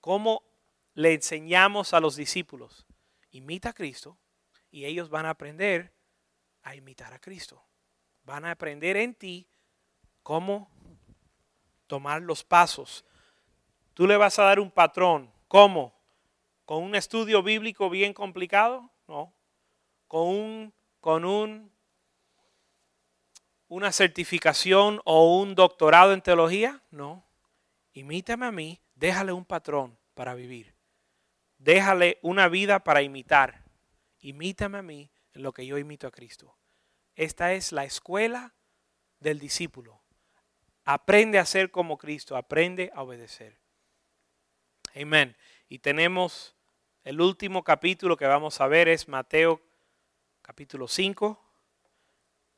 ¿Cómo 0.00 0.42
le 0.94 1.12
enseñamos 1.12 1.92
a 1.92 2.00
los 2.00 2.16
discípulos? 2.16 2.86
Imita 3.30 3.70
a 3.70 3.74
Cristo 3.74 4.18
y 4.70 4.86
ellos 4.86 5.10
van 5.10 5.26
a 5.26 5.30
aprender 5.30 5.92
a 6.62 6.74
imitar 6.74 7.12
a 7.12 7.18
Cristo. 7.18 7.62
Van 8.22 8.46
a 8.46 8.52
aprender 8.52 8.96
en 8.96 9.14
ti 9.14 9.46
cómo 10.22 10.73
tomar 11.94 12.22
los 12.22 12.42
pasos. 12.42 13.04
Tú 13.94 14.08
le 14.08 14.16
vas 14.16 14.40
a 14.40 14.42
dar 14.42 14.58
un 14.58 14.68
patrón. 14.68 15.30
¿Cómo? 15.46 15.94
¿Con 16.64 16.82
un 16.82 16.96
estudio 16.96 17.40
bíblico 17.40 17.88
bien 17.88 18.12
complicado? 18.12 18.90
No. 19.06 19.32
¿Con 20.08 20.26
un, 20.26 20.74
con 20.98 21.24
un, 21.24 21.70
una 23.68 23.92
certificación 23.92 25.00
o 25.04 25.38
un 25.38 25.54
doctorado 25.54 26.12
en 26.12 26.20
teología? 26.20 26.82
No. 26.90 27.24
Imítame 27.92 28.46
a 28.46 28.50
mí, 28.50 28.80
déjale 28.96 29.30
un 29.30 29.44
patrón 29.44 29.96
para 30.14 30.34
vivir. 30.34 30.74
Déjale 31.58 32.18
una 32.22 32.48
vida 32.48 32.80
para 32.80 33.02
imitar. 33.02 33.62
Imítame 34.18 34.78
a 34.78 34.82
mí 34.82 35.12
en 35.32 35.44
lo 35.44 35.52
que 35.52 35.64
yo 35.64 35.78
imito 35.78 36.08
a 36.08 36.10
Cristo. 36.10 36.56
Esta 37.14 37.52
es 37.52 37.70
la 37.70 37.84
escuela 37.84 38.52
del 39.20 39.38
discípulo. 39.38 40.03
Aprende 40.84 41.38
a 41.38 41.46
ser 41.46 41.70
como 41.70 41.96
Cristo, 41.96 42.36
aprende 42.36 42.90
a 42.94 43.02
obedecer. 43.02 43.58
Amén. 44.94 45.36
Y 45.68 45.78
tenemos 45.78 46.54
el 47.04 47.20
último 47.20 47.64
capítulo 47.64 48.16
que 48.16 48.26
vamos 48.26 48.60
a 48.60 48.66
ver 48.66 48.88
es 48.88 49.08
Mateo 49.08 49.60
capítulo 50.42 50.86
5. 50.86 51.40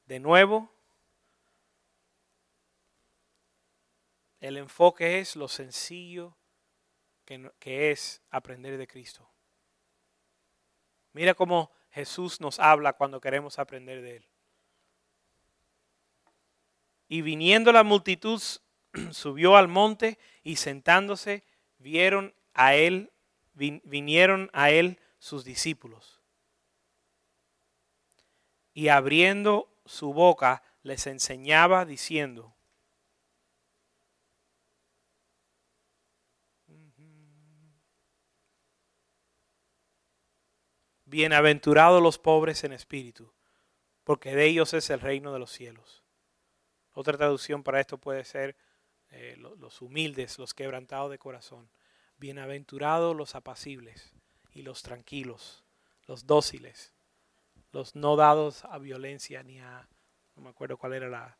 De 0.07 0.21
nuevo, 0.21 0.73
el 4.41 4.57
enfoque 4.57 5.21
es 5.21 5.37
lo 5.37 5.49
sencillo 5.49 6.37
que, 7.25 7.51
que 7.59 7.91
es 7.91 8.23
aprender 8.31 8.77
de 8.77 8.87
Cristo. 8.87 9.29
Mira 11.13 11.35
cómo 11.35 11.73
Jesús 11.91 12.41
nos 12.41 12.59
habla 12.59 12.93
cuando 12.93 13.21
queremos 13.21 13.59
aprender 13.59 14.03
de 14.03 14.17
Él. 14.17 14.29
Y 17.09 17.23
viniendo 17.23 17.73
la 17.73 17.85
multitud, 17.85 18.43
subió 19.13 19.57
al 19.57 19.69
monte 19.69 20.19
y 20.43 20.57
sentándose, 20.57 21.45
vieron 21.79 22.35
a 22.55 22.75
él, 22.75 23.13
vinieron 23.55 24.51
a 24.53 24.71
él 24.71 24.99
sus 25.19 25.45
discípulos. 25.45 26.21
Y 28.73 28.89
abriendo 28.89 29.73
su 29.85 30.13
boca, 30.13 30.63
les 30.83 31.07
enseñaba 31.07 31.85
diciendo, 31.85 32.57
Bienaventurados 41.09 42.03
los 42.03 42.19
pobres 42.19 42.65
en 42.65 42.73
espíritu, 42.73 43.33
porque 44.03 44.35
de 44.35 44.47
ellos 44.47 44.75
es 44.75 44.91
el 44.91 45.01
reino 45.01 45.33
de 45.33 45.39
los 45.39 45.53
cielos. 45.53 46.06
Otra 46.99 47.19
traducción 47.19 47.63
para 47.63 47.79
esto 47.79 47.99
puede 47.99 48.25
ser 48.25 48.57
eh, 49.11 49.37
los 49.37 49.83
humildes, 49.83 50.39
los 50.39 50.55
quebrantados 50.55 51.11
de 51.11 51.19
corazón. 51.19 51.69
Bienaventurados 52.17 53.15
los 53.15 53.35
apacibles 53.35 54.15
y 54.55 54.63
los 54.63 54.83
tranquilos, 54.83 55.63
los 56.07 56.27
dóciles, 56.27 56.95
los 57.71 57.97
no 57.97 58.17
dados 58.17 58.65
a 58.65 58.79
violencia 58.79 59.43
ni 59.43 59.61
a, 59.61 59.87
no 60.37 60.43
me 60.43 60.49
acuerdo 60.49 60.79
cuál 60.79 60.95
era 60.95 61.37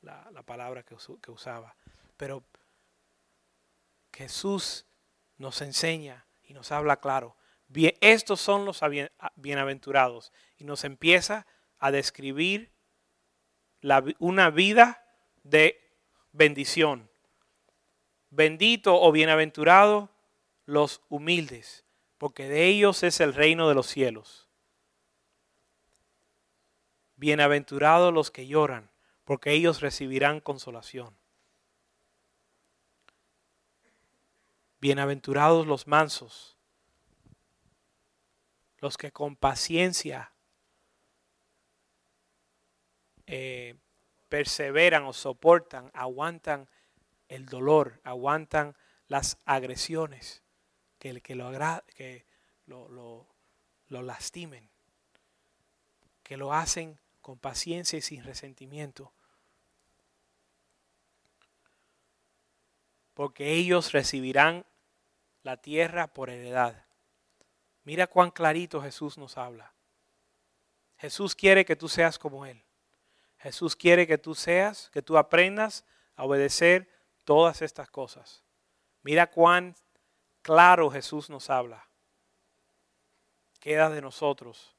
la, 0.00 0.42
palabra 0.44 0.84
que, 0.84 0.94
que 1.20 1.30
usaba, 1.32 1.74
pero 2.16 2.44
Jesús 4.12 4.86
nos 5.38 5.60
enseña 5.60 6.24
y 6.44 6.54
nos 6.54 6.70
habla 6.70 7.00
claro. 7.00 7.36
Bien, 7.66 7.94
estos 8.00 8.40
son 8.40 8.64
los 8.64 8.80
bienaventurados 9.34 10.32
y 10.56 10.62
nos 10.62 10.84
empieza 10.84 11.48
a 11.80 11.90
describir 11.90 12.70
una 14.18 14.50
vida 14.50 15.04
de 15.42 15.80
bendición. 16.32 17.10
Bendito 18.30 19.00
o 19.00 19.10
bienaventurado 19.12 20.10
los 20.66 21.02
humildes, 21.08 21.84
porque 22.18 22.48
de 22.48 22.66
ellos 22.66 23.02
es 23.02 23.20
el 23.20 23.34
reino 23.34 23.68
de 23.68 23.74
los 23.74 23.86
cielos. 23.86 24.48
Bienaventurados 27.16 28.14
los 28.14 28.30
que 28.30 28.46
lloran, 28.46 28.90
porque 29.24 29.52
ellos 29.52 29.80
recibirán 29.80 30.40
consolación. 30.40 31.16
Bienaventurados 34.80 35.66
los 35.66 35.86
mansos, 35.86 36.56
los 38.78 38.96
que 38.96 39.12
con 39.12 39.36
paciencia 39.36 40.32
eh, 43.32 43.76
perseveran 44.28 45.04
o 45.04 45.12
soportan, 45.12 45.88
aguantan 45.94 46.68
el 47.28 47.46
dolor, 47.46 48.00
aguantan 48.02 48.76
las 49.06 49.38
agresiones 49.44 50.42
que, 50.98 51.20
que, 51.20 51.36
lo, 51.36 51.52
que 51.94 52.26
lo, 52.66 53.28
lo 53.86 54.02
lastimen, 54.02 54.68
que 56.24 56.36
lo 56.36 56.52
hacen 56.52 56.98
con 57.20 57.38
paciencia 57.38 58.00
y 58.00 58.02
sin 58.02 58.24
resentimiento. 58.24 59.12
Porque 63.14 63.52
ellos 63.52 63.92
recibirán 63.92 64.66
la 65.44 65.56
tierra 65.56 66.08
por 66.08 66.30
heredad. 66.30 66.84
Mira 67.84 68.08
cuán 68.08 68.32
clarito 68.32 68.82
Jesús 68.82 69.18
nos 69.18 69.38
habla. 69.38 69.72
Jesús 70.98 71.36
quiere 71.36 71.64
que 71.64 71.76
tú 71.76 71.88
seas 71.88 72.18
como 72.18 72.44
Él. 72.44 72.64
Jesús 73.40 73.74
quiere 73.74 74.06
que 74.06 74.18
tú 74.18 74.34
seas, 74.34 74.90
que 74.92 75.02
tú 75.02 75.16
aprendas 75.16 75.84
a 76.14 76.24
obedecer 76.24 76.88
todas 77.24 77.62
estas 77.62 77.88
cosas. 77.88 78.44
Mira 79.02 79.30
cuán 79.30 79.74
claro 80.42 80.90
Jesús 80.90 81.30
nos 81.30 81.48
habla. 81.48 81.88
Queda 83.58 83.88
de 83.88 84.02
nosotros 84.02 84.74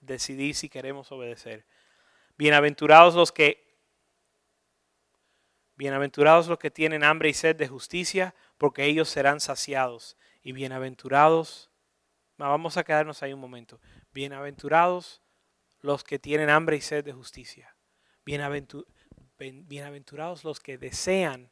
decidir 0.00 0.54
si 0.54 0.68
queremos 0.68 1.12
obedecer. 1.12 1.66
Bienaventurados 2.36 3.14
los 3.14 3.32
que 3.32 3.66
Bienaventurados 5.76 6.48
los 6.48 6.58
que 6.58 6.72
tienen 6.72 7.04
hambre 7.04 7.28
y 7.28 7.34
sed 7.34 7.54
de 7.54 7.68
justicia, 7.68 8.34
porque 8.56 8.86
ellos 8.86 9.08
serán 9.08 9.38
saciados. 9.38 10.16
Y 10.42 10.50
bienaventurados, 10.50 11.70
vamos 12.36 12.76
a 12.76 12.82
quedarnos 12.82 13.22
ahí 13.22 13.32
un 13.32 13.38
momento. 13.38 13.80
Bienaventurados 14.12 15.22
los 15.80 16.04
que 16.04 16.18
tienen 16.18 16.50
hambre 16.50 16.76
y 16.76 16.80
sed 16.80 17.04
de 17.04 17.12
justicia. 17.12 17.76
bienaventurados 19.38 20.44
los 20.44 20.60
que 20.60 20.78
desean 20.78 21.50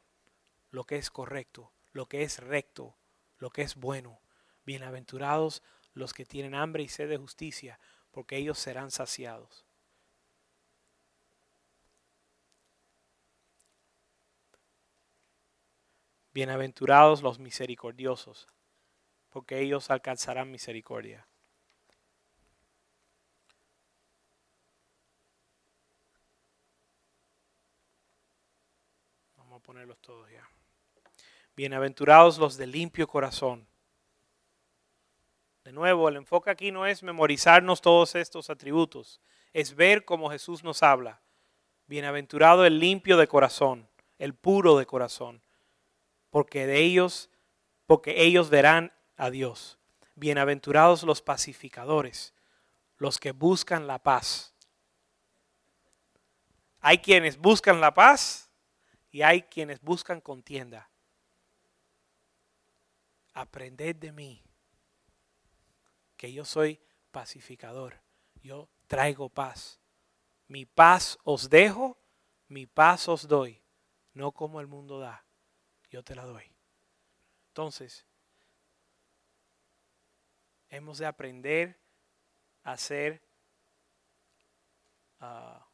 lo 0.69 0.83
que 0.83 0.97
es 0.97 1.09
correcto, 1.09 1.71
lo 1.91 2.07
que 2.07 2.23
es 2.23 2.39
recto, 2.39 2.97
lo 3.37 3.49
que 3.49 3.61
es 3.61 3.75
bueno. 3.75 4.21
Bienaventurados 4.65 5.63
los 5.93 6.13
que 6.13 6.25
tienen 6.25 6.55
hambre 6.55 6.83
y 6.83 6.89
sed 6.89 7.09
de 7.09 7.17
justicia, 7.17 7.79
porque 8.11 8.37
ellos 8.37 8.59
serán 8.59 8.91
saciados. 8.91 9.65
Bienaventurados 16.33 17.23
los 17.23 17.39
misericordiosos, 17.39 18.47
porque 19.29 19.59
ellos 19.59 19.89
alcanzarán 19.89 20.51
misericordia. 20.51 21.27
Ponerlos 29.67 29.99
todos 29.99 30.31
ya. 30.31 30.47
Bienaventurados 31.53 32.37
los 32.37 32.55
de 32.55 32.67
limpio 32.67 33.05
corazón. 33.05 33.67
De 35.65 35.73
nuevo, 35.73 36.07
el 36.07 36.15
enfoque 36.15 36.49
aquí 36.49 36.71
no 36.71 36.85
es 36.85 37.03
memorizarnos 37.03 37.81
todos 37.81 38.15
estos 38.15 38.49
atributos, 38.49 39.19
es 39.51 39.75
ver 39.75 40.05
cómo 40.05 40.29
Jesús 40.29 40.63
nos 40.63 40.83
habla. 40.83 41.19
Bienaventurado 41.85 42.65
el 42.65 42.79
limpio 42.79 43.17
de 43.17 43.27
corazón, 43.27 43.89
el 44.19 44.33
puro 44.33 44.77
de 44.77 44.85
corazón, 44.85 45.41
porque 46.29 46.65
de 46.65 46.79
ellos, 46.79 47.29
porque 47.87 48.23
ellos 48.23 48.49
verán 48.49 48.93
a 49.17 49.29
Dios. 49.29 49.79
Bienaventurados 50.15 51.03
los 51.03 51.21
pacificadores, 51.21 52.33
los 52.99 53.19
que 53.19 53.33
buscan 53.33 53.85
la 53.85 53.99
paz. 53.99 54.53
Hay 56.79 56.99
quienes 56.99 57.37
buscan 57.37 57.81
la 57.81 57.93
paz 57.93 58.46
y 59.17 59.23
hay 59.23 59.41
quienes 59.41 59.81
buscan 59.81 60.21
contienda. 60.21 60.91
Aprended 63.33 63.95
de 63.95 64.11
mí, 64.11 64.43
que 66.15 66.31
yo 66.31 66.45
soy 66.45 66.79
pacificador. 67.09 67.99
Yo 68.43 68.69
traigo 68.85 69.27
paz. 69.27 69.79
Mi 70.47 70.67
paz 70.67 71.17
os 71.23 71.49
dejo, 71.49 71.97
mi 72.47 72.67
paz 72.67 73.07
os 73.07 73.27
doy, 73.27 73.59
no 74.13 74.33
como 74.33 74.61
el 74.61 74.67
mundo 74.67 74.99
da 74.99 75.25
yo 75.89 76.03
te 76.03 76.13
la 76.13 76.23
doy. 76.23 76.55
Entonces, 77.47 78.05
hemos 80.69 80.99
de 80.99 81.07
aprender 81.07 81.75
a 82.61 82.77
ser, 82.77 83.27
ah, 85.19 85.66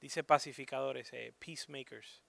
dice 0.00 0.22
pacificadores, 0.24 1.12
eh, 1.12 1.32
peacemakers, 1.38 2.22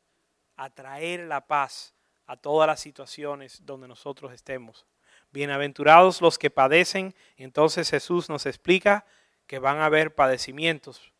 a 0.55 0.69
traer 0.69 1.21
la 1.21 1.47
paz 1.47 1.93
a 2.25 2.37
todas 2.37 2.67
las 2.67 2.79
situaciones 2.79 3.65
donde 3.65 3.87
nosotros 3.87 4.31
estemos. 4.33 4.85
Bienaventurados 5.31 6.21
los 6.21 6.37
que 6.37 6.49
padecen, 6.49 7.15
entonces 7.37 7.89
Jesús 7.89 8.29
nos 8.29 8.45
explica 8.45 9.05
que 9.47 9.59
van 9.59 9.77
a 9.77 9.85
haber 9.85 10.13
padecimientos. 10.13 11.11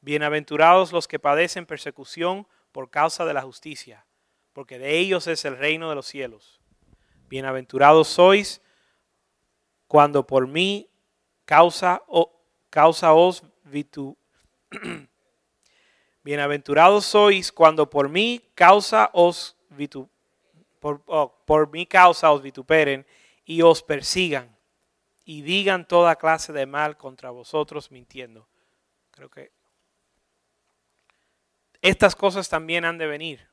Bienaventurados 0.00 0.92
los 0.92 1.08
que 1.08 1.18
padecen 1.18 1.66
persecución 1.66 2.46
por 2.72 2.90
causa 2.90 3.24
de 3.24 3.34
la 3.34 3.42
justicia, 3.42 4.06
porque 4.52 4.78
de 4.78 4.98
ellos 4.98 5.26
es 5.26 5.44
el 5.44 5.56
reino 5.56 5.88
de 5.88 5.94
los 5.94 6.06
cielos. 6.06 6.60
Bienaventurados 7.28 8.08
sois 8.08 8.60
cuando 9.86 10.26
por 10.26 10.46
mí 10.46 10.90
causa, 11.44 12.02
o, 12.06 12.32
causa 12.70 13.14
os 13.14 13.42
vitu. 13.64 14.16
Bienaventurados 16.26 17.06
sois 17.06 17.52
cuando 17.52 17.88
por 17.88 18.08
mí 18.08 18.42
causa 18.56 19.10
os 19.12 19.54
por, 20.80 21.00
por 21.46 21.70
mi 21.70 21.86
causa 21.86 22.32
os 22.32 22.42
vituperen 22.42 23.06
y 23.44 23.62
os 23.62 23.80
persigan 23.80 24.58
y 25.24 25.42
digan 25.42 25.86
toda 25.86 26.16
clase 26.16 26.52
de 26.52 26.66
mal 26.66 26.96
contra 26.96 27.30
vosotros 27.30 27.92
mintiendo. 27.92 28.48
Creo 29.12 29.30
que 29.30 29.52
estas 31.80 32.16
cosas 32.16 32.48
también 32.48 32.84
han 32.84 32.98
de 32.98 33.06
venir. 33.06 33.48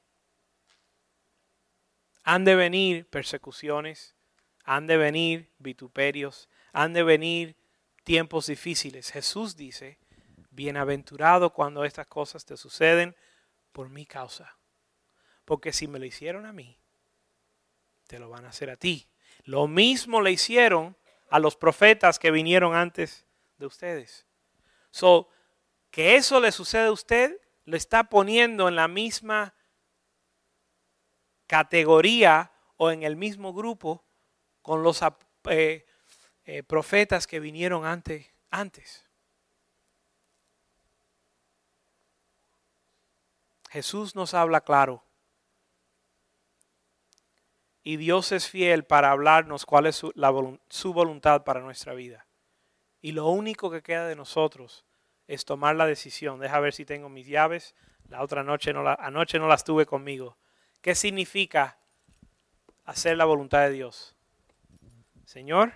Han 2.23 2.43
de 2.43 2.55
venir 2.55 3.07
persecuciones, 3.07 4.15
han 4.63 4.87
de 4.87 4.97
venir 4.97 5.51
vituperios, 5.59 6.49
han 6.71 6.93
de 6.93 7.03
venir 7.03 7.55
tiempos 8.03 8.47
difíciles. 8.47 9.11
Jesús 9.11 9.55
dice, 9.55 9.99
bienaventurado 10.53 11.51
cuando 11.51 11.83
estas 11.83 12.07
cosas 12.07 12.45
te 12.45 12.57
suceden 12.57 13.15
por 13.71 13.89
mi 13.89 14.05
causa. 14.05 14.57
Porque 15.45 15.73
si 15.73 15.87
me 15.87 15.99
lo 15.99 16.05
hicieron 16.05 16.45
a 16.45 16.53
mí, 16.53 16.79
te 18.07 18.19
lo 18.19 18.29
van 18.29 18.45
a 18.45 18.49
hacer 18.49 18.69
a 18.69 18.77
ti. 18.77 19.09
Lo 19.43 19.67
mismo 19.67 20.21
le 20.21 20.31
hicieron 20.31 20.95
a 21.29 21.39
los 21.39 21.55
profetas 21.55 22.19
que 22.19 22.31
vinieron 22.31 22.75
antes 22.75 23.25
de 23.57 23.65
ustedes. 23.65 24.27
So, 24.91 25.29
que 25.89 26.15
eso 26.15 26.39
le 26.39 26.51
sucede 26.51 26.87
a 26.87 26.91
usted 26.91 27.39
lo 27.65 27.77
está 27.77 28.05
poniendo 28.05 28.67
en 28.67 28.75
la 28.75 28.87
misma 28.87 29.53
categoría 31.47 32.51
o 32.77 32.91
en 32.91 33.03
el 33.03 33.15
mismo 33.15 33.53
grupo 33.53 34.03
con 34.61 34.83
los 34.83 35.01
eh, 35.49 35.85
eh, 36.45 36.63
profetas 36.63 37.27
que 37.27 37.39
vinieron 37.39 37.85
antes. 37.85 38.27
antes. 38.49 39.05
Jesús 43.73 44.15
nos 44.15 44.35
habla 44.35 44.61
claro. 44.61 45.03
Y 47.81 47.97
Dios 47.97 48.31
es 48.31 48.47
fiel 48.47 48.85
para 48.85 49.09
hablarnos 49.09 49.65
cuál 49.65 49.87
es 49.87 49.95
su, 49.95 50.93
voluntad 50.93 51.43
para 51.43 51.59
nuestra 51.59 51.95
vida. 51.95 52.27
Y 53.01 53.13
lo 53.13 53.27
único 53.29 53.71
que 53.71 53.81
queda 53.81 54.07
de 54.07 54.15
nosotros 54.15 54.85
es 55.25 55.43
tomar 55.43 55.75
la 55.75 55.87
decisión. 55.87 56.39
Deja 56.39 56.59
ver 56.59 56.75
si 56.75 56.85
tengo 56.85 57.09
mis 57.09 57.25
llaves. 57.25 57.73
La 58.09 58.21
otra 58.21 58.43
noche 58.43 58.73
no 58.73 58.87
anoche 58.87 59.39
no 59.39 59.47
las 59.47 59.63
tuve 59.63 59.87
conmigo. 59.87 60.37
¿Qué 60.79 60.93
significa 60.93 61.79
hacer 62.85 63.17
la 63.17 63.25
voluntad 63.25 63.61
de 63.61 63.71
Dios? 63.71 64.15
Señor, 65.25 65.73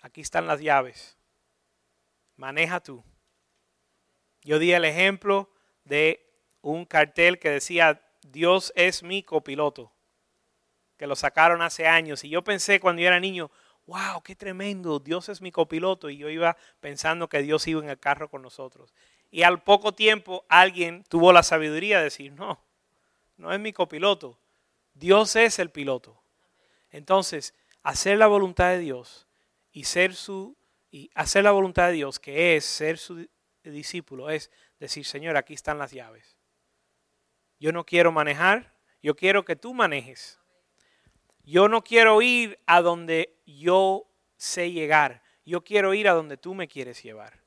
aquí 0.00 0.22
están 0.22 0.46
las 0.46 0.62
llaves. 0.62 1.18
Maneja 2.36 2.80
tú. 2.80 3.04
Yo 4.40 4.58
di 4.58 4.72
el 4.72 4.86
ejemplo 4.86 5.52
de 5.84 6.31
un 6.62 6.84
cartel 6.84 7.38
que 7.38 7.50
decía, 7.50 8.00
Dios 8.22 8.72
es 8.76 9.02
mi 9.02 9.22
copiloto, 9.22 9.92
que 10.96 11.06
lo 11.06 11.16
sacaron 11.16 11.60
hace 11.60 11.86
años. 11.86 12.24
Y 12.24 12.30
yo 12.30 12.42
pensé 12.42 12.80
cuando 12.80 13.02
yo 13.02 13.08
era 13.08 13.20
niño, 13.20 13.50
wow, 13.86 14.22
qué 14.22 14.34
tremendo, 14.34 14.98
Dios 14.98 15.28
es 15.28 15.42
mi 15.42 15.52
copiloto. 15.52 16.08
Y 16.08 16.16
yo 16.16 16.28
iba 16.30 16.56
pensando 16.80 17.28
que 17.28 17.42
Dios 17.42 17.66
iba 17.66 17.82
en 17.82 17.90
el 17.90 17.98
carro 17.98 18.30
con 18.30 18.42
nosotros. 18.42 18.94
Y 19.30 19.42
al 19.42 19.62
poco 19.62 19.92
tiempo 19.92 20.44
alguien 20.48 21.04
tuvo 21.08 21.32
la 21.32 21.42
sabiduría 21.42 21.98
de 21.98 22.04
decir, 22.04 22.32
no, 22.32 22.60
no 23.36 23.52
es 23.52 23.60
mi 23.60 23.72
copiloto, 23.72 24.38
Dios 24.94 25.36
es 25.36 25.58
el 25.58 25.70
piloto. 25.70 26.22
Entonces, 26.90 27.54
hacer 27.82 28.18
la 28.18 28.26
voluntad 28.26 28.68
de 28.68 28.78
Dios 28.78 29.26
y 29.72 29.84
ser 29.84 30.14
su 30.14 30.56
y 30.92 31.10
hacer 31.14 31.42
la 31.42 31.52
voluntad 31.52 31.86
de 31.86 31.94
Dios, 31.94 32.20
que 32.20 32.54
es 32.54 32.66
ser 32.66 32.98
su 32.98 33.26
discípulo, 33.64 34.28
es 34.28 34.50
decir, 34.78 35.06
Señor, 35.06 35.38
aquí 35.38 35.54
están 35.54 35.78
las 35.78 35.90
llaves. 35.90 36.31
Yo 37.62 37.70
no 37.70 37.86
quiero 37.86 38.10
manejar, 38.10 38.72
yo 39.04 39.14
quiero 39.14 39.44
que 39.44 39.54
tú 39.54 39.72
manejes. 39.72 40.40
Yo 41.44 41.68
no 41.68 41.84
quiero 41.84 42.20
ir 42.20 42.58
a 42.66 42.80
donde 42.80 43.38
yo 43.46 44.04
sé 44.36 44.72
llegar. 44.72 45.22
Yo 45.44 45.62
quiero 45.62 45.94
ir 45.94 46.08
a 46.08 46.12
donde 46.12 46.36
tú 46.36 46.56
me 46.56 46.66
quieres 46.66 47.00
llevar. 47.04 47.38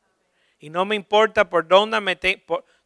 Y 0.58 0.70
no 0.70 0.86
me 0.86 0.96
importa 0.96 1.50
por 1.50 1.68
dónde 1.68 2.00
me 2.00 2.18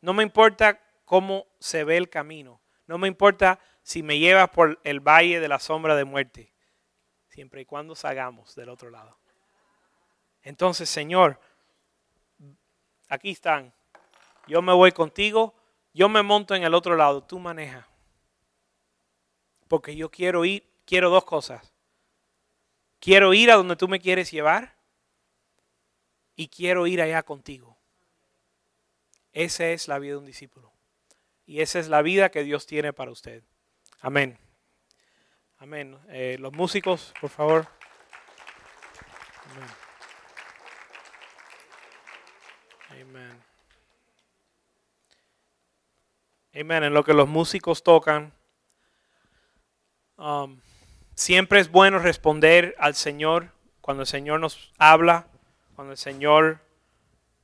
no 0.01 0.13
me 0.13 0.23
importa 0.23 0.81
cómo 1.05 1.45
se 1.59 1.83
ve 1.83 1.97
el 1.97 2.09
camino. 2.09 2.61
No 2.87 2.97
me 2.97 3.07
importa 3.07 3.59
si 3.83 4.01
me 4.01 4.17
llevas 4.17 4.49
por 4.49 4.79
el 4.83 4.99
valle 4.99 5.39
de 5.39 5.47
la 5.47 5.59
sombra 5.59 5.95
de 5.95 6.05
muerte. 6.05 6.51
Siempre 7.27 7.61
y 7.61 7.65
cuando 7.65 7.93
salgamos 7.93 8.55
del 8.55 8.69
otro 8.69 8.89
lado. 8.89 9.19
Entonces, 10.41 10.89
Señor, 10.89 11.39
aquí 13.07 13.29
están. 13.29 13.71
Yo 14.47 14.63
me 14.63 14.73
voy 14.73 14.91
contigo, 14.93 15.53
yo 15.93 16.09
me 16.09 16.23
monto 16.23 16.55
en 16.55 16.63
el 16.63 16.73
otro 16.73 16.95
lado, 16.95 17.23
tú 17.23 17.39
manejas. 17.39 17.85
Porque 19.67 19.95
yo 19.95 20.09
quiero 20.09 20.45
ir, 20.45 20.63
quiero 20.85 21.09
dos 21.09 21.25
cosas. 21.25 21.73
Quiero 22.99 23.33
ir 23.33 23.51
a 23.51 23.55
donde 23.55 23.75
tú 23.75 23.87
me 23.87 23.99
quieres 23.99 24.31
llevar 24.31 24.75
y 26.35 26.47
quiero 26.47 26.87
ir 26.87 27.01
allá 27.01 27.23
contigo. 27.23 27.77
Esa 29.31 29.67
es 29.67 29.87
la 29.87 29.99
vida 29.99 30.13
de 30.13 30.17
un 30.17 30.25
discípulo. 30.25 30.71
Y 31.45 31.61
esa 31.61 31.79
es 31.79 31.87
la 31.87 32.01
vida 32.01 32.29
que 32.29 32.43
Dios 32.43 32.65
tiene 32.65 32.93
para 32.93 33.11
usted. 33.11 33.43
Amén. 34.01 34.37
Amén. 35.57 35.97
Eh, 36.09 36.37
los 36.39 36.53
músicos, 36.53 37.13
por 37.19 37.29
favor. 37.29 37.67
Amén. 39.51 39.69
Amén. 42.89 43.48
Amén. 46.51 46.83
En 46.83 46.95
lo 46.95 47.03
que 47.03 47.13
los 47.13 47.27
músicos 47.29 47.83
tocan, 47.83 48.33
um, 50.17 50.59
siempre 51.13 51.59
es 51.59 51.69
bueno 51.69 51.99
responder 51.99 52.75
al 52.79 52.95
Señor 52.95 53.51
cuando 53.81 54.01
el 54.01 54.07
Señor 54.07 54.39
nos 54.39 54.73
habla, 54.79 55.27
cuando 55.75 55.91
el 55.91 55.97
Señor, 55.97 56.59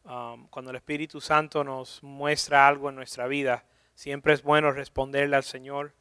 um, 0.06 0.48
cuando 0.48 0.72
el 0.72 0.78
Espíritu 0.78 1.22
Santo 1.22 1.64
nos 1.64 2.02
muestra 2.02 2.68
algo 2.68 2.90
en 2.90 2.96
nuestra 2.96 3.28
vida. 3.28 3.64
Siempre 3.94 4.34
es 4.34 4.42
bueno 4.42 4.72
responderle 4.72 5.36
al 5.36 5.44
Señor 5.44 5.94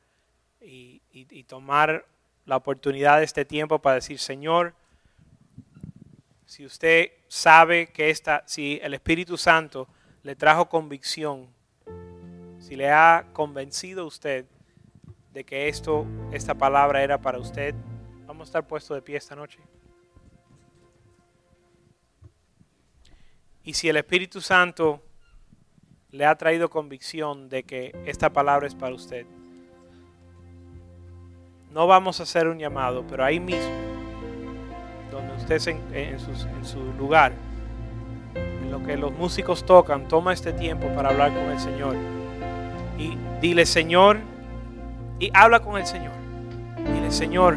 y, 0.63 1.03
y 1.11 1.45
tomar 1.45 2.07
la 2.47 2.57
oportunidad 2.57 3.19
de 3.19 3.25
este 3.25 3.45
tiempo 3.45 3.81
para 3.81 3.97
decir, 3.97 4.19
Señor, 4.19 4.75
si 6.47 6.65
usted 6.65 7.13
sabe 7.29 7.89
que 7.89 8.09
esta, 8.09 8.45
si 8.47 8.81
el 8.83 8.95
Espíritu 8.95 9.37
Santo 9.37 9.89
le 10.23 10.35
trajo 10.37 10.71
convicción, 10.71 11.54
si 12.65 12.77
le 12.77 12.91
ha 12.91 13.27
convencido 13.35 14.07
usted 14.07 14.47
de 15.35 15.45
que 15.45 15.69
esto, 15.69 16.07
esta 16.33 16.55
palabra 16.55 17.03
era 17.03 17.21
para 17.21 17.39
usted, 17.39 17.75
vamos 18.27 18.41
a 18.41 18.49
estar 18.49 18.67
puestos 18.67 18.95
de 18.95 19.03
pie 19.03 19.19
esta 19.19 19.37
noche. 19.37 19.59
Y 23.65 23.75
si 23.75 23.91
el 23.91 23.99
Espíritu 23.99 24.41
Santo 24.41 25.03
le 26.11 26.25
ha 26.25 26.35
traído 26.37 26.71
convicción 26.71 27.51
de 27.51 27.65
que 27.65 27.95
esta 28.07 28.33
palabra 28.33 28.67
es 28.67 28.75
para 28.75 28.95
usted, 28.95 29.27
no 31.71 31.87
vamos 31.87 32.21
a 32.21 32.23
hacer 32.23 32.49
un 32.49 32.59
llamado, 32.59 33.07
pero 33.07 33.25
ahí 33.25 33.41
mismo, 33.41 33.75
donde 35.11 35.35
usted 35.35 35.69
en, 35.69 35.95
en, 35.95 36.15
en 36.15 36.65
su 36.65 36.81
lugar, 36.95 37.35
en 38.35 38.71
lo 38.71 38.83
que 38.83 38.97
los 38.97 39.13
músicos 39.13 39.67
tocan, 39.67 40.09
toma 40.09 40.33
este 40.33 40.55
tiempo 40.55 40.87
para 40.95 41.11
hablar 41.11 41.35
con 41.35 41.51
el 41.51 41.61
Señor. 41.61 42.24
Y 42.99 43.17
dile, 43.41 43.67
Señor, 43.67 44.19
y 45.19 45.31
habla 45.35 45.61
con 45.61 45.77
el 45.77 45.87
Señor. 45.87 46.13
Dile, 46.93 47.11
Señor, 47.11 47.57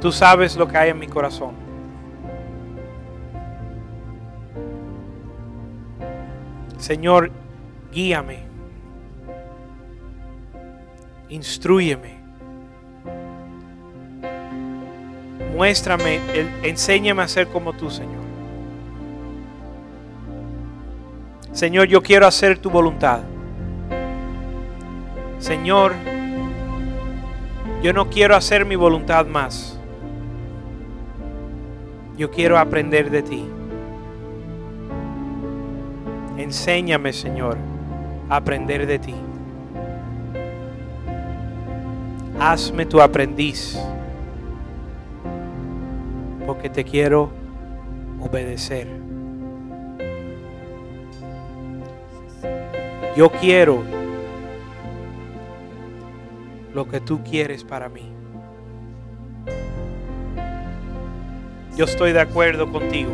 tú 0.00 0.12
sabes 0.12 0.56
lo 0.56 0.68
que 0.68 0.76
hay 0.76 0.90
en 0.90 0.98
mi 0.98 1.06
corazón. 1.06 1.54
Señor, 6.78 7.30
guíame 7.92 8.46
instruyeme. 11.28 12.16
Muéstrame, 15.54 16.20
enséñame 16.62 17.22
a 17.22 17.28
ser 17.28 17.48
como 17.48 17.72
tú, 17.72 17.90
Señor. 17.90 18.15
Señor, 21.56 21.88
yo 21.88 22.02
quiero 22.02 22.26
hacer 22.26 22.58
tu 22.58 22.68
voluntad. 22.68 23.20
Señor, 25.38 25.94
yo 27.82 27.94
no 27.94 28.10
quiero 28.10 28.36
hacer 28.36 28.66
mi 28.66 28.76
voluntad 28.76 29.24
más. 29.24 29.80
Yo 32.18 32.30
quiero 32.30 32.58
aprender 32.58 33.10
de 33.10 33.22
ti. 33.22 33.46
Enséñame, 36.36 37.14
Señor, 37.14 37.56
a 38.28 38.36
aprender 38.36 38.86
de 38.86 38.98
ti. 38.98 39.14
hazme 42.38 42.84
tu 42.84 43.00
aprendiz, 43.00 43.78
porque 46.46 46.68
te 46.68 46.84
quiero 46.84 47.30
obedecer. 48.20 49.05
Yo 53.16 53.30
quiero 53.30 53.82
lo 56.74 56.86
que 56.86 57.00
tú 57.00 57.24
quieres 57.24 57.64
para 57.64 57.88
mí. 57.88 58.12
Yo 61.74 61.86
estoy 61.86 62.12
de 62.12 62.20
acuerdo 62.20 62.70
contigo. 62.70 63.10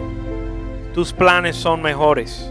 Tus 0.92 1.12
planes 1.12 1.55
son 1.55 1.82
mejores. 1.82 2.50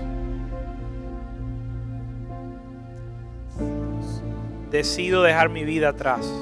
Decido 4.70 5.22
dejar 5.22 5.49
mi 5.49 5.66
vida 5.66 5.89
atrás 5.89 6.34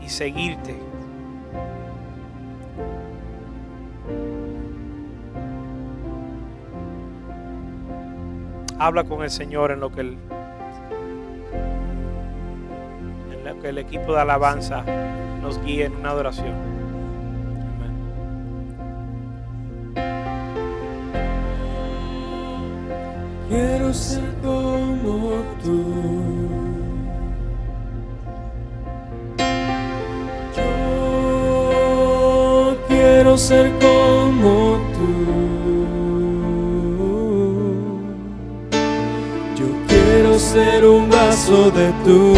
y 0.00 0.08
seguirte. 0.08 0.91
Habla 8.84 9.04
con 9.04 9.22
el 9.22 9.30
Señor 9.30 9.70
en 9.70 9.78
lo 9.78 9.92
que 9.92 10.00
el, 10.00 10.18
en 13.30 13.44
lo 13.44 13.62
que 13.62 13.68
el 13.68 13.78
equipo 13.78 14.12
de 14.12 14.20
alabanza 14.22 14.82
nos 15.40 15.62
guíe 15.62 15.84
en 15.84 15.94
una 15.94 16.10
adoración. 16.10 16.52
Quiero 23.48 23.94
ser 23.94 24.24
como 24.42 25.30
tú. 25.62 26.72
quiero 32.88 33.38
ser 33.38 33.70
como 33.78 34.80
tú. 34.92 35.41
Ser 40.52 40.84
un 40.84 41.08
vaso 41.08 41.70
de 41.70 41.90
tu 42.04 42.34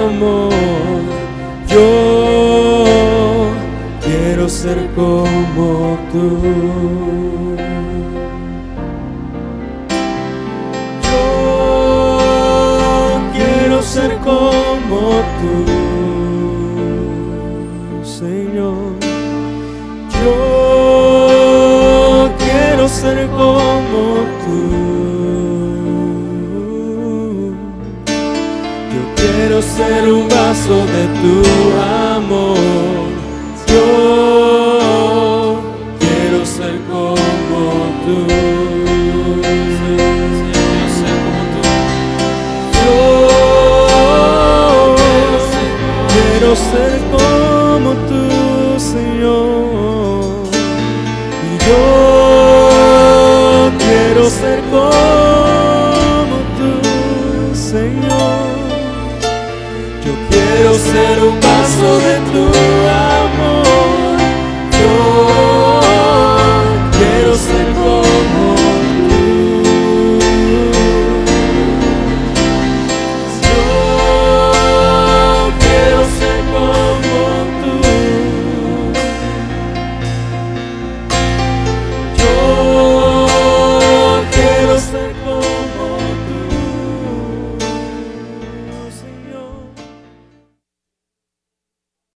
amor. 0.00 0.52
Yo 1.68 3.50
quiero 4.00 4.48
ser 4.48 4.78
como 4.96 5.98
tú. 6.12 6.38
Yo 11.08 11.20
quiero 13.34 13.82
ser 13.82 14.16
como 14.18 15.00
tú. 15.40 15.92
ser 23.02 23.26
como 23.28 23.81
ser 29.82 30.04
un 30.12 30.28
vaso 30.28 30.76
de 30.94 31.04
tu 31.20 31.36
amor. 32.14 33.08
Yo 33.72 33.86
quiero 36.02 36.38
ser 36.56 36.74
como 36.90 37.72
tú. 38.04 38.16
Yo 42.78 42.98
quiero 46.12 46.50
ser 46.70 46.92
como 47.14 47.90
tú, 48.08 48.22
Señor. 48.78 50.22
Y 51.48 51.52
yo 51.68 51.82
quiero 53.78 54.22
ser 54.30 54.58
como 54.60 54.71
Señor. 61.72 61.82
Yo 61.82 62.22
quiero 62.30 62.51